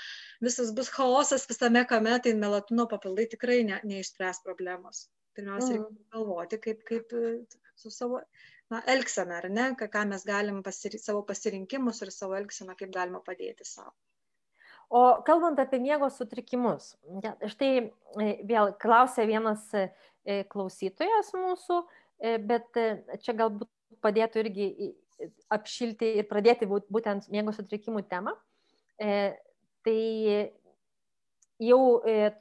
visas 0.45 0.75
bus 0.75 0.91
chaosas 0.95 1.47
visame 1.51 1.85
kame, 1.87 2.19
tai 2.25 2.35
melatonino 2.35 2.89
papildai 2.91 3.29
tikrai 3.31 3.63
ne, 3.69 3.81
neišspręs 3.87 4.43
problemos. 4.47 5.07
Pirmiausia, 5.39 5.77
mm. 5.79 5.83
reikia 5.87 6.19
galvoti, 6.19 6.63
kaip, 6.67 6.85
kaip 6.89 7.15
e, 7.15 7.35
su 7.79 7.95
savo 7.95 8.25
na, 8.73 8.83
elgsena, 8.91 9.39
ar 9.39 9.47
ne, 9.55 9.71
ką 9.79 10.05
mes 10.11 10.27
galim 10.27 10.65
pasiri 10.67 10.99
savo 10.99 11.23
pasirinkimus 11.31 12.03
ir 12.03 12.11
savo 12.15 12.35
elgseną, 12.43 12.75
kaip 12.81 12.91
galima 12.97 13.23
padėti 13.23 13.67
savo. 13.69 13.95
O 14.89 15.23
kalbant 15.25 15.59
apie 15.61 15.79
miego 15.85 16.09
sutrikimus, 16.09 16.95
štai 17.53 17.73
e, 17.77 18.29
vėl 18.49 18.71
klausė 18.81 19.27
vienas 19.29 19.67
e, 19.77 19.91
klausytojas 20.49 21.29
mūsų, 21.37 21.83
e, 22.25 22.39
bet 22.41 22.79
čia 23.21 23.35
galbūt 23.37 23.69
padėtų 24.05 24.41
irgi 24.47 24.69
apšilti 25.53 26.15
ir 26.23 26.29
pradėti 26.31 26.69
būtent 26.69 27.29
miego 27.35 27.53
sutrikimų 27.53 28.05
temą. 28.09 28.33
Tai 28.99 29.99
jau 31.63 31.81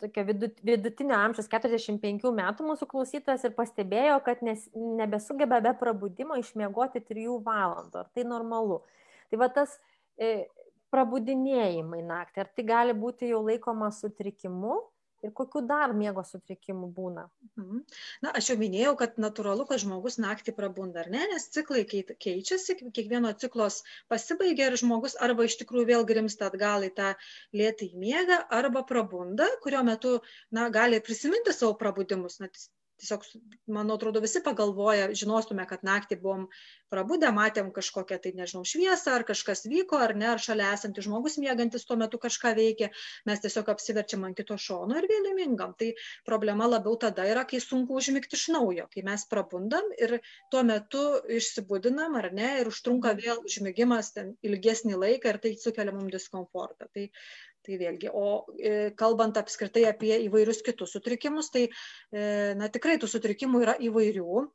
tokio 0.01 0.23
vidutinio 0.27 1.17
amžiaus 1.17 1.49
45 1.49 2.31
metų 2.37 2.67
mūsų 2.67 2.87
klausytojas 2.89 3.47
ir 3.47 3.55
pastebėjo, 3.57 4.19
kad 4.25 4.43
nes, 4.45 4.67
nebesugeba 4.73 5.59
be 5.65 5.73
prabudimo 5.79 6.37
išmiegoti 6.37 7.01
3 7.01 7.39
valandų. 7.45 8.03
Ar 8.03 8.11
tai 8.13 8.27
normalu? 8.29 8.83
Tai 9.31 9.41
va 9.41 9.49
tas 9.53 9.73
prabudinėjimai 10.93 12.03
naktį, 12.11 12.43
ar 12.43 12.53
tai 12.55 12.67
gali 12.67 12.93
būti 12.97 13.31
jau 13.31 13.41
laikoma 13.45 13.89
sutrikimu 13.95 14.77
ir 15.25 15.31
kokiu 15.37 15.63
dar 15.69 15.93
miego 15.97 16.23
sutrikimu 16.23 16.89
būna? 16.97 17.25
Mhm. 17.57 17.81
Na, 18.25 18.33
aš 18.39 18.51
jau 18.51 18.57
minėjau, 18.61 18.93
kad 19.01 19.17
natūralu, 19.23 19.65
kad 19.69 19.81
žmogus 19.83 20.19
naktį 20.21 20.53
prabunda, 20.57 21.03
ar 21.03 21.11
ne, 21.13 21.23
nes 21.33 21.47
ciklai 21.55 21.83
keičiasi, 21.89 22.77
kiekvieno 22.85 23.33
ciklos 23.41 23.81
pasibaigia 24.13 24.69
ir 24.69 24.77
žmogus 24.83 25.17
arba 25.27 25.47
iš 25.49 25.57
tikrųjų 25.63 25.89
vėl 25.91 26.07
grimsta 26.11 26.51
atgal 26.51 26.85
į 26.87 26.93
tą 26.99 27.13
lėtą 27.61 27.89
į 27.89 28.03
miegą, 28.05 28.41
arba 28.61 28.85
prabunda, 28.93 29.49
kurio 29.65 29.83
metu, 29.89 30.17
na, 30.53 30.69
gali 30.79 31.01
prisiminti 31.03 31.55
savo 31.55 31.73
prabudimus. 31.81 32.39
Na, 32.43 32.51
tiesiog, 33.01 33.23
man 33.71 33.91
atrodo, 33.93 34.21
visi 34.23 34.41
pagalvoja, 34.43 35.11
žinostume, 35.17 35.65
kad 35.69 35.85
naktį 35.87 36.17
buvom 36.21 36.47
prabudę 36.91 37.29
matėm 37.35 37.69
kažkokią 37.75 38.17
tai 38.23 38.31
nežinau 38.37 38.63
šviesą 38.67 39.15
ar 39.17 39.25
kažkas 39.27 39.65
vyko 39.67 39.99
ar 40.03 40.13
ne 40.15 40.29
ar 40.33 40.41
šalia 40.43 40.69
esantis 40.75 41.07
žmogus 41.07 41.37
miegantis 41.41 41.85
tuo 41.87 41.97
metu 41.99 42.19
kažką 42.23 42.53
veikė 42.57 42.89
mes 43.29 43.43
tiesiog 43.43 43.71
apsiverčiam 43.73 44.23
ant 44.27 44.37
kito 44.39 44.57
šono 44.67 44.97
ir 44.99 45.09
vėl 45.11 45.31
įmingam. 45.33 45.75
Tai 45.79 45.91
problema 46.27 46.69
labiau 46.69 46.95
tada 47.01 47.27
yra 47.27 47.43
kai 47.49 47.59
sunku 47.63 47.97
užmigti 47.99 48.39
iš 48.39 48.47
naujo 48.55 48.87
kai 48.93 49.03
mes 49.09 49.27
prabundam 49.31 49.91
ir 49.97 50.17
tuo 50.53 50.63
metu 50.67 51.03
išsibudinam 51.39 52.15
ar 52.21 52.31
ne 52.39 52.53
ir 52.61 52.71
užtrunka 52.71 53.13
vėl 53.19 53.43
užmigimas 53.43 54.13
ten 54.15 54.33
ilgesnį 54.47 55.01
laiką 55.03 55.35
ir 55.35 55.43
tai 55.43 55.55
sukelia 55.59 55.95
mum 55.95 56.09
diskomfortą. 56.13 56.87
Tai 56.93 57.09
tai 57.67 57.77
vėlgi 57.81 58.11
o 58.15 58.27
e, 58.55 58.75
kalbant 58.99 59.37
apskritai 59.39 59.83
apie 59.89 60.13
įvairius 60.27 60.63
kitus 60.65 60.95
sutrikimus 60.95 61.51
tai 61.53 61.67
e, 61.67 61.73
na 62.59 62.71
tikrai 62.71 62.95
tų 63.01 63.11
sutrikimų 63.11 63.63
yra 63.65 63.75
įvairių 63.89 64.45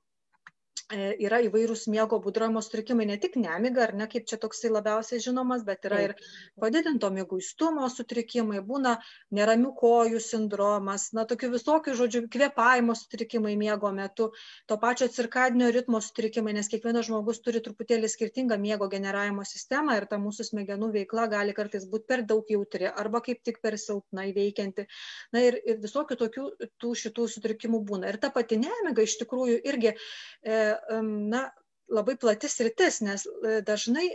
yra 0.93 1.41
įvairūs 1.47 1.87
miego 1.93 2.19
būdravimo 2.23 2.63
sutrikimai, 2.65 3.07
ne 3.09 3.17
tik 3.21 3.37
nemiga, 3.41 3.87
ar 3.87 3.95
ne, 3.97 4.07
kaip 4.11 4.27
čia 4.29 4.39
toksai 4.41 4.71
labiausiai 4.73 5.23
žinomas, 5.23 5.65
bet 5.67 5.87
yra 5.89 6.01
ir 6.07 6.15
padidinto 6.61 7.11
mėguistumo 7.15 7.89
sutrikimai, 7.93 8.61
būna 8.67 8.97
neramių 9.35 9.73
kojų 9.79 10.21
sindromas, 10.23 11.09
na, 11.17 11.25
tokių 11.29 11.53
visokių, 11.57 11.97
žodžiu, 11.99 12.25
kvėpavimo 12.33 12.97
sutrikimai 12.99 13.55
miego 13.61 13.93
metu, 13.95 14.31
to 14.69 14.79
pačio 14.83 15.09
cirkadinio 15.13 15.71
ritmo 15.75 16.01
sutrikimai, 16.05 16.55
nes 16.57 16.71
kiekvienas 16.73 17.09
žmogus 17.09 17.43
turi 17.45 17.63
truputėlį 17.65 18.11
skirtingą 18.13 18.59
miego 18.61 18.89
generavimo 18.93 19.47
sistemą 19.49 19.97
ir 19.99 20.09
ta 20.11 20.21
mūsų 20.23 20.49
smegenų 20.51 20.93
veikla 20.99 21.29
gali 21.33 21.57
kartais 21.57 21.89
būti 21.89 22.09
per 22.13 22.25
daug 22.29 22.49
jautri 22.51 22.91
arba 22.91 23.23
kaip 23.25 23.43
tik 23.45 23.63
per 23.65 23.79
silpnai 23.81 24.31
veikianti. 24.37 24.87
Na 25.33 25.43
ir, 25.47 25.59
ir 25.67 25.81
visokių 25.83 26.19
tokių 26.21 26.47
tų 26.83 26.93
šitų 27.03 27.29
sutrikimų 27.35 27.83
būna. 27.89 28.11
Ir 28.13 28.19
ta 28.23 28.33
pati 28.35 28.59
nemiga 28.61 29.05
iš 29.05 29.17
tikrųjų 29.23 29.61
irgi 29.69 29.93
e, 29.93 30.59
na, 30.91 31.47
labai 31.93 32.17
plati 32.17 32.49
sritis, 32.49 33.01
nes 33.05 33.25
e, 33.27 33.57
dažnai 33.67 34.07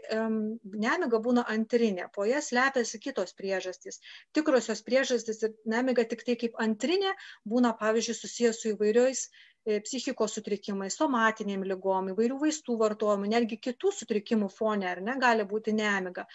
nemiga 0.86 1.20
būna 1.24 1.44
antrinė, 1.54 2.08
po 2.16 2.26
ją 2.28 2.42
slepiasi 2.44 3.00
kitos 3.04 3.36
priežastys. 3.38 4.00
Tikrosios 4.36 4.82
priežastys 4.88 5.44
ir 5.46 5.54
nemiga 5.70 6.06
tik 6.10 6.26
tai 6.28 6.38
kaip 6.40 6.58
antrinė 6.64 7.14
būna, 7.48 7.76
pavyzdžiui, 7.82 8.18
susijęs 8.18 8.62
su 8.62 8.72
įvairiais 8.74 9.26
e, 9.28 9.80
psichikos 9.86 10.38
sutrikimais, 10.40 10.98
somatiniam 11.02 11.66
lygom, 11.68 12.14
įvairių 12.14 12.40
vaistų 12.46 12.78
vartojimu, 12.82 13.30
netgi 13.36 13.60
kitų 13.70 13.94
sutrikimų 14.00 14.50
fone, 14.54 14.88
ar 14.94 15.04
ne, 15.04 15.18
gali 15.22 15.46
būti 15.50 15.76
nemiga. 15.78 16.26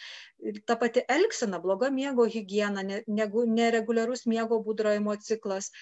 Ta 0.68 0.78
pati 0.78 1.06
elgsena, 1.16 1.62
bloga 1.64 1.90
miego 1.90 2.28
hygiena, 2.28 2.84
nereguliarus 3.08 4.28
miego 4.30 4.62
būdravimo 4.62 5.18
ciklas, 5.22 5.72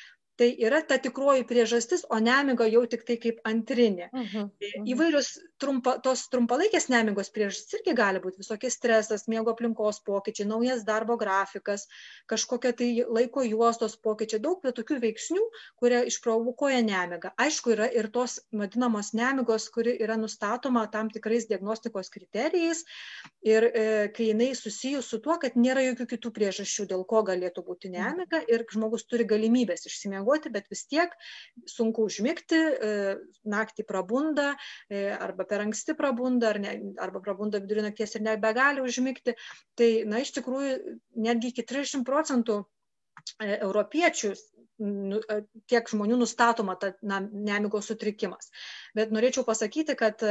tai 0.41 0.51
yra 0.67 0.81
ta 0.89 0.97
tikroji 1.05 1.45
priežastis, 1.49 2.07
o 2.09 2.19
nemiga 2.25 2.69
jau 2.73 2.87
tik 2.95 3.05
tai 3.09 3.17
kaip 3.27 3.41
antrinė. 3.53 4.09
Uh 4.13 5.50
trumpa, 5.61 5.97
tos 6.03 6.25
trumpalaikės 6.33 6.89
nemigos 6.93 7.31
priežastis 7.35 7.79
irgi 7.79 7.95
gali 7.99 8.23
būti. 8.23 8.41
Visokie 8.43 8.71
stresas, 8.73 9.27
miego 9.31 9.53
aplinkos 9.55 10.01
pokyčiai, 10.07 10.49
naujas 10.49 10.85
darbo 10.89 11.17
grafikas, 11.21 11.87
kažkokia 12.31 12.73
tai 12.77 12.89
laiko 13.07 13.45
juostos 13.47 13.97
pokyčiai, 14.01 14.43
daug 14.43 14.63
tokių 14.65 15.01
veiksnių, 15.05 15.45
kurie 15.81 16.03
išprovokuoja 16.11 16.81
nemigą. 16.87 17.35
Aišku, 17.41 17.75
yra 17.77 17.91
ir 17.93 18.11
tos 18.15 18.39
vadinamos 18.53 19.13
nemigos, 19.17 19.69
kuri 19.75 19.97
yra 20.01 20.19
nustatoma 20.21 20.87
tam 20.93 21.11
tikrais 21.13 21.49
diagnostikos 21.51 22.11
kriterijais 22.13 22.85
ir 23.47 23.69
e, 23.71 23.87
kai 24.17 24.31
jinai 24.31 24.53
susijus 24.57 25.09
su 25.11 25.21
tuo, 25.23 25.39
kad 25.43 25.57
nėra 25.59 25.85
jokių 25.91 26.09
kitų 26.15 26.35
priežasčių, 26.37 26.89
dėl 26.95 27.07
ko 27.09 27.23
galėtų 27.27 27.65
būti 27.67 27.93
nemiga 27.93 28.43
ir 28.49 28.67
žmogus 28.71 29.07
turi 29.09 29.29
galimybės 29.29 29.87
išsimiegoti 29.89 30.31
miegoti, 30.31 30.51
bet 30.53 30.69
vis 30.71 30.87
tiek 30.87 31.11
sunku 31.67 32.05
užmigti, 32.07 32.57
e, 32.57 33.17
naktį 33.45 33.87
prabunda, 33.87 34.57
e, 34.89 35.11
arba 35.11 35.45
per 35.51 35.65
anksti 35.65 35.97
prabunda, 35.99 36.53
ar 36.55 36.61
ne, 36.63 36.77
arba 37.03 37.23
prabunda 37.25 37.61
vidurį 37.63 37.89
nakties 37.89 38.17
ir 38.17 38.25
nebegali 38.27 38.85
užmigti. 38.85 39.35
Tai, 39.79 39.91
na, 40.11 40.23
iš 40.25 40.35
tikrųjų, 40.39 40.77
netgi 41.27 41.51
iki 41.53 41.67
30 41.75 42.07
procentų 42.07 42.61
e, 42.63 43.57
europiečių 43.59 44.35
tiek 45.71 45.93
žmonių 45.93 46.19
nustatoma 46.23 46.77
ta 46.81 46.95
na, 47.03 47.21
nemigos 47.21 47.91
sutrikimas. 47.91 48.51
Bet 48.97 49.13
norėčiau 49.15 49.45
pasakyti, 49.49 49.97
kad 49.99 50.25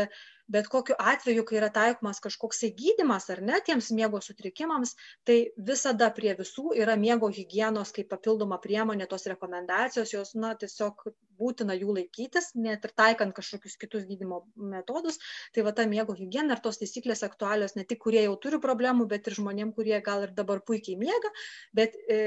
bet 0.49 0.67
kokiu 0.67 0.95
atveju, 0.97 1.45
kai 1.45 1.59
yra 1.59 1.69
taikomas 1.73 2.21
kažkoks 2.23 2.63
gydimas 2.77 3.29
ar 3.29 3.41
ne 3.45 3.59
tiems 3.65 3.91
miego 3.93 4.21
sutrikimams, 4.25 4.95
tai 5.27 5.37
visada 5.69 6.09
prie 6.15 6.33
visų 6.39 6.73
yra 6.81 6.95
miego 6.97 7.29
hygienos 7.29 7.93
kaip 7.93 8.09
papildoma 8.09 8.57
priemonė, 8.63 9.05
tos 9.09 9.27
rekomendacijos, 9.29 10.13
jos, 10.15 10.33
na, 10.35 10.55
tiesiog 10.57 11.05
būtina 11.39 11.75
jų 11.77 11.93
laikytis, 11.99 12.51
net 12.59 12.83
ir 12.83 12.93
taikant 12.97 13.35
kažkokius 13.37 13.77
kitus 13.79 14.07
gydimo 14.09 14.41
metodus. 14.57 15.21
Tai 15.55 15.63
va 15.67 15.73
ta 15.75 15.85
miego 15.87 16.15
hygiena 16.17 16.57
ir 16.57 16.63
tos 16.65 16.81
taisyklės 16.81 17.23
aktualios 17.27 17.77
ne 17.77 17.85
tik 17.87 18.01
kurie 18.03 18.25
jau 18.25 18.35
turi 18.41 18.59
problemų, 18.63 19.07
bet 19.13 19.29
ir 19.29 19.37
žmonėm, 19.37 19.71
kurie 19.77 20.01
gal 20.03 20.25
ir 20.25 20.33
dabar 20.35 20.63
puikiai 20.65 20.97
miega, 20.99 21.31
bet 21.77 21.95
e, 22.09 22.19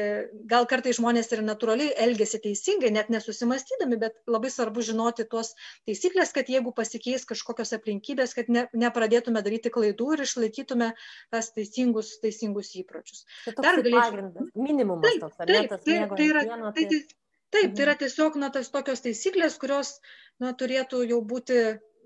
gal 0.48 0.68
kartai 0.70 0.94
žmonės 0.96 1.32
ir 1.34 1.44
natūraliai 1.44 1.92
elgesi 2.06 2.11
teisingai, 2.18 2.90
net 2.94 3.10
nesusimastydami, 3.12 3.98
bet 4.00 4.18
labai 4.30 4.50
svarbu 4.52 4.84
žinoti 4.84 5.26
tuos 5.30 5.52
taisyklės, 5.88 6.32
kad 6.36 6.50
jeigu 6.52 6.72
pasikeis 6.76 7.24
kažkokios 7.28 7.74
aplinkybės, 7.76 8.34
kad 8.38 8.50
ne, 8.52 8.66
nepradėtume 8.72 9.42
daryti 9.42 9.72
klaidų 9.72 10.12
ir 10.16 10.24
išlaikytume 10.26 10.92
tas 11.32 11.52
teisingus, 11.56 12.18
teisingus 12.22 12.74
įpročius. 12.80 13.24
Tai 13.46 13.56
Dar 13.62 13.80
galėčiau. 13.82 14.48
Minimumas 14.54 15.08
taip, 15.08 15.24
toks, 15.26 15.40
ar 15.40 15.52
ne? 15.52 15.62
Taip, 15.62 15.86
taip, 15.86 16.16
tai 16.18 16.28
yra, 16.28 16.44
pieno, 16.48 16.74
tai... 16.76 16.88
Taip, 16.92 17.16
taip, 17.52 17.72
tai 17.76 17.86
yra 17.86 17.96
tiesiog 18.00 18.36
na, 18.40 18.52
tas 18.52 18.70
tokios 18.72 19.04
taisyklės, 19.04 19.58
kurios 19.60 19.98
na, 20.40 20.54
turėtų 20.56 21.02
jau 21.04 21.20
būti 21.20 21.58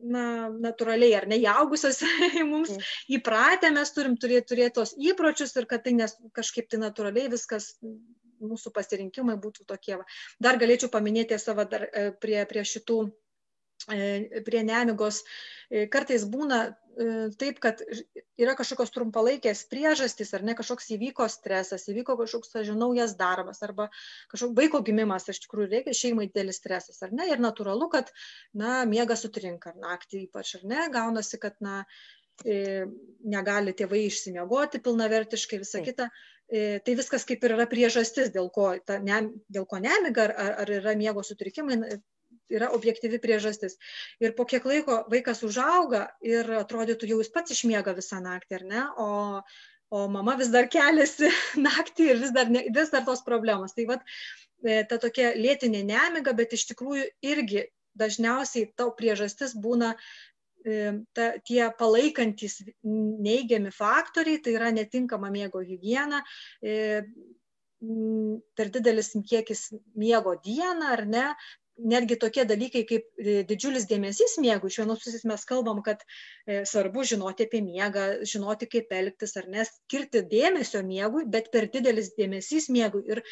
na, 0.02 0.48
natūraliai 0.50 1.14
ar 1.18 1.26
neįaugusios 1.30 2.02
mums 2.52 2.74
įpratę, 3.12 3.70
mes 3.74 3.92
turim 3.96 4.16
turėti, 4.20 4.50
turėti 4.52 4.76
tos 4.80 4.94
įpročius 4.98 5.56
ir 5.56 5.68
kad 5.70 5.84
tai 5.86 5.94
nes, 5.96 6.16
kažkaip 6.36 6.68
tai 6.70 6.82
natūraliai 6.82 7.30
viskas 7.32 7.74
mūsų 8.40 8.72
pasirinkimai 8.76 9.36
būtų 9.42 9.66
tokie. 9.68 10.00
Dar 10.42 10.58
galėčiau 10.62 10.92
paminėti 10.92 11.38
savo 11.42 11.64
dar 11.68 11.88
e, 11.88 12.10
prie, 12.20 12.40
prie 12.50 12.64
šitų 12.66 13.00
E, 13.92 14.42
prie 14.42 14.62
nemigos 14.66 15.20
e, 15.70 15.84
kartais 15.92 16.24
būna 16.26 16.66
taip, 17.36 17.58
kad 17.60 17.82
yra 18.40 18.54
kažkokios 18.56 18.88
trumpalaikės 18.94 19.66
priežastys, 19.68 20.30
ar 20.32 20.40
ne 20.48 20.54
kažkoks 20.56 20.86
įvyko 20.94 21.26
stresas, 21.28 21.82
įvyko 21.92 22.14
kažkoks, 22.22 22.54
aš 22.56 22.70
žinau, 22.70 22.86
naujas 22.86 23.12
darbas, 23.18 23.60
arba 23.66 23.90
kažkoks 24.32 24.56
vaiko 24.56 24.80
gimimas, 24.86 25.28
iš 25.28 25.42
tikrųjų 25.42 25.68
reikia 25.74 25.92
šeimai 25.98 26.30
didelis 26.30 26.56
stresas, 26.62 27.02
ar 27.04 27.12
ne, 27.12 27.26
ir 27.28 27.42
natūralu, 27.44 27.90
kad, 27.92 28.14
na, 28.56 28.78
miegas 28.88 29.26
sutrinka, 29.26 29.74
naktį 29.82 30.22
ypač, 30.24 30.54
ar 30.56 30.64
ne, 30.72 30.86
gaunasi, 30.96 31.36
kad, 31.42 31.60
na, 31.60 31.82
negali 32.44 33.76
tėvai 33.76 34.06
išsimiegoti 34.06 34.80
pilnavertiškai, 34.84 35.60
visa 35.62 35.84
kita. 35.84 36.08
Tai 36.46 36.92
viskas 36.94 37.24
kaip 37.26 37.42
ir 37.42 37.56
yra 37.56 37.64
priežastis, 37.66 38.28
dėl 38.30 38.52
ko, 38.54 38.68
ta, 38.86 39.00
ne, 39.02 39.16
dėl 39.50 39.64
ko 39.66 39.80
nemiga, 39.82 40.28
ar, 40.30 40.52
ar 40.62 40.70
yra 40.76 40.92
miego 40.94 41.24
sutrikimai, 41.26 41.80
yra 42.52 42.70
objektyvi 42.74 43.18
priežastis. 43.22 43.76
Ir 44.22 44.34
po 44.38 44.46
kiek 44.48 44.64
laiko 44.68 45.02
vaikas 45.12 45.42
užauga 45.46 46.06
ir 46.24 46.50
atrodytų 46.60 47.10
jau 47.10 47.20
jis 47.22 47.32
pats 47.34 47.54
išmiega 47.54 47.96
visą 47.96 48.20
naktį, 48.22 48.60
ar 48.60 48.66
ne? 48.70 48.84
O, 49.02 49.08
o 49.90 50.04
mama 50.12 50.36
vis 50.40 50.52
dar 50.54 50.68
keliasi 50.72 51.30
naktį 51.68 52.10
ir 52.12 52.22
vis 52.22 52.34
dar, 52.36 52.50
ne, 52.52 52.66
vis 52.74 52.92
dar 52.94 53.06
tos 53.08 53.24
problemos. 53.26 53.74
Tai 53.76 53.88
vad, 53.92 54.06
e, 54.62 54.82
ta 54.88 55.00
tokia 55.02 55.32
lėtinė 55.38 55.82
nemiga, 55.86 56.36
bet 56.36 56.54
iš 56.56 56.68
tikrųjų 56.72 57.08
irgi 57.26 57.66
dažniausiai 57.96 58.70
tau 58.76 58.92
priežastis 58.94 59.56
būna 59.56 59.94
e, 59.94 59.98
ta, 61.14 61.30
tie 61.46 61.70
palaikantis 61.78 62.60
neigiami 62.82 63.72
faktoriai, 63.74 64.42
tai 64.42 64.56
yra 64.58 64.72
netinkama 64.74 65.30
miego 65.30 65.62
hygiena, 65.62 66.22
e, 66.62 67.02
per 68.56 68.72
didelis 68.72 69.12
kiekis 69.28 69.68
miego 69.94 70.34
dieną 70.42 70.92
ar 70.96 71.04
ne, 71.06 71.26
netgi 71.78 72.16
tokie 72.20 72.44
dalykai 72.48 72.82
kaip 72.88 73.20
e, 73.20 73.42
didžiulis 73.48 73.86
dėmesys 73.90 74.36
miegui. 74.42 74.70
Iš 74.72 74.78
vienos 74.82 75.02
pusės 75.04 75.26
mes 75.28 75.44
kalbam, 75.48 75.82
kad 75.84 76.02
e, 76.06 76.62
svarbu 76.68 77.04
žinoti 77.08 77.46
apie 77.46 77.60
miegą, 77.64 78.06
žinoti, 78.28 78.68
kaip 78.72 78.92
elgtis 78.96 79.36
ar 79.40 79.48
nes, 79.52 79.72
skirti 79.82 80.24
dėmesio 80.30 80.82
miegui, 80.86 81.26
bet 81.28 81.50
per 81.52 81.68
didelis 81.72 82.14
dėmesys 82.16 82.70
miegui 82.72 83.04
ir 83.12 83.22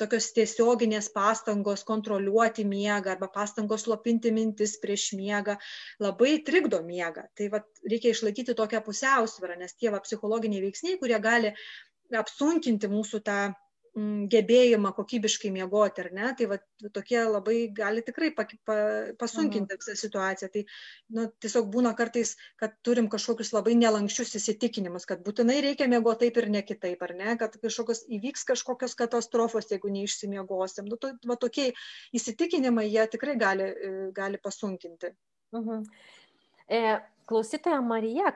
tokios 0.00 0.32
tiesioginės 0.36 1.08
pastangos 1.14 1.84
kontroliuoti 1.86 2.66
miegą 2.66 3.14
arba 3.14 3.30
pastangos 3.32 3.86
slopinti 3.86 4.32
mintis 4.34 4.76
prieš 4.82 5.12
miegą 5.16 5.56
labai 6.02 6.36
trikdo 6.46 6.82
miegą. 6.84 7.28
Tai 7.38 7.50
vat, 7.56 7.68
reikia 7.90 8.12
išlaikyti 8.14 8.56
tokią 8.58 8.82
pusiausvyrą, 8.84 9.58
nes 9.60 9.76
tie 9.78 9.94
va, 9.94 10.02
psichologiniai 10.04 10.64
veiksniai, 10.66 10.98
kurie 11.00 11.20
gali 11.22 11.54
apsunkinti 12.14 12.90
mūsų 12.90 13.22
tą 13.24 13.38
gebėjimą 13.94 14.90
kokybiškai 14.96 15.52
miegoti, 15.54 16.02
ar 16.02 16.08
ne, 16.16 16.30
tai 16.38 16.48
va, 16.50 16.56
tokie 16.94 17.20
labai 17.22 17.68
gali 17.74 18.02
tikrai 18.02 18.32
pa, 18.34 18.46
pa, 18.66 18.76
pasunkinti 19.20 19.76
visą 19.78 19.94
situaciją. 19.98 20.48
Tai 20.50 20.62
nu, 21.14 21.26
tiesiog 21.44 21.68
būna 21.70 21.92
kartais, 21.94 22.34
kad 22.58 22.74
turim 22.86 23.06
kažkokius 23.12 23.52
labai 23.54 23.76
nelankščius 23.78 24.34
įsitikinimus, 24.40 25.06
kad 25.06 25.22
būtinai 25.26 25.60
reikia 25.62 25.86
miegoti 25.90 26.26
taip 26.26 26.40
ir 26.42 26.50
ne 26.50 26.62
kitaip, 26.66 27.04
ar 27.06 27.14
ne, 27.14 27.36
kad 27.38 27.54
kažkokios 27.62 28.02
įvyks 28.18 28.42
kažkokios 28.50 28.96
katastrofos, 28.98 29.70
jeigu 29.70 29.92
neišsimiegosim. 29.94 30.90
Nu, 30.90 30.98
to, 30.98 31.12
va, 31.30 31.38
tokie 31.38 31.70
įsitikinimai 32.18 32.88
jie 32.88 33.06
tikrai 33.14 33.36
gali, 33.38 33.68
e, 33.70 33.92
gali 34.16 34.42
pasunkinti. 34.42 35.12
Mhm. 35.54 35.84
E, 36.66 36.80
klausytoja 37.30 37.78
Marija 37.84 38.32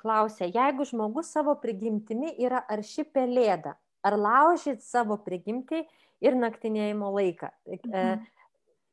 klausė, 0.00 0.50
jeigu 0.50 0.88
žmogus 0.88 1.30
savo 1.30 1.54
prigimtimi 1.62 2.34
yra 2.42 2.64
arši 2.72 3.06
pelėda, 3.06 3.76
ar 4.06 4.16
laužyt 4.18 4.84
savo 4.84 5.18
prigimtį 5.24 5.84
ir 6.24 6.36
naktinėjimo 6.36 7.10
laiką? 7.16 7.50
Mhm. 7.66 8.28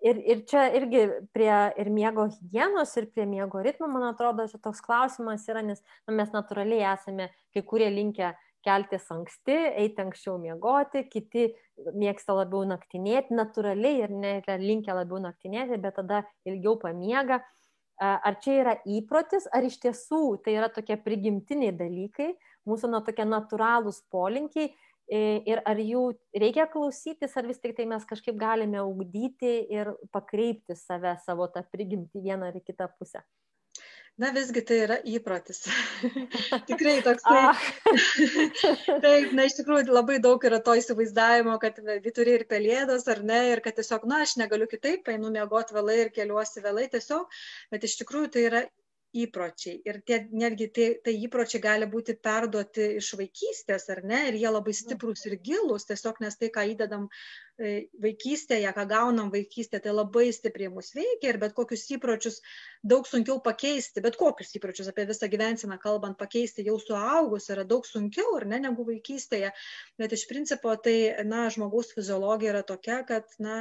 Ir, 0.06 0.20
ir 0.30 0.42
čia 0.46 0.68
irgi 0.78 1.08
prie 1.34 1.54
ir 1.82 1.88
miego 1.90 2.28
hygienos, 2.30 2.92
ir 3.02 3.08
prie 3.10 3.26
miego 3.26 3.64
ritmo, 3.66 3.88
man 3.90 4.06
atrodo, 4.12 4.46
čia 4.46 4.60
toks 4.62 4.84
klausimas 4.86 5.48
yra, 5.50 5.64
nes 5.66 5.82
nu, 6.06 6.14
mes 6.20 6.30
natūraliai 6.36 6.84
esame 6.94 7.32
kai 7.56 7.64
kurie 7.66 7.90
linkę 7.90 8.36
keltis 8.68 9.08
anksti, 9.14 9.56
eiti 9.82 10.04
anksčiau 10.04 10.38
miegoti, 10.42 11.06
kiti 11.10 11.48
mėgsta 11.98 12.36
labiau 12.38 12.66
naktinėti, 12.70 13.36
natūraliai 13.38 14.04
ir 14.04 14.14
ne 14.14 14.34
linkę 14.62 14.94
labiau 14.94 15.22
naktinėti, 15.24 15.80
bet 15.82 15.98
tada 15.98 16.26
ilgiau 16.46 16.78
pamiega. 16.82 17.42
Ar 17.98 18.36
čia 18.44 18.60
yra 18.62 18.76
įprotis, 18.86 19.48
ar 19.50 19.66
iš 19.66 19.80
tiesų 19.82 20.22
tai 20.46 20.54
yra 20.60 20.68
tokie 20.70 21.00
prigimtiniai 21.02 21.74
dalykai, 21.74 22.36
mūsų 22.70 22.92
na, 22.92 23.02
tokie 23.02 23.26
natūralūs 23.26 24.04
polinkiai 24.14 24.70
ir 25.08 25.62
ar 25.66 25.80
jų 25.80 26.04
reikia 26.36 26.68
klausytis, 26.72 27.36
ar 27.40 27.48
vis 27.48 27.62
tik 27.64 27.76
tai 27.78 27.88
mes 27.88 28.06
kažkaip 28.08 28.36
galime 28.40 28.82
ugdyti 28.84 29.54
ir 29.72 29.94
pakreipti 30.12 30.76
save, 30.76 31.16
savo 31.26 31.48
tą 31.52 31.64
prigimtį 31.72 32.24
vieną 32.28 32.52
ar 32.52 32.60
kitą 32.64 32.90
pusę. 33.00 33.24
Na 34.18 34.32
visgi 34.34 34.64
tai 34.66 34.78
yra 34.82 34.96
įprotis. 35.06 35.60
Tikrai 36.70 36.96
toks. 37.06 37.22
Tai, 37.28 38.98
taip, 39.04 39.34
na 39.38 39.46
iš 39.46 39.60
tikrųjų 39.60 39.94
labai 39.94 40.18
daug 40.24 40.42
yra 40.50 40.58
to 40.66 40.74
įsivaizdavimo, 40.80 41.54
kad 41.62 41.78
vyturi 42.02 42.34
ir 42.40 42.46
pelėdos 42.50 43.06
ar 43.14 43.22
ne, 43.30 43.44
ir 43.52 43.62
kad 43.66 43.78
tiesiog, 43.78 44.08
na 44.10 44.24
aš 44.26 44.34
negaliu 44.42 44.66
kitaip, 44.72 45.06
einu 45.14 45.30
miegoti 45.36 45.78
vėlai 45.78 46.00
ir 46.02 46.10
keliuosi 46.16 46.66
vėlai 46.66 46.88
tiesiog, 46.96 47.30
bet 47.74 47.86
iš 47.86 48.00
tikrųjų 48.02 48.32
tai 48.34 48.46
yra 48.50 48.64
įpročiai. 49.16 49.80
Ir 49.88 50.00
tie 50.06 50.18
netgi 50.32 50.68
tie 50.74 50.88
tai 51.04 51.14
įpročiai 51.26 51.62
gali 51.64 51.88
būti 51.90 52.18
perduoti 52.24 52.88
iš 53.00 53.14
vaikystės 53.20 53.88
ar 53.94 54.02
ne? 54.08 54.20
Ir 54.30 54.38
jie 54.42 54.52
labai 54.52 54.74
stiprūs 54.76 55.26
ir 55.30 55.38
gilūs 55.44 55.88
tiesiog 55.88 56.20
nes 56.24 56.36
tai 56.40 56.50
ką 56.54 56.66
įdedam 56.74 57.08
e, 57.08 57.88
vaikystėje 58.04 58.74
ką 58.76 58.86
gaunam 58.90 59.32
vaikystėje 59.34 59.86
tai 59.86 59.94
labai 59.96 60.28
stipriai 60.36 60.72
mus 60.74 60.92
veikia 60.98 61.32
ir 61.32 61.40
bet 61.44 61.56
kokius 61.58 61.88
įpročius 61.96 62.42
daug 62.84 63.08
sunkiau 63.08 63.40
pakeisti. 63.44 64.04
Bet 64.04 64.20
kokius 64.20 64.56
įpročius 64.60 64.92
apie 64.92 65.08
visą 65.10 65.30
gyvenseną 65.32 65.80
kalbant 65.84 66.20
pakeisti 66.20 66.68
jau 66.68 66.76
suaugus 66.82 67.48
yra 67.54 67.64
daug 67.68 67.88
sunkiau 67.88 68.36
ar 68.42 68.48
ne 68.50 68.62
negu 68.68 68.88
vaikystėje. 68.88 69.54
Bet 69.98 70.18
iš 70.18 70.28
principo 70.28 70.76
tai 70.76 70.98
na 71.26 71.48
žmogaus 71.54 71.96
fiziologija 71.96 72.58
yra 72.58 72.68
tokia 72.68 73.02
kad 73.08 73.40
na 73.40 73.58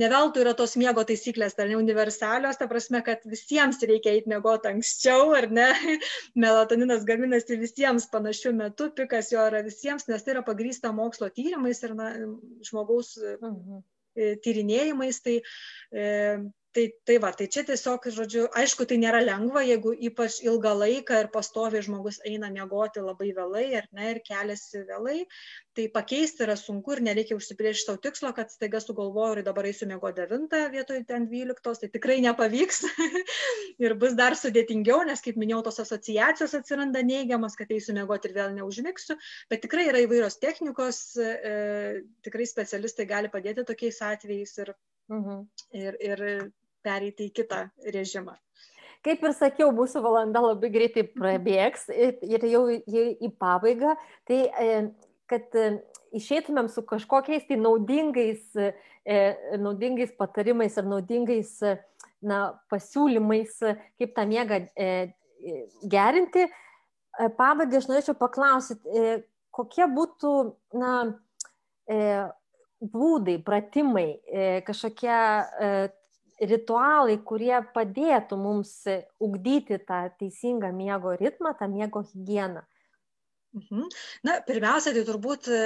ne 0.00 0.08
veltui 0.12 0.42
yra 0.44 0.52
tos 0.58 0.76
miego 0.80 1.04
taisyklės, 1.08 1.56
ar 1.60 1.70
ne 1.70 1.78
universalios, 1.78 2.58
ta 2.60 2.68
prasme, 2.70 3.02
kad 3.06 3.24
visiems 3.28 3.80
reikia 3.88 4.14
eiti 4.16 4.32
miegoti 4.32 4.70
anksčiau, 4.70 5.32
ar 5.38 5.48
ne, 5.52 5.68
melatoninas 6.44 7.06
gaminasi 7.08 7.58
visiems 7.60 8.08
panašiu 8.12 8.54
metu, 8.56 8.90
pikas 8.96 9.32
jo 9.32 9.42
yra 9.50 9.64
visiems, 9.66 10.08
nes 10.10 10.24
tai 10.24 10.36
yra 10.36 10.44
pagrysta 10.46 10.92
mokslo 10.96 11.30
tyrimais 11.32 11.82
ir 11.86 11.96
na, 11.98 12.12
žmogaus 12.70 13.16
mhm. 13.40 13.84
E, 14.16 14.30
tyrinėjimais. 14.40 15.18
Tai, 15.20 15.34
e, 15.92 16.04
tai 16.76 16.86
tai 17.08 17.16
va 17.24 17.30
tai 17.32 17.46
čia 17.54 17.62
tiesiog 17.68 18.06
žodžiu 18.12 18.42
aišku 18.60 18.84
tai 18.88 18.98
nėra 19.00 19.22
lengva 19.24 19.62
jeigu 19.64 19.94
ypač 20.08 20.38
ilgą 20.44 20.72
laiką 20.82 21.20
ir 21.22 21.28
pastoviai 21.32 21.84
žmogus 21.86 22.18
eina 22.30 22.50
miegoti 22.52 23.04
labai 23.04 23.30
vėlai 23.38 23.64
ar 23.80 23.86
ne 23.96 24.10
ir 24.12 24.20
keliasi 24.26 24.82
vėlai 24.90 25.22
tai 25.78 25.86
pakeisti 25.94 26.44
yra 26.46 26.56
sunku 26.60 26.96
ir 26.96 27.02
nereikia 27.08 27.38
užsibrėžti 27.38 27.88
sau 27.88 27.96
tikslo 28.06 28.32
kad 28.36 28.52
staiga 28.52 28.82
sugalvojau 28.84 29.38
ir 29.38 29.46
dabar 29.46 29.68
eisiu 29.70 29.88
miegoti 29.92 30.20
devintą 30.20 30.60
vietoj 30.74 31.00
ten 31.08 31.28
dvyliktos 31.30 31.80
tai 31.82 31.90
tikrai 31.94 32.18
nepavyks 32.26 32.82
ir 33.84 33.96
bus 34.02 34.18
dar 34.20 34.36
sudėtingiau 34.40 35.06
nes 35.08 35.24
kaip 35.24 35.40
minėjau 35.40 35.62
tos 35.70 35.80
asociacijos 35.86 36.58
atsiranda 36.60 37.04
neigiamos 37.12 37.56
kad 37.56 37.72
eisiu 37.78 37.96
miegoti 37.96 38.28
ir 38.30 38.36
vėl 38.40 38.52
neužmigsiu 38.58 39.16
bet 39.52 39.64
tikrai 39.64 39.88
yra 39.92 40.04
įvairios 40.04 40.36
technikos 40.44 41.00
e, 41.16 42.04
tikrai 42.26 42.50
specialistai 42.52 43.08
gali 43.08 43.32
padėti 43.32 43.64
tokiais 43.72 44.02
atvejais 44.10 44.54
ir 44.64 44.76
Mhm. 45.08 45.46
Ir, 45.70 45.96
ir 46.00 46.22
pereiti 46.86 47.26
į 47.28 47.34
kitą 47.40 47.66
režimą. 47.94 48.36
Kaip 49.06 49.22
ir 49.22 49.34
sakiau, 49.38 49.68
mūsų 49.74 50.00
valanda 50.02 50.40
labai 50.42 50.70
greitai 50.74 51.04
prabėgs 51.06 51.86
ir 51.90 52.46
jau 52.50 52.64
į 52.70 53.30
pabaigą. 53.38 53.92
Tai 54.26 54.38
kad 55.30 55.54
išeitumėm 56.16 56.68
su 56.72 56.84
kažkokiais 56.86 57.46
tai 57.48 57.58
naudingais, 57.60 58.44
e, 58.56 59.20
naudingais 59.60 60.14
patarimais 60.18 60.78
ar 60.78 60.88
naudingais 60.88 61.52
na, 62.22 62.40
pasiūlymais, 62.72 63.58
kaip 64.00 64.14
tą 64.16 64.26
miegą 64.28 64.62
e, 64.74 64.90
gerinti, 65.82 66.46
e, 66.46 67.28
pabaigai 67.38 67.80
aš 67.80 67.90
norėčiau 67.90 68.16
paklausyti, 68.18 69.06
kokie 69.56 69.86
būtų 69.88 70.32
na, 70.76 70.92
būdai, 72.82 73.38
pratimai, 73.46 74.18
kažkokie 74.66 75.14
ritualai, 76.40 77.16
kurie 77.24 77.56
padėtų 77.74 78.38
mums 78.40 78.72
ugdyti 79.22 79.78
tą 79.88 80.06
teisingą 80.20 80.72
miego 80.72 81.16
ritmą, 81.16 81.54
tą 81.58 81.68
miego 81.72 82.02
higieną. 82.02 82.64
Mhm. 83.56 83.86
Na, 84.26 84.34
pirmiausia, 84.44 84.92
tai 84.92 85.02
turbūt 85.08 85.46
e, 85.48 85.60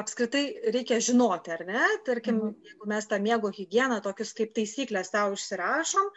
apskritai 0.00 0.42
reikia 0.74 0.98
žinoti, 0.98 1.52
ar 1.54 1.62
ne? 1.68 1.84
Tarkim, 2.06 2.40
mhm. 2.40 2.56
jeigu 2.66 2.88
mes 2.90 3.06
tą 3.06 3.20
miego 3.22 3.52
higieną, 3.54 4.00
tokius 4.02 4.34
kaip 4.34 4.56
taisyklės 4.56 5.12
savo 5.14 5.36
užsirašom, 5.36 6.08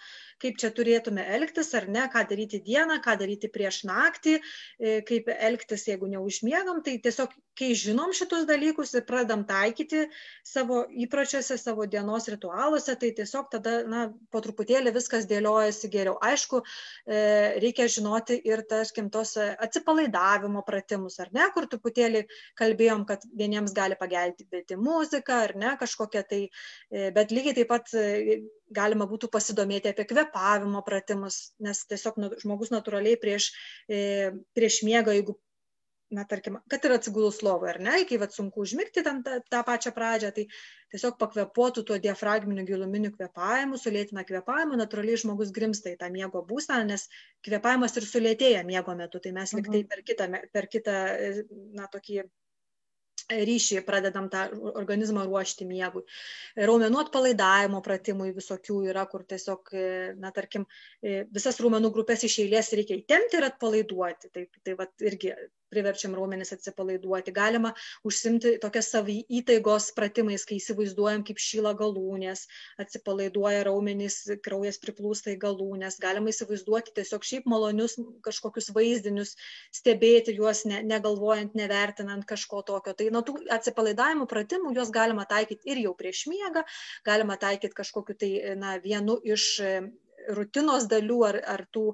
kaip 0.42 0.58
čia 0.62 0.72
turėtume 0.76 1.24
elgtis 1.36 1.74
ar 1.78 1.88
ne, 1.92 2.06
ką 2.12 2.24
daryti 2.30 2.62
dieną, 2.64 3.00
ką 3.04 3.16
daryti 3.20 3.50
prieš 3.52 3.84
naktį, 3.90 4.40
e, 4.40 5.00
kaip 5.08 5.30
elgtis, 5.36 5.86
jeigu 5.90 6.10
neužmiegam, 6.12 6.82
tai 6.86 6.98
tiesiog, 7.04 7.34
kai 7.60 7.74
žinom 7.76 8.14
šitus 8.16 8.46
dalykus 8.48 8.94
ir 8.96 9.04
pradam 9.08 9.44
taikyti 9.48 10.06
savo 10.48 10.86
įpročiuose, 11.06 11.58
savo 11.60 11.86
dienos 11.92 12.30
ritualuose, 12.32 12.96
tai 13.02 13.12
tiesiog 13.18 13.50
tada, 13.52 13.76
na, 13.90 14.06
po 14.32 14.42
truputėlį 14.46 14.94
viskas 14.96 15.28
dėliojasi 15.30 15.92
geriau. 15.92 16.16
Aišku, 16.24 16.62
e, 16.64 17.20
reikia 17.64 17.90
žinoti 17.92 18.40
ir, 18.48 18.64
tarkim, 18.70 19.10
tos 19.12 19.36
atsipalaidavimo 19.40 20.64
pratimus, 20.68 21.20
ar 21.20 21.34
ne, 21.36 21.50
kur 21.56 21.68
truputėlį 21.72 22.24
kalbėjom, 22.60 23.04
kad 23.10 23.28
vieniems 23.36 23.76
gali 23.76 24.00
pagelbėti 24.00 24.80
muzika, 24.80 25.44
ar 25.50 25.56
ne, 25.60 25.76
kažkokia 25.82 26.24
tai, 26.32 26.46
e, 26.92 27.10
bet 27.16 27.36
lygiai 27.36 27.60
taip 27.60 27.74
pat 27.74 27.92
galima 28.70 29.08
būtų 29.10 29.30
pasidomėti 29.34 29.92
apie 29.92 30.06
kvėpavimo 30.10 30.82
pratimus, 30.86 31.42
nes 31.64 31.84
tiesiog 31.90 32.18
nu, 32.22 32.32
žmogus 32.42 32.74
natūraliai 32.74 33.20
prieš, 33.22 33.52
e, 33.90 34.32
prieš 34.58 34.82
miegą, 34.88 35.16
jeigu, 35.18 35.36
na, 36.14 36.26
tarkim, 36.30 36.58
kad 36.72 36.86
ir 36.86 36.96
atsigulus 36.96 37.42
lovoje, 37.46 37.76
ar 37.76 37.80
ne, 37.86 37.98
kai 38.10 38.18
vat 38.22 38.34
sunku 38.34 38.64
užmigti 38.66 39.04
tam 39.06 39.22
tą, 39.26 39.40
tą 39.52 39.62
pačią 39.68 39.94
pradžią, 39.96 40.32
tai 40.36 40.46
tiesiog 40.94 41.20
pakvepuotų 41.22 41.86
tuo 41.86 42.00
diafragminiu 42.02 42.66
giluminiu 42.66 43.14
kvėpavimu, 43.14 43.78
sulėtina 43.82 44.26
kvėpavimu, 44.26 44.80
natūraliai 44.80 45.22
žmogus 45.22 45.54
grimsta 45.56 45.94
į 45.94 46.00
tą 46.02 46.10
miego 46.14 46.42
būseną, 46.50 46.82
nes 46.90 47.06
kvėpavimas 47.46 47.98
ir 47.98 48.10
sulėtėja 48.10 48.66
miego 48.66 48.98
metu, 48.98 49.22
tai 49.22 49.34
mes 49.38 49.54
liktai 49.58 49.84
mhm. 49.84 49.90
per 49.94 50.06
kitą, 50.10 50.30
per 50.54 50.70
kitą, 50.74 51.00
na, 51.78 51.90
tokį 51.94 52.24
ryšį 53.30 53.84
pradedam 53.88 54.30
tą 54.34 54.46
organizmą 54.74 55.26
ruošti 55.28 55.68
miegui. 55.70 56.04
Raumenų 56.70 57.02
atpalaidavimo 57.04 57.82
pratimų 57.86 58.32
visokių 58.38 58.82
yra, 58.90 59.06
kur 59.12 59.26
tiesiog, 59.30 59.74
e, 59.74 59.86
na, 60.20 60.34
tarkim, 60.36 60.66
e, 61.04 61.24
visas 61.34 61.60
raumenų 61.62 61.94
grupės 61.96 62.26
iš 62.28 62.40
eilės 62.46 62.74
reikia 62.78 62.98
įtempti 63.00 63.40
ir 63.40 63.50
atpalaiduoti. 63.52 64.34
Tai, 64.34 64.46
tai 64.66 64.78
va, 64.80 64.90
irgi 65.06 65.34
priverčiam 65.72 66.16
raumenis 66.18 66.54
atsipalaiduoti. 66.56 67.34
Galima 67.36 67.74
užsimti 68.08 68.56
tokias 68.64 68.92
savį 68.94 69.20
įtaigos 69.40 69.92
pratimais, 69.98 70.46
kai 70.50 70.58
įsivaizduojam, 70.60 71.24
kaip 71.28 71.42
šyla 71.42 71.74
galūnės, 71.80 72.46
atsipalaiduoja 72.82 73.64
raumenys, 73.68 74.22
kraujas 74.46 74.82
priplūsta 74.82 75.34
į 75.36 75.40
galūnės. 75.44 76.00
Galima 76.02 76.34
įsivaizduoti 76.34 76.96
tiesiog 76.98 77.28
šiaip 77.30 77.50
malonius 77.50 77.98
kažkokius 78.26 78.72
vaizdinius, 78.76 79.36
stebėti 79.76 80.36
juos, 80.38 80.66
ne, 80.70 80.82
negalvojant, 80.88 81.56
nevertinant 81.60 82.26
kažko 82.30 82.64
tokio. 82.68 82.96
Tai 82.98 83.10
nuo 83.16 83.24
tų 83.26 83.40
atsipalaidavimo 83.54 84.28
pratimų 84.30 84.76
juos 84.78 84.94
galima 84.94 85.26
taikyti 85.30 85.74
ir 85.74 85.86
jau 85.86 85.96
prieš 85.98 86.26
miegą, 86.32 86.66
galima 87.08 87.38
taikyti 87.40 87.78
kažkokiu 87.78 88.18
tai 88.20 88.32
na, 88.60 88.78
vienu 88.84 89.20
iš 89.24 89.50
rutinos 90.36 90.88
dalių 90.90 91.20
ar, 91.30 91.40
ar 91.56 91.66
tų 91.74 91.86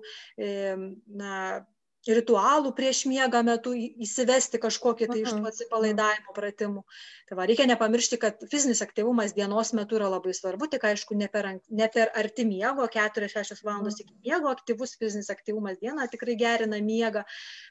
na, 1.22 1.66
ritualų 2.14 2.72
prieš 2.78 3.06
miegą 3.10 3.42
metu 3.46 3.74
įsivesti 3.76 4.60
kažkokį 4.62 5.08
tai 5.10 5.22
iš 5.24 5.34
tų 5.34 5.48
atsipalaidavimo 5.50 6.36
pratimų. 6.36 6.84
Tai 7.30 7.38
va, 7.40 7.48
reikia 7.50 7.66
nepamiršti, 7.70 8.20
kad 8.22 8.44
fizinis 8.52 8.84
aktyvumas 8.86 9.34
dienos 9.38 9.74
metu 9.78 9.98
yra 9.98 10.12
labai 10.14 10.36
svarbu, 10.38 10.70
tik 10.72 10.86
aišku, 10.86 11.18
ne 11.18 11.30
per, 11.32 11.50
ne 11.70 11.90
per 11.94 12.12
arti 12.18 12.46
miego, 12.46 12.86
4-6 12.94 13.64
valandos 13.66 13.98
iki 14.04 14.14
miego, 14.20 14.52
aktyvus 14.54 14.94
fizinis 15.02 15.32
aktyvumas 15.34 15.82
dieną 15.82 16.06
tikrai 16.14 16.38
gerina 16.38 16.82
miegą. 16.84 17.26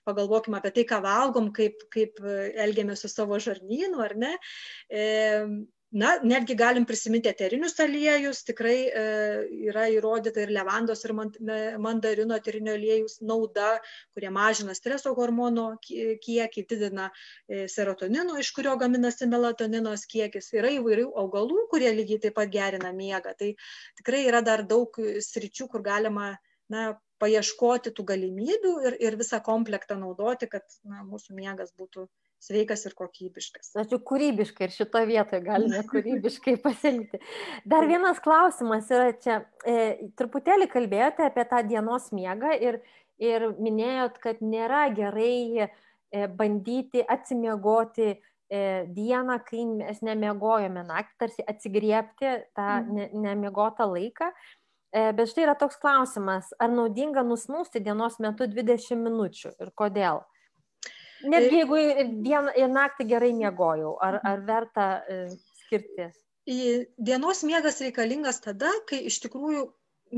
Pagalvokime 0.09 0.59
apie 0.59 0.74
tai, 0.74 0.89
ką 0.91 1.01
valgom, 1.05 1.53
kaip, 1.55 1.87
kaip 1.95 2.18
elgiamės 2.24 3.05
su 3.05 3.12
savo 3.12 3.39
žarnynu, 3.39 4.03
ar 4.03 4.18
ne. 4.18 4.35
E, 4.91 5.07
na 5.95 6.11
netgi 6.26 6.57
galim 6.59 6.84
prisiminti 6.90 7.30
eterinius 7.30 7.76
aliejus 7.84 8.42
tikrai 8.49 8.78
e, 9.01 9.03
yra 9.70 9.84
įrodyta 9.95 10.42
ir 10.42 10.53
levandos 10.57 11.05
ir 11.07 11.14
mandarino 11.84 12.38
eterinio 12.40 12.74
aliejaus 12.74 13.20
nauda 13.22 13.68
kurie 14.16 14.32
mažina 14.34 14.74
streso 14.74 15.14
hormono 15.18 15.68
kiekį 15.86 16.66
didina 16.72 17.07
e, 17.12 17.68
serotonino 17.76 18.40
iš 18.42 18.51
kurio 18.57 18.74
gaminasi 18.80 19.30
melatoninos 19.30 20.09
kiekis. 20.11 20.51
Yra 20.59 20.74
įvairių 20.80 21.07
augalų 21.22 21.68
kurie 21.70 21.95
lygiai 21.95 22.24
taip 22.26 22.38
pat 22.40 22.51
gerina 22.59 22.90
miegą. 22.97 23.36
Tai 23.38 23.55
tikrai 24.03 24.24
yra 24.26 24.42
dar 24.51 24.66
daug 24.74 24.99
sričių 25.30 25.70
kur 25.70 25.86
galima 25.86 26.34
na 26.74 26.90
paieškoti 27.22 27.92
tų 27.95 28.05
galimybių 28.11 28.74
ir, 28.88 28.97
ir 29.07 29.16
visą 29.20 29.40
komplektą 29.45 29.97
naudoti, 30.01 30.49
kad 30.51 30.66
na, 30.82 31.05
mūsų 31.07 31.36
miegas 31.38 31.70
būtų 31.78 32.09
sveikas 32.45 32.84
ir 32.88 32.95
kokybiškas. 32.99 33.72
Ačiū, 33.82 33.99
kūrybiškai 34.11 34.68
ir 34.68 34.74
šitoje 34.74 35.09
vietoje 35.11 35.40
galime 35.45 35.80
kūrybiškai 35.92 36.57
pasilikti. 36.64 37.20
Dar 37.68 37.88
vienas 37.90 38.20
klausimas 38.24 38.90
yra 38.92 39.14
čia. 39.16 39.40
E, 39.64 40.11
truputėlį 40.18 40.68
kalbėjote 40.72 41.26
apie 41.28 41.47
tą 41.51 41.62
dienos 41.68 42.11
miegą 42.16 42.53
ir, 42.61 42.80
ir 43.22 43.49
minėjot, 43.59 44.20
kad 44.22 44.42
nėra 44.45 44.86
gerai 44.97 45.66
e, 45.66 45.70
bandyti 46.38 47.05
atsimiegoti 47.05 48.11
e, 48.12 48.18
dieną, 48.90 49.38
kai 49.49 49.64
mes 49.70 50.05
nemiegojome 50.05 50.84
naktį, 50.90 51.16
tarsi 51.24 51.49
atsigriepti 51.49 52.36
tą 52.57 52.68
mhm. 52.82 53.01
ne, 53.01 53.09
nemiegotą 53.30 53.88
laiką. 53.90 54.30
E, 54.95 55.09
bet 55.16 55.32
štai 55.32 55.49
yra 55.49 55.57
toks 55.59 55.80
klausimas, 55.82 56.53
ar 56.62 56.70
naudinga 56.70 57.24
nusnūsti 57.26 57.82
dienos 57.82 58.20
metu 58.22 58.47
20 58.47 59.01
minučių 59.03 59.57
ir 59.59 59.72
kodėl? 59.74 60.22
Netgi 61.31 61.62
jeigu 61.62 61.79
dieną 62.25 62.53
ir 62.61 62.68
naktį 62.72 63.07
gerai 63.14 63.33
miegojau, 63.37 63.95
ar, 64.03 64.18
ar 64.27 64.45
verta 64.49 64.89
e, 65.09 65.22
skirti? 65.64 66.11
Dienos 67.09 67.41
miegas 67.49 67.81
reikalingas 67.81 68.43
tada, 68.45 68.70
kai 68.89 69.01
iš 69.09 69.22
tikrųjų 69.25 69.64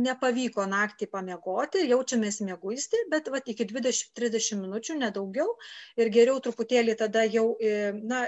nepavyko 0.07 0.65
naktį 0.69 1.09
pamiegoti, 1.13 1.85
jaučiamės 1.89 2.41
mėguisti, 2.45 3.05
bet 3.13 3.31
vat, 3.33 3.47
iki 3.49 3.69
20-30 3.71 4.59
minučių, 4.65 4.99
nedaugiau. 5.05 5.55
Ir 6.01 6.11
geriau 6.13 6.43
truputėlį 6.43 6.97
tada 7.01 7.25
jau, 7.31 7.47
e, 7.61 7.93
na, 8.03 8.27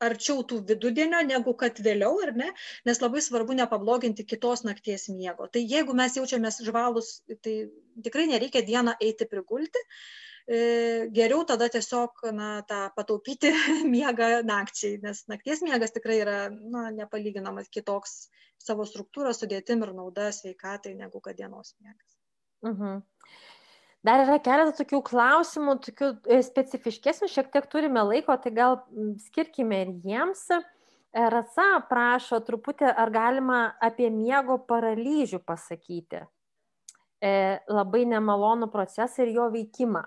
arčiau 0.00 0.44
tų 0.48 0.62
vidudienio, 0.70 1.20
negu 1.28 1.52
kad 1.60 1.76
vėliau, 1.84 2.14
ar 2.24 2.32
ne? 2.36 2.48
Nes 2.88 3.02
labai 3.02 3.20
svarbu 3.24 3.56
nepabloginti 3.58 4.24
kitos 4.24 4.64
nakties 4.64 5.10
miego. 5.12 5.50
Tai 5.52 5.60
jeigu 5.60 5.96
mes 5.96 6.16
jaučiamės 6.16 6.62
žvalus, 6.64 7.18
tai 7.44 7.56
tikrai 8.06 8.30
nereikia 8.30 8.64
dieną 8.64 8.96
eiti 9.04 9.28
prigulti, 9.28 9.82
geriau 10.48 11.44
tada 11.46 11.68
tiesiog 11.72 12.24
na, 12.36 12.50
tą 12.68 12.80
pataupyti 12.96 13.52
miegą 13.94 14.40
nakčiai, 14.46 15.00
nes 15.02 15.24
nakties 15.30 15.62
miegas 15.66 15.94
tikrai 15.94 16.20
yra 16.22 16.38
na, 16.50 16.88
nepalyginamas 16.94 17.70
kitoks 17.72 18.30
savo 18.60 18.86
struktūrą, 18.88 19.32
sudėtim 19.36 19.84
ir 19.84 19.94
nauda 19.96 20.30
sveikatai 20.34 20.94
negu 20.98 21.22
kad 21.24 21.38
dienos 21.38 21.74
miegas. 21.80 22.18
Mhm. 22.66 23.00
Dar 24.04 24.22
yra 24.24 24.38
keletas 24.40 24.78
tokių 24.78 25.02
klausimų, 25.04 25.76
tokių 25.84 26.10
e, 26.32 26.40
specifiškesnių, 26.44 27.28
šiek 27.28 27.50
tiek 27.52 27.66
turime 27.72 28.00
laiko, 28.08 28.36
tai 28.40 28.52
gal 28.56 28.78
skirkime 29.26 29.82
ir 29.84 29.90
jiems. 30.06 30.46
E, 30.56 30.60
Rasa 31.34 31.82
prašo 31.90 32.38
truputį, 32.46 32.86
ar 32.86 33.10
galima 33.12 33.58
apie 33.82 34.08
miego 34.14 34.56
paralyžių 34.68 35.42
pasakyti. 35.44 36.22
E, 37.20 37.32
labai 37.68 38.06
nemalonų 38.08 38.70
procesą 38.72 39.26
ir 39.26 39.34
jo 39.34 39.50
veikimą 39.52 40.06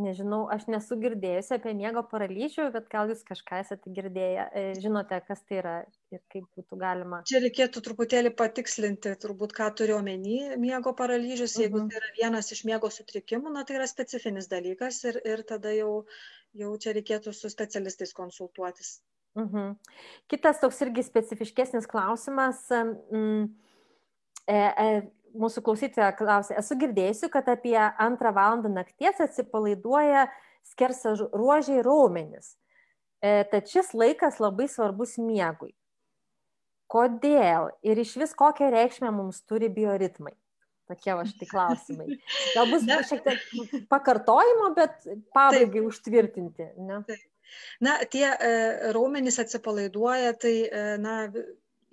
nežinau, 0.00 0.44
aš 0.50 0.66
nesu 0.72 0.96
girdėjusi 1.00 1.54
apie 1.56 1.72
miego 1.76 2.02
paralyžių, 2.10 2.66
bet 2.74 2.88
gal 2.92 3.12
jūs 3.12 3.22
kažką 3.28 3.60
esate 3.62 3.92
girdėję, 3.94 4.46
e, 4.50 4.64
žinote, 4.82 5.20
kas 5.28 5.42
tai 5.46 5.60
yra 5.60 5.74
ir 6.14 6.20
kaip 6.32 6.46
būtų 6.58 6.78
galima. 6.80 7.22
Čia 7.30 7.40
reikėtų 7.44 7.82
truputėlį 7.86 8.34
patikslinti, 8.38 9.14
turbūt, 9.22 9.54
ką 9.56 9.70
turiu 9.78 9.98
omeny 10.00 10.58
miego 10.60 10.94
paralyžius. 10.98 11.56
Jeigu 11.62 11.82
mhm. 11.82 11.90
tai 11.90 12.02
yra 12.02 12.12
vienas 12.18 12.50
iš 12.54 12.64
miego 12.68 12.90
sutrikimų, 12.90 13.54
na 13.54 13.64
tai 13.66 13.78
yra 13.78 13.88
specifinis 13.90 14.50
dalykas 14.50 15.02
ir, 15.10 15.20
ir 15.24 15.44
tada 15.48 15.74
jau, 15.76 16.04
jau 16.58 16.76
čia 16.82 16.94
reikėtų 16.98 17.34
su 17.34 17.52
specialistais 17.52 18.14
konsultuotis. 18.16 18.96
Mhm. 19.38 19.74
Kitas 20.30 20.60
toks 20.62 20.80
irgi 20.86 21.02
specifiškesnis 21.06 21.88
klausimas. 21.90 22.66
Mm, 22.70 23.48
e, 24.46 24.58
e, 24.58 24.90
mūsų 25.38 25.62
klausytoja 25.66 26.10
klausė, 26.16 26.56
esu 26.60 26.76
girdėjusi, 26.80 27.30
kad 27.32 27.48
apie 27.50 27.76
antrą 27.78 28.32
valandą 28.36 28.70
nakties 28.72 29.20
atsipalaiduoja 29.24 30.28
skersa 30.70 31.14
ruožiai 31.32 31.82
raumenis. 31.84 32.54
E, 33.24 33.42
tad 33.50 33.68
šis 33.70 33.92
laikas 33.96 34.40
labai 34.42 34.68
svarbus 34.70 35.16
miegui. 35.20 35.72
Kodėl 36.90 37.70
ir 37.86 38.00
iš 38.00 38.14
vis 38.20 38.34
kokią 38.36 38.70
reikšmę 38.74 39.10
mums 39.14 39.40
turi 39.48 39.70
bioritmai? 39.72 40.34
Tokie 40.88 41.14
va 41.16 41.24
štai 41.24 41.48
klausimai. 41.48 42.18
Galbūt 42.52 42.84
šiek 43.08 43.22
tiek 43.24 43.76
pakartojimo, 43.88 44.74
bet 44.76 45.06
pabaigai 45.32 45.80
Taip. 45.80 45.88
užtvirtinti. 45.88 46.68
Ne? 46.84 47.00
Taip. 47.08 47.22
Na, 47.84 47.96
tie 48.10 48.24
e, 48.26 48.52
raumenys 48.96 49.38
atsipalaiduoja, 49.40 50.34
tai 50.40 50.54
e, 50.64 50.84
na, 51.00 51.16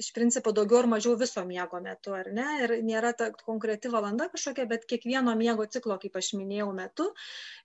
iš 0.02 0.12
principo 0.16 0.54
daugiau 0.58 0.82
ar 0.82 0.90
mažiau 0.96 1.16
viso 1.20 1.44
miego 1.48 1.80
metu, 1.84 2.16
ar 2.18 2.32
ne? 2.36 2.48
Ir 2.66 2.76
nėra 2.88 3.14
ta 3.18 3.30
konkreti 3.38 3.92
valanda 3.94 4.30
kažkokia, 4.34 4.68
bet 4.74 4.90
kiekvieno 4.90 5.36
miego 5.40 5.68
ciklo, 5.70 6.00
kaip 6.02 6.20
aš 6.22 6.34
minėjau, 6.40 6.72
metu 6.78 7.12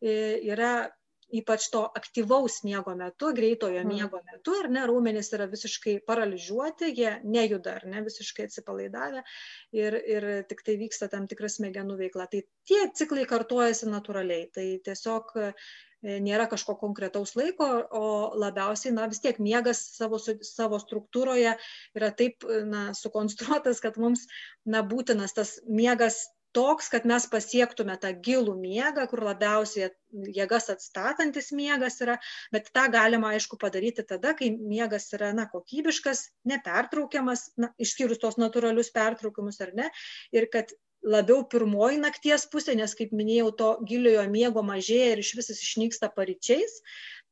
yra 0.05 0.77
ypač 1.35 1.67
to 1.73 1.83
aktyvaus 1.99 2.61
miego 2.65 2.95
metu, 2.95 3.33
greitojo 3.35 3.83
mm. 3.83 3.89
miego 3.91 4.21
metu, 4.31 4.55
ar 4.61 4.69
ne, 4.71 4.85
raumenys 4.87 5.33
yra 5.35 5.49
visiškai 5.51 5.97
paralyžiuoti, 6.07 6.93
jie 6.95 7.17
nejuda, 7.27 7.77
ar 7.81 7.87
ne, 7.91 8.03
visiškai 8.07 8.47
atsipalaidavę 8.47 9.25
ir, 9.75 9.99
ir 10.17 10.29
tik 10.51 10.63
tai 10.67 10.77
vyksta 10.83 11.11
tam 11.13 11.27
tikras 11.31 11.59
smegenų 11.59 11.99
veikla. 11.99 12.29
Tai 12.31 12.45
tie 12.69 12.83
ciklai 12.95 13.27
kartuojasi 13.29 13.91
natūraliai. 13.91 14.47
Tai 14.55 14.67
tiesiog 14.87 15.35
nėra 16.07 16.47
kažko 16.51 16.77
konkretaus 16.81 17.35
laiko, 17.39 17.67
o 17.91 18.07
labiausiai, 18.39 18.95
na 18.95 19.09
vis 19.11 19.23
tiek 19.25 19.41
miegas 19.43 19.83
savo, 19.97 20.21
savo 20.21 20.81
struktūroje 20.83 21.57
yra 21.99 22.13
taip 22.15 22.47
na, 22.71 22.89
sukonstruotas, 22.97 23.83
kad 23.85 23.99
mums 24.01 24.27
na, 24.65 24.85
būtinas 24.87 25.37
tas 25.37 25.59
miegas 25.67 26.25
toks, 26.57 26.89
kad 26.93 27.05
mes 27.09 27.27
pasiektume 27.29 27.97
tą 28.01 28.13
gilų 28.25 28.55
miegą, 28.57 29.05
kur 29.11 29.21
labiausiai 29.27 29.91
jėgas 30.37 30.71
atstatantis 30.73 31.51
miegas 31.57 32.01
yra, 32.05 32.17
bet 32.55 32.71
tą 32.77 32.87
galima, 32.93 33.35
aišku, 33.37 33.59
padaryti 33.61 34.07
tada, 34.09 34.33
kai 34.39 34.49
miegas 34.57 35.11
yra 35.17 35.35
na, 35.37 35.45
kokybiškas, 35.53 36.27
nepertraukiamas, 36.49 37.51
na, 37.61 37.73
išskyrus 37.83 38.23
tos 38.23 38.41
natūralius 38.41 38.93
pertraukimus 38.95 39.61
ar 39.67 39.75
ne, 39.77 39.91
ir 40.33 40.49
kad 40.53 40.73
labiau 41.07 41.45
pirmoji 41.51 42.01
nakties 42.03 42.47
pusė, 42.53 42.75
nes, 42.79 42.95
kaip 42.99 43.13
minėjau, 43.17 43.51
to 43.61 43.69
giliojo 43.89 44.25
miego 44.33 44.65
mažėja 44.67 45.13
ir 45.15 45.23
iš 45.23 45.33
visas 45.39 45.63
išnyksta 45.63 46.11
paryčiais. 46.17 46.81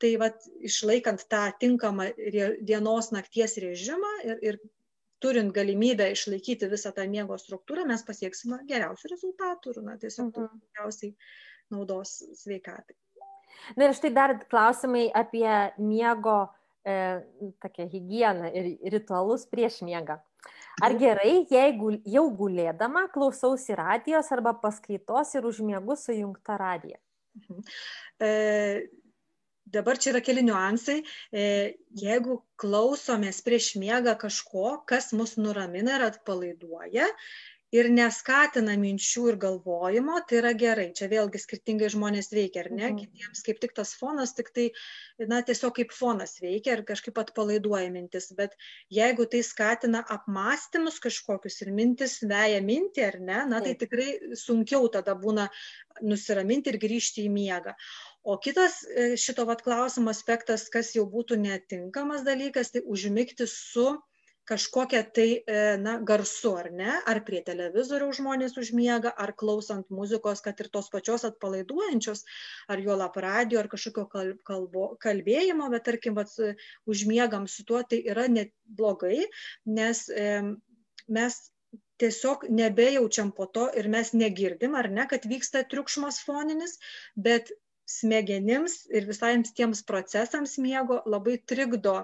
Tai 0.03 0.11
vat, 0.19 0.47
išlaikant 0.67 1.23
tą 1.31 1.45
tinkamą 1.61 2.09
dienos 2.67 3.13
nakties 3.15 3.55
režimą 3.63 4.11
ir, 4.27 4.41
ir 4.43 4.59
turint 5.23 5.55
galimybę 5.55 6.11
išlaikyti 6.13 6.69
visą 6.69 6.93
tą 6.97 7.07
miego 7.11 7.39
struktūrą, 7.41 7.87
mes 7.89 8.03
pasieksime 8.07 8.61
geriausių 8.69 9.13
rezultatų 9.15 9.73
ir 9.73 9.81
na, 9.87 9.97
tiesiog 10.03 10.29
mhm. 10.33 10.61
daugiausiai 10.67 11.15
naudos 11.75 12.19
sveikatai. 12.43 12.99
Na 13.79 13.89
ir 13.89 13.97
štai 13.97 14.11
dar 14.13 14.35
klausimai 14.51 15.07
apie 15.15 15.49
miego 15.79 16.43
e, 16.85 17.23
higieną 17.95 18.51
ir 18.53 18.71
ritualus 18.93 19.47
prieš 19.49 19.81
miegą. 19.87 20.19
Ar 20.83 20.97
gerai, 20.99 21.45
jeigu 21.51 21.93
jau 22.11 22.25
gulėdama 22.35 23.07
klausausi 23.15 23.77
radijos 23.79 24.33
arba 24.35 24.57
paskaitos 24.59 25.35
ir 25.39 25.47
užmiegu 25.47 25.97
sujungta 25.99 26.59
radija? 26.59 26.99
Mhm. 27.39 27.63
E, 28.23 28.31
dabar 29.77 29.99
čia 29.99 30.13
yra 30.15 30.23
keli 30.25 30.43
niuansai. 30.47 31.01
E, 31.31 31.45
jeigu 32.03 32.41
klausomės 32.61 33.41
prieš 33.47 33.75
miegą 33.81 34.17
kažko, 34.19 34.81
kas 34.91 35.13
mus 35.17 35.37
nuramina 35.39 35.99
ir 35.99 36.09
atpalaiduoja, 36.11 37.09
ir 37.75 37.89
neskatina 37.91 38.77
minčių 38.79 39.25
ir 39.33 39.39
galvojimo, 39.43 40.21
tai 40.29 40.39
yra 40.41 40.53
gerai. 40.59 40.87
Čia 40.97 41.09
vėlgi 41.11 41.41
skirtingai 41.43 41.91
žmonės 41.93 42.31
veikia, 42.35 42.63
ar 42.65 42.71
ne? 42.71 42.87
Mhm. 42.91 43.01
Kitiems 43.01 43.43
kaip 43.47 43.61
tik 43.65 43.75
tas 43.77 43.95
fonas, 43.99 44.35
tik 44.39 44.53
tai, 44.55 44.69
na, 45.31 45.41
tiesiog 45.49 45.75
kaip 45.81 45.95
fonas 45.97 46.37
veikia 46.43 46.77
ir 46.79 46.85
kažkaip 46.87 47.19
atpalaiduoja 47.25 47.91
mintis. 47.95 48.31
Bet 48.39 48.55
jeigu 48.95 49.27
tai 49.31 49.43
skatina 49.47 50.05
apmąstymus 50.17 51.01
kažkokius 51.03 51.61
ir 51.67 51.75
mintis 51.75 52.21
veja 52.23 52.63
mintį, 52.65 53.07
ar 53.09 53.21
ne, 53.21 53.43
na, 53.51 53.63
tai 53.65 53.75
tikrai 53.81 54.39
sunkiau 54.39 54.87
tada 54.95 55.19
būna 55.19 55.49
nusiraminti 56.03 56.71
ir 56.71 56.81
grįžti 56.83 57.27
į 57.27 57.35
miegą. 57.35 57.75
O 58.25 58.39
kitas 58.41 58.81
e, 58.89 59.15
šito 59.21 59.45
vat 59.51 59.61
klausimo 59.67 60.15
aspektas, 60.15 60.71
kas 60.73 60.95
jau 60.97 61.05
būtų 61.11 61.37
netinkamas 61.43 62.23
dalykas, 62.25 62.71
tai 62.73 62.81
užmigti 62.87 63.51
su 63.51 63.91
kažkokia 64.49 65.03
tai 65.17 65.29
na 65.81 65.97
garsu 66.01 66.55
ar 66.61 66.69
ne? 66.73 66.91
Ar 67.11 67.21
prie 67.27 67.41
televizoriaus 67.47 68.19
žmonės 68.21 68.59
užmiega 68.61 69.13
ar 69.25 69.33
klausant 69.41 69.89
muzikos 69.91 70.45
kad 70.45 70.61
ir 70.61 70.69
tos 70.75 70.91
pačios 70.93 71.25
atpalaiduojančios 71.29 72.25
ar 72.69 72.83
juolab 72.85 73.17
radijo 73.25 73.63
ar 73.63 73.71
kažkokio 73.73 74.07
kal 74.13 74.35
kalbo 74.51 74.87
kalbėjimo 75.07 75.71
bet 75.73 75.87
tarkim 75.89 76.19
vat 76.21 76.33
užmiegam 76.87 77.49
su 77.49 77.65
tuo 77.65 77.83
tai 77.89 78.03
yra 78.15 78.29
ne 78.29 78.49
blogai 78.65 79.25
nes 79.65 80.07
mes 81.09 81.41
tiesiog 82.03 82.47
nebejaučiam 82.51 83.31
po 83.33 83.47
to 83.47 83.69
ir 83.79 83.89
mes 83.89 84.13
negirdim 84.13 84.75
ar 84.75 84.91
ne 84.91 85.07
kad 85.11 85.27
vyksta 85.31 85.63
triukšmas 85.71 86.21
foninis 86.27 86.79
bet 87.29 87.53
smegenims 87.89 88.77
ir 88.99 89.07
visiems 89.09 89.53
tiems 89.57 89.85
procesams 89.89 90.57
miego 90.59 91.03
labai 91.07 91.37
trikdo 91.53 91.97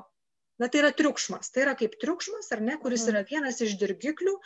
na 0.60 0.68
tai 0.68 0.82
yra 0.82 0.90
triukšmas 0.96 1.52
tai 1.54 1.64
yra 1.64 1.76
kaip 1.78 1.96
triukšmas 2.02 2.52
ar 2.54 2.62
ne 2.64 2.76
kuris 2.82 3.06
yra 3.08 3.22
mhm. 3.22 3.30
vienas 3.32 3.60
iš 3.64 3.78
dirgiklių 3.80 4.36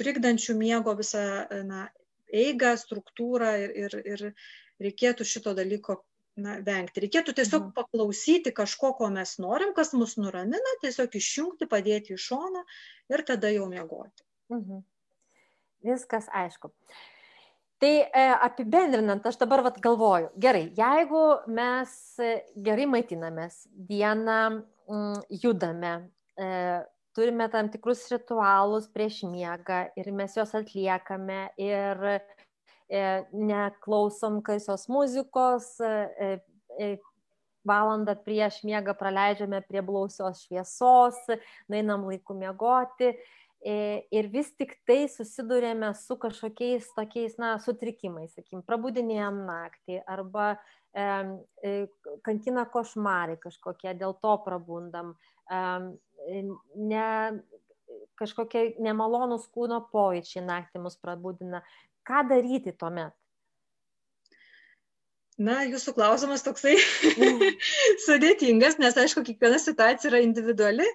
trikdančių 0.00 0.56
miego 0.58 0.96
visą 0.98 1.22
na 1.68 1.86
eigą 2.34 2.74
struktūrą 2.80 3.52
ir 3.62 3.78
ir 3.84 3.96
ir 4.14 4.26
reikėtų 4.82 5.26
šito 5.28 5.54
dalyko 5.56 6.00
na 6.44 6.58
vengti 6.66 7.04
reikėtų 7.04 7.36
tiesiog 7.38 7.68
mhm. 7.68 7.72
paklausyti 7.78 8.54
kažko 8.54 8.94
ko 8.98 9.10
mes 9.14 9.36
norim 9.38 9.74
kas 9.76 9.94
mus 9.94 10.16
nuramina 10.18 10.76
tiesiog 10.82 11.14
išjungti 11.20 11.70
padėti 11.70 12.16
į 12.16 12.22
šoną 12.28 12.64
ir 13.14 13.26
tada 13.26 13.54
jau 13.54 13.70
miegoti 13.70 14.26
mhm. 14.52 14.82
viskas 15.86 16.30
aišku 16.44 16.74
Tai 17.82 17.90
e, 18.00 18.20
apibendrinant, 18.46 19.24
aš 19.26 19.36
dabar 19.40 19.60
vat 19.66 19.80
galvoju, 19.82 20.28
gerai, 20.40 20.68
jeigu 20.78 21.22
mes 21.52 21.90
gerai 22.64 22.86
maitinamės, 22.88 23.64
dieną 23.90 24.36
judame, 25.30 26.10
e, 26.38 26.84
turime 27.14 27.48
tam 27.50 27.68
tikrus 27.70 28.08
ritualus 28.12 28.88
prieš 28.92 29.22
miegą 29.28 29.88
ir 29.96 30.10
mes 30.12 30.34
juos 30.36 30.54
atliekame 30.54 31.48
ir 31.56 32.04
e, 32.08 32.20
neklausom 33.32 34.42
kaisios 34.42 34.88
muzikos, 34.88 35.78
e, 35.80 36.96
valandą 37.64 38.16
prieš 38.26 38.60
miegą 38.64 38.92
praleidžiame 38.98 39.62
prie 39.64 39.80
blausios 39.82 40.44
šviesos, 40.44 41.16
nainam 41.68 42.04
laiku 42.04 42.36
miegoti. 42.36 43.14
Ir 43.64 44.26
vis 44.28 44.50
tik 44.52 44.74
tai 44.84 45.06
susidurėme 45.08 45.88
su 45.96 46.18
kažkokiais 46.20 46.90
tokiais, 46.92 47.38
na, 47.40 47.54
sutrikimais, 47.64 48.34
sakykim, 48.34 48.60
prabudinėjom 48.68 49.38
naktį 49.46 50.02
arba 50.04 50.50
kankina 50.94 52.64
košmarai 52.70 53.36
kažkokie, 53.42 53.94
dėl 53.98 54.14
to 54.22 54.36
prabundam, 54.44 55.14
e, 55.50 56.42
ne, 56.76 57.08
kažkokie 58.20 58.76
nemalonūs 58.84 59.48
kūno 59.54 59.82
pojūčiai 59.90 60.44
naktį 60.46 60.84
mus 60.86 60.96
prabudina. 61.00 61.64
Ką 62.06 62.22
daryti 62.30 62.74
tuomet? 62.78 63.14
Na, 65.34 65.64
jūsų 65.66 65.96
klausimas 65.96 66.44
toksai 66.46 66.76
sudėtingas, 68.06 68.76
nes 68.78 68.94
aišku, 68.94 69.24
kiekviena 69.26 69.58
situacija 69.58 70.12
yra 70.12 70.20
individuali 70.22 70.86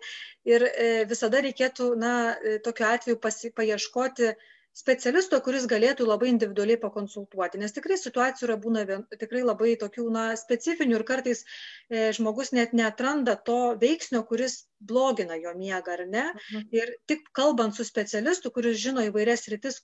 ir 0.48 0.64
e, 0.64 0.86
visada 1.10 1.42
reikėtų, 1.44 1.90
na, 2.00 2.14
e, 2.40 2.56
tokiu 2.64 2.88
atveju 2.88 3.20
pasi, 3.20 3.52
paieškoti 3.52 4.32
specialisto, 4.80 5.40
kuris 5.44 5.68
galėtų 5.70 6.08
labai 6.08 6.30
individualiai 6.32 6.80
pakonsultuoti, 6.82 7.60
nes 7.62 7.76
tikrai 7.76 7.98
situacijų 8.00 8.48
yra 8.48 8.58
būna 8.64 8.86
vien, 8.90 9.06
tikrai 9.22 9.44
labai 9.44 9.76
tokių, 9.82 10.06
na, 10.16 10.26
specifinių 10.40 11.00
ir 11.00 11.06
kartais 11.08 11.44
e, 11.44 12.10
žmogus 12.16 12.54
net 12.56 12.76
netranda 12.78 13.36
to 13.50 13.60
veiksnio, 13.82 14.24
kuris 14.30 14.62
blogina 14.80 15.38
jo 15.40 15.54
miegą, 15.60 15.98
ar 15.98 16.06
ne? 16.08 16.26
Mhm. 16.34 16.68
Ir 16.80 16.94
tik 17.12 17.28
kalbant 17.36 17.76
su 17.76 17.88
specialistu, 17.88 18.54
kuris 18.56 18.80
žino 18.80 19.04
įvairias 19.10 19.48
rytis, 19.52 19.82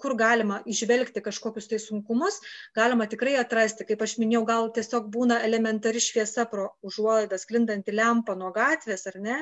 kur 0.00 0.14
galima 0.18 0.60
išvelgti 0.66 1.22
kažkokius 1.24 1.68
tai 1.70 1.78
sunkumus, 1.82 2.38
galima 2.76 3.06
tikrai 3.10 3.36
atrasti. 3.40 3.86
Kaip 3.88 4.02
aš 4.06 4.16
minėjau, 4.20 4.42
gal 4.48 4.70
tiesiog 4.76 5.08
būna 5.12 5.40
elementari 5.46 6.02
šviesa 6.02 6.46
pro 6.50 6.68
užuolaidą, 6.86 7.38
sklindanti 7.40 7.94
lempa 7.94 8.36
nuo 8.38 8.52
gatvės, 8.54 9.06
ar 9.10 9.18
ne, 9.22 9.38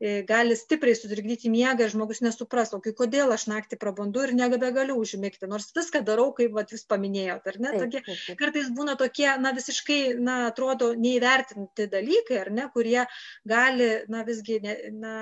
e, 0.00 0.20
gali 0.28 0.56
stipriai 0.58 0.96
sutrikdyti 0.98 1.50
miegą 1.52 1.86
ir 1.86 1.94
žmogus 1.94 2.22
nesupras, 2.24 2.74
o 2.76 2.80
kai 2.84 2.94
kodėl 2.98 3.34
aš 3.34 3.48
naktį 3.52 3.78
prabundu 3.82 4.26
ir 4.26 4.34
nebegaliu 4.38 4.98
užmigti, 5.00 5.50
nors 5.50 5.70
viską 5.76 6.04
darau, 6.06 6.30
kaip 6.36 6.54
vat, 6.56 6.72
jūs 6.72 6.86
paminėjote, 6.90 7.54
ar 7.54 7.60
ne? 7.62 7.72
Tokie, 7.78 8.18
kartais 8.40 8.70
būna 8.74 8.96
tokie, 9.00 9.28
na 9.42 9.54
visiškai, 9.56 10.02
na, 10.20 10.38
atrodo, 10.52 10.92
neįvertinti 10.98 11.88
dalykai, 11.92 12.38
ar 12.44 12.52
ne, 12.54 12.68
kurie 12.74 13.02
gali, 13.48 13.90
na 14.12 14.22
visgi, 14.28 14.60
ne, 14.62 14.78
na, 15.02 15.16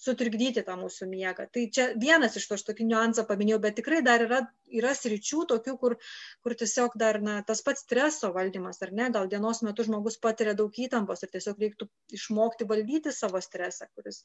sutrikdyti 0.00 0.64
tą 0.66 0.76
mūsų 0.80 1.08
miegą. 1.10 1.46
Tai 1.54 1.66
čia 1.76 1.90
vienas 2.00 2.38
iš 2.40 2.48
to 2.48 2.58
aš 2.58 2.64
tokį 2.70 2.86
niuansą 2.88 3.26
paminėjau, 3.28 3.60
bet 3.66 3.76
tikrai 3.80 4.00
dar 4.06 4.24
yra, 4.24 4.40
yra 4.78 4.92
sričių 4.96 5.44
tokių, 5.50 5.74
kur, 5.80 5.96
kur 6.44 6.54
tiesiog 6.58 6.94
dar 7.00 7.20
na, 7.24 7.38
tas 7.46 7.62
pats 7.66 7.84
streso 7.84 8.30
valdymas, 8.34 8.80
ar 8.84 8.92
ne, 8.96 9.08
gal 9.14 9.28
dienos 9.30 9.62
metu 9.66 9.84
žmogus 9.86 10.18
patiria 10.22 10.54
daug 10.58 10.74
įtampos 10.74 11.24
ir 11.24 11.32
tiesiog 11.32 11.60
reiktų 11.62 11.88
išmokti 12.16 12.66
valdyti 12.70 13.12
savo 13.14 13.40
stresą, 13.42 13.88
kuris 13.96 14.22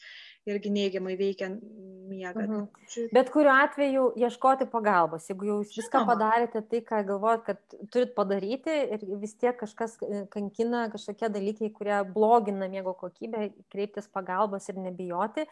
irgi 0.50 0.72
neigiamai 0.74 1.16
veikia 1.20 1.50
miegą. 1.52 2.46
Mhm. 2.46 3.08
Bet 3.16 3.32
kuriuo 3.34 3.56
atveju 3.66 4.06
ieškoti 4.22 4.70
pagalbos, 4.72 5.30
jeigu 5.30 5.50
jau 5.50 5.60
jūs 5.62 5.76
viską 5.80 6.06
padarėte, 6.10 6.64
tai 6.70 6.84
ką 6.86 7.02
galvojat, 7.10 7.46
kad 7.50 7.80
turit 7.93 8.14
padaryti 8.18 8.76
ir 8.96 9.06
vis 9.22 9.36
tiek 9.39 9.58
kažkas 9.60 9.98
e, 10.06 10.26
kankina, 10.34 10.86
kažkokie 10.93 11.32
dalykai, 11.34 11.72
kurie 11.76 12.02
blogina 12.16 12.70
miego 12.72 12.96
kokybę, 12.98 13.50
kreiptis 13.74 14.10
pagalbos 14.12 14.70
ir 14.70 14.80
nebijoti. 14.82 15.48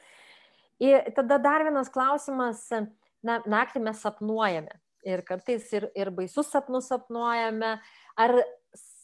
Ir 0.84 1.12
tada 1.16 1.38
dar 1.40 1.64
vienas 1.66 1.92
klausimas, 1.94 2.66
na, 3.24 3.40
naktį 3.48 3.84
mes 3.86 4.02
sapnuojame 4.04 4.83
ir 5.06 5.24
kartais 5.28 5.72
ir, 5.74 5.90
ir 5.96 6.12
baisus 6.16 6.50
sapnus 6.52 6.90
sapnuojame, 6.92 7.78
ar 8.18 8.36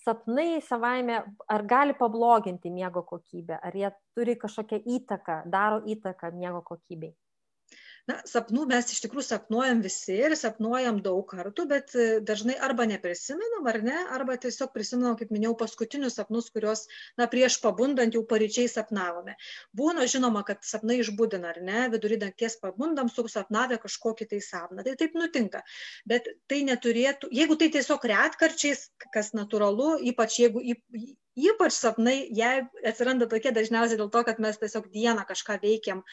sapnai 0.04 0.62
savaime, 0.66 1.22
ar 1.48 1.66
gali 1.70 1.94
pabloginti 1.94 2.72
miego 2.74 3.04
kokybę, 3.04 3.60
ar 3.62 3.76
jie 3.76 3.92
turi 4.16 4.36
kažkokią 4.40 4.82
įtaką, 4.98 5.42
daro 5.52 5.82
įtaką 5.86 6.32
miego 6.36 6.62
kokybei? 6.66 7.14
Na 8.10 8.18
sapnų 8.28 8.66
mes 8.70 8.90
iš 8.94 9.02
tikrųjų 9.04 9.26
sapnuojam 9.28 9.84
visi 9.86 10.16
ir 10.18 10.34
sapnuojam 10.40 11.00
daug 11.06 11.22
kartų 11.30 11.66
bet 11.70 11.94
e, 11.94 12.08
dažnai 12.26 12.56
arba 12.68 12.88
neprisimenam 12.90 13.68
ar 13.70 13.80
ne 13.86 13.98
arba 14.16 14.38
tiesiog 14.42 14.72
prisimenam 14.74 15.18
kaip 15.20 15.34
minėjau 15.36 15.56
paskutinius 15.60 16.18
sapnus 16.20 16.50
kuriuos 16.56 16.86
na 17.20 17.28
prieš 17.32 17.60
pabundant 17.64 18.16
jau 18.16 18.24
paryčiais 18.32 18.74
sapnavome. 18.80 19.38
Būna 19.78 20.08
žinoma 20.10 20.44
kad 20.48 20.66
sapnai 20.66 21.00
išbudina 21.04 21.54
ar 21.54 21.62
ne 21.70 21.86
vidury 21.94 22.20
nakties 22.24 22.58
pabundam 22.64 23.12
susapnavę 23.14 23.80
kažkokį 23.86 24.30
tai 24.34 24.42
sapną. 24.46 24.86
Tai 24.88 24.98
taip 25.00 25.18
nutinka. 25.20 25.64
Bet 26.10 26.28
tai 26.50 26.64
neturėtų 26.68 27.30
jeigu 27.42 27.60
tai 27.60 27.72
tiesiog 27.78 28.10
retkarčiais 28.14 28.88
kas 29.14 29.34
natūralu 29.38 29.98
ypač 30.14 30.42
jeigu 30.42 30.64
ypač 31.40 31.76
sapnai 31.78 32.18
jei 32.36 32.66
atsiranda 32.86 33.28
tokie 33.32 33.54
dažniausiai 33.56 34.00
dėl 34.00 34.12
to 34.14 34.24
kad 34.28 34.42
mes 34.44 34.60
tiesiog 34.60 34.90
dieną 34.94 35.26
kažką 35.30 35.60
veikiam 35.64 36.04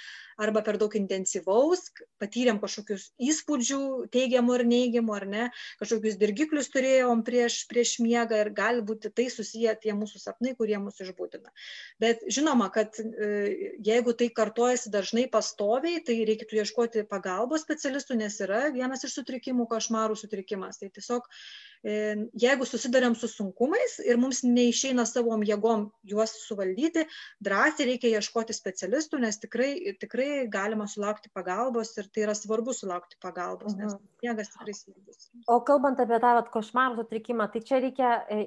arba 0.41 0.63
per 0.63 0.77
daug 0.81 0.93
intensyvaus 0.99 1.89
patyrėm 2.21 2.59
kažkokius 2.63 3.09
įspūdžių 3.31 3.81
teigiamų 4.13 4.59
ir 4.59 4.65
neigiamų 4.73 5.17
ar 5.17 5.27
ne 5.33 5.45
kažkokius 5.81 6.19
dirgiklius 6.21 6.69
turėjom 6.75 7.25
prieš 7.27 7.63
prieš 7.71 7.97
miegą 8.05 8.43
ir 8.45 8.53
gali 8.57 8.85
būti 8.87 9.11
tai 9.11 9.29
susiję 9.33 9.75
tie 9.83 9.97
mūsų 9.97 10.21
sapnai 10.23 10.55
kurie 10.59 10.79
mus 10.83 11.01
išbudina. 11.05 11.53
Bet 12.03 12.25
žinoma 12.29 12.69
kad 12.75 13.01
e, 13.01 13.31
jeigu 13.87 14.17
tai 14.19 14.29
kartojasi 14.41 14.93
dažnai 14.93 15.27
pastoviai 15.33 16.03
tai 16.05 16.19
reikėtų 16.29 16.61
ieškoti 16.63 17.07
pagalbos 17.11 17.65
specialistų 17.67 18.21
nes 18.21 18.41
yra 18.45 18.67
vienas 18.75 19.05
iš 19.09 19.17
sutrikimų 19.21 19.69
košmarų 19.73 20.19
sutrikimas. 20.21 20.81
Tai 20.81 20.93
tiesiog 20.93 21.27
jeigu 21.87 22.67
susidariam 22.67 23.15
su 23.15 23.29
sunkumais 23.31 24.01
ir 24.03 24.19
mums 24.19 24.41
neišeina 24.43 25.05
savom 25.07 25.45
jėgom 25.47 25.87
juos 26.11 26.33
suvaldyti, 26.43 27.05
drąsiai 27.47 27.87
reikia 27.93 28.11
ieškoti 28.19 28.57
specialistų, 28.57 29.21
nes 29.23 29.39
tikrai, 29.39 29.71
tikrai 30.01 30.47
galima 30.51 30.89
sulaukti 30.91 31.31
pagalbos 31.35 31.95
ir 32.01 32.09
tai 32.11 32.27
yra 32.27 32.35
svarbu 32.35 32.75
sulaukti 32.75 33.21
pagalbos, 33.23 33.77
nes 33.79 33.93
mhm. 33.93 34.03
miegas 34.25 34.51
tikrai 34.55 34.75
svarbus. 34.75 35.29
O 35.47 35.61
kalbant 35.69 36.03
apie 36.03 36.19
tą 36.23 36.35
košmarų 36.57 37.05
sutrikimą, 37.05 37.47
tai 37.53 37.63
čia 37.69 37.81
reikia 37.85 38.17
e, 38.27 38.41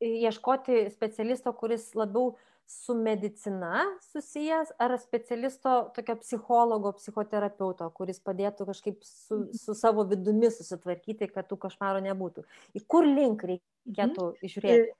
ieškoti 0.00 0.86
specialisto, 0.94 1.52
kuris 1.58 1.90
labiau 1.98 2.36
su 2.70 2.94
medicina 2.94 3.82
susijęs 4.12 4.72
ar 4.78 4.94
specialisto 5.02 5.72
tokio 5.94 6.16
psichologo, 6.22 6.92
psichoterapeuto, 7.00 7.88
kuris 7.96 8.22
padėtų 8.22 8.66
kažkaip 8.68 9.00
su, 9.02 9.40
mhm. 9.40 9.58
su 9.58 9.74
savo 9.74 10.04
vidumi 10.12 10.52
susitvarkyti, 10.54 11.28
kad 11.34 11.48
tų 11.50 11.58
košmarų 11.66 12.04
nebūtų. 12.06 12.46
Į 12.78 12.84
kur 12.86 13.08
link 13.08 13.42
reikėtų 13.50 14.28
mhm. 14.30 14.52
žiūrėti? 14.54 14.94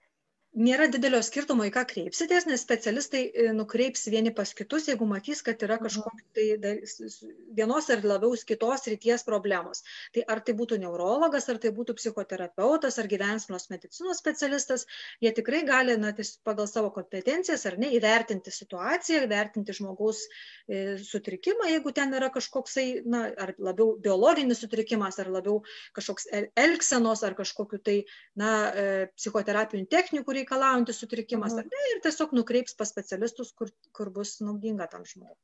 Nėra 0.51 0.87
didelio 0.91 1.21
skirtumo, 1.23 1.63
į 1.67 1.71
ką 1.71 1.83
kreipsitės, 1.87 2.45
nes 2.49 2.63
specialistai 2.63 3.21
e, 3.29 3.47
nukreips 3.55 4.03
vieni 4.11 4.33
pas 4.35 4.51
kitus, 4.55 4.89
jeigu 4.89 5.07
matys, 5.07 5.39
kad 5.45 5.61
yra 5.63 5.77
mhm. 5.77 5.87
kažkokios 5.87 6.27
tai 6.35 7.23
vienos 7.55 7.87
ar 7.93 8.03
labiau 8.03 8.35
kitos 8.47 8.87
ryties 8.91 9.23
problemos. 9.27 9.83
Tai 10.15 10.25
ar 10.27 10.41
tai 10.43 10.55
būtų 10.57 10.81
neurologas, 10.83 11.47
ar 11.49 11.59
tai 11.61 11.71
būtų 11.75 11.95
psichoterapeutas, 11.99 12.99
ar 12.99 13.07
gyvensenos 13.11 13.69
medicinos 13.71 14.19
specialistas, 14.19 14.85
jie 15.23 15.31
tikrai 15.35 15.63
gali 15.67 15.95
na, 15.99 16.11
pagal 16.43 16.67
savo 16.67 16.91
kompetencijas 16.91 17.63
ar 17.69 17.79
ne 17.79 17.93
įvertinti 17.95 18.51
situaciją, 18.51 19.23
įvertinti 19.27 19.75
žmogaus 19.77 20.25
e, 20.67 20.97
sutrikimą, 20.99 21.69
jeigu 21.71 21.95
ten 21.95 22.11
yra 22.17 22.31
kažkoksai, 22.33 23.05
na, 23.07 23.23
ar 23.39 23.55
labiau 23.55 23.95
biologinis 24.03 24.59
sutrikimas, 24.65 25.19
ar 25.23 25.31
labiau 25.31 25.61
kažkoks 25.95 26.27
elgsenos, 26.59 27.23
ar 27.23 27.39
kažkokiu 27.39 27.79
tai, 27.79 27.97
na, 28.35 28.51
e, 28.75 28.87
psichoterapinių 29.15 29.87
technikų 29.91 30.40
reikalaujantis 30.41 30.99
sutrikimas, 31.03 31.55
mhm. 31.55 31.63
ar 31.63 31.71
ne, 31.71 31.95
ir 31.95 32.03
tiesiog 32.09 32.35
nukreips 32.35 32.77
pas 32.77 32.91
specialistus, 32.91 33.55
kur, 33.55 33.71
kur 33.95 34.11
bus 34.13 34.39
naudinga 34.43 34.89
tam 34.91 35.07
žmogui. 35.07 35.39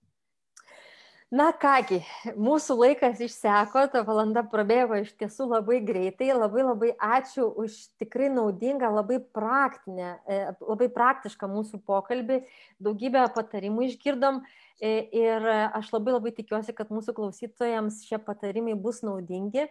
Na 1.28 1.50
kągi, 1.52 1.98
mūsų 2.40 2.76
laikas 2.80 3.18
išseko, 3.20 3.82
ta 3.92 4.00
valanda 4.08 4.46
prabėgo 4.48 4.96
iš 5.02 5.10
tiesų 5.20 5.50
labai 5.50 5.82
greitai. 5.84 6.30
Labai 6.32 6.64
labai 6.64 6.92
ačiū 7.04 7.50
už 7.64 7.76
tikrai 8.00 8.30
naudingą, 8.32 8.88
labai 8.96 9.18
praktinę, 9.20 10.14
e, 10.24 10.38
labai 10.64 10.88
praktišką 10.96 11.50
mūsų 11.52 11.82
pokalbį. 11.84 12.40
Daugybę 12.80 13.26
patarimų 13.36 13.90
išgirdom 13.90 14.40
e, 14.80 14.94
ir 15.12 15.52
aš 15.76 15.92
labai 15.98 16.16
labai 16.16 16.32
tikiuosi, 16.38 16.72
kad 16.72 16.96
mūsų 16.96 17.18
klausytojams 17.20 18.06
šie 18.08 18.24
patarimai 18.24 18.80
bus 18.80 19.04
naudingi. 19.04 19.68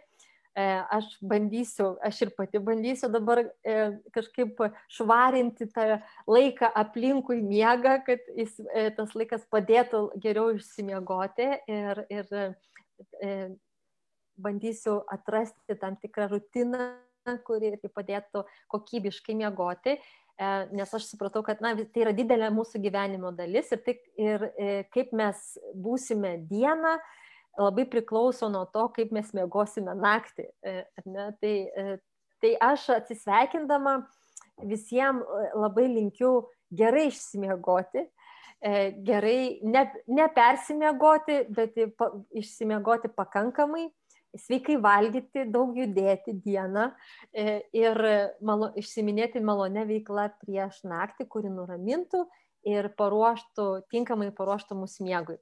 E, 0.57 0.65
aš 0.89 1.11
bandysiu, 1.21 1.91
aš 2.01 2.23
ir 2.25 2.31
pati 2.33 2.57
bandysiu 2.65 3.11
dabar 3.13 3.43
e, 3.45 3.73
kažkaip 4.15 4.63
švarinti 4.89 5.67
tą 5.69 5.99
laiką 6.33 6.71
aplinkui 6.81 7.43
miegą, 7.45 7.99
kad 8.07 8.23
jis, 8.33 8.55
e, 8.73 8.87
tas 8.97 9.13
laikas 9.13 9.45
padėtų 9.53 10.01
geriau 10.25 10.55
išsimiegoti 10.57 11.51
ir, 11.69 12.01
ir 12.09 12.33
bandysiu 14.41 15.03
atrasti 15.13 15.77
tam 15.83 16.01
tikrą 16.01 16.31
rutiną, 16.33 16.89
kuri 17.45 17.75
padėtų 17.93 18.47
kokybiškai 18.73 19.37
miegoti. 19.37 19.99
Nes 20.73 20.97
aš 20.97 21.11
supratau, 21.11 21.43
kad 21.45 21.61
na, 21.65 21.75
tai 21.77 22.07
yra 22.07 22.17
didelė 22.17 22.49
mūsų 22.53 22.81
gyvenimo 22.85 23.29
dalis 23.37 23.69
ir, 23.73 23.85
tai, 23.85 23.99
ir 24.21 24.49
kaip 24.93 25.13
mes 25.17 25.45
būsime 25.85 26.37
dieną, 26.49 26.97
labai 27.59 27.87
priklauso 27.91 28.49
nuo 28.53 28.65
to, 28.73 28.87
kaip 28.97 29.13
mes 29.15 29.33
mėgosime 29.37 29.95
naktį. 29.99 30.49
E, 30.65 30.77
ne? 31.09 31.31
Tai, 31.41 31.55
e, 31.67 31.97
tai 32.43 32.53
aš 32.63 32.89
atsisveikindama 32.99 33.99
visiems 34.69 35.25
e, 35.25 35.49
labai 35.57 35.89
linkiu 35.93 36.35
gerai 36.77 37.09
išsimiegoti, 37.13 38.09
gerai 39.07 39.61
ne, 39.69 39.83
nepersimiegoti, 40.11 41.37
bet 41.55 41.77
išsimiegoti 42.35 43.11
pakankamai, 43.15 43.85
sveikai 44.41 44.79
valgyti, 44.83 45.45
daug 45.53 45.77
judėti 45.77 46.33
dieną 46.41 46.89
ir 47.77 48.01
malo, 48.41 48.71
išsiminėti 48.81 49.45
malonę 49.45 49.85
veiklą 49.87 50.27
prieš 50.41 50.81
naktį, 50.89 51.29
kuri 51.31 51.53
nuramintų 51.53 52.25
ir 52.67 52.91
paruoštų, 52.99 53.69
tinkamai 53.93 54.33
paruoštų 54.35 54.81
mūsų 54.81 55.07
miegui. 55.07 55.39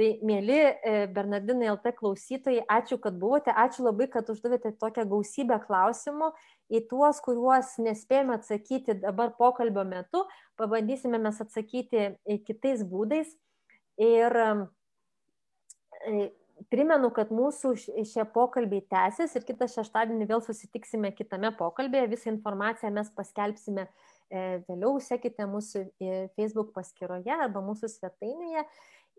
Tai, 0.00 0.06
mėly 0.24 0.56
e, 0.56 0.92
Bernardinai 1.12 1.68
LT 1.74 1.90
klausytojai, 1.98 2.62
ačiū, 2.72 2.96
kad 3.02 3.18
buvote, 3.20 3.52
ačiū 3.52 3.84
labai, 3.84 4.06
kad 4.12 4.30
uždavėte 4.32 4.70
tokią 4.80 5.04
gausybę 5.10 5.58
klausimų 5.66 6.30
į 6.72 6.80
tuos, 6.88 7.20
kuriuos 7.20 7.74
nespėjome 7.84 8.38
atsakyti 8.38 8.96
dabar 9.02 9.34
pokalbio 9.36 9.84
metu, 9.84 10.22
pabandysime 10.56 11.20
mes 11.20 11.40
atsakyti 11.44 12.06
kitais 12.46 12.80
būdais. 12.88 13.34
Ir 14.00 14.38
e, 14.40 16.22
primenu, 16.72 17.10
kad 17.12 17.28
mūsų 17.34 17.74
šie 17.84 18.24
pokalbiai 18.32 18.86
tęsis 18.88 19.36
ir 19.36 19.44
kitą 19.44 19.68
šeštadienį 19.74 20.30
vėl 20.30 20.40
susitiksime 20.46 21.12
kitame 21.18 21.52
pokalbėje. 21.58 22.14
Visą 22.14 22.32
informaciją 22.32 22.94
mes 22.96 23.12
paskelbsime 23.12 23.84
e, 23.84 24.62
vėliau, 24.70 24.96
sekite 25.04 25.44
mūsų 25.52 25.84
Facebook 26.40 26.72
paskyroje 26.80 27.36
arba 27.36 27.60
mūsų 27.68 27.92
svetainėje. 27.92 28.64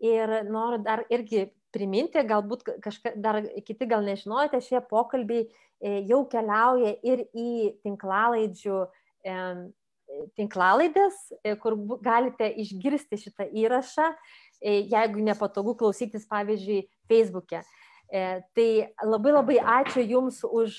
Ir 0.02 0.32
noriu 0.50 0.80
dar 0.82 1.04
irgi 1.12 1.46
priminti, 1.74 2.22
galbūt 2.26 2.66
kažka, 2.82 3.14
dar 3.18 3.40
kiti 3.66 3.86
gal 3.90 4.04
nežinojate, 4.06 4.60
šie 4.62 4.82
pokalbiai 4.90 5.46
e, 5.46 6.02
jau 6.08 6.24
keliauja 6.30 6.94
ir 7.02 7.26
į 7.34 7.48
tinklalaidžių 7.86 8.84
tinklalaidės, 10.38 11.16
e, 11.42 11.54
kur 11.58 11.76
galite 12.04 12.46
išgirsti 12.62 13.18
šitą 13.18 13.46
įrašą, 13.50 14.10
e, 14.60 14.82
jeigu 14.92 15.24
nepatogu 15.24 15.74
klausytis, 15.80 16.28
pavyzdžiui, 16.30 16.84
Facebook'e. 17.10 17.64
Tai 18.14 18.68
labai 19.02 19.30
labai 19.32 19.54
ačiū 19.58 20.02
Jums 20.04 20.42
už 20.44 20.76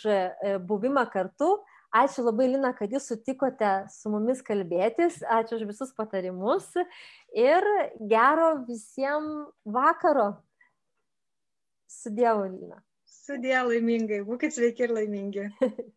buvimą 0.70 1.03
kartu. 1.11 1.57
Ačiū 1.96 2.26
labai, 2.26 2.48
Lina, 2.52 2.74
kad 2.76 2.92
jūs 2.92 3.08
sutikote 3.12 3.74
su 3.94 4.12
mumis 4.12 4.42
kalbėtis. 4.46 5.22
Ačiū 5.38 5.60
už 5.60 5.68
visus 5.70 5.94
patarimus 5.96 6.68
ir 7.36 7.68
gero 8.00 8.52
visiems 8.68 9.52
vakaro. 9.64 10.32
Su 11.88 12.12
Dievu, 12.12 12.50
Lina. 12.52 12.82
Su 13.08 13.38
Dievu 13.42 13.72
laimingai. 13.72 14.24
Būkit 14.28 14.58
sveiki 14.58 14.88
ir 14.88 14.96
laimingi. 14.98 15.48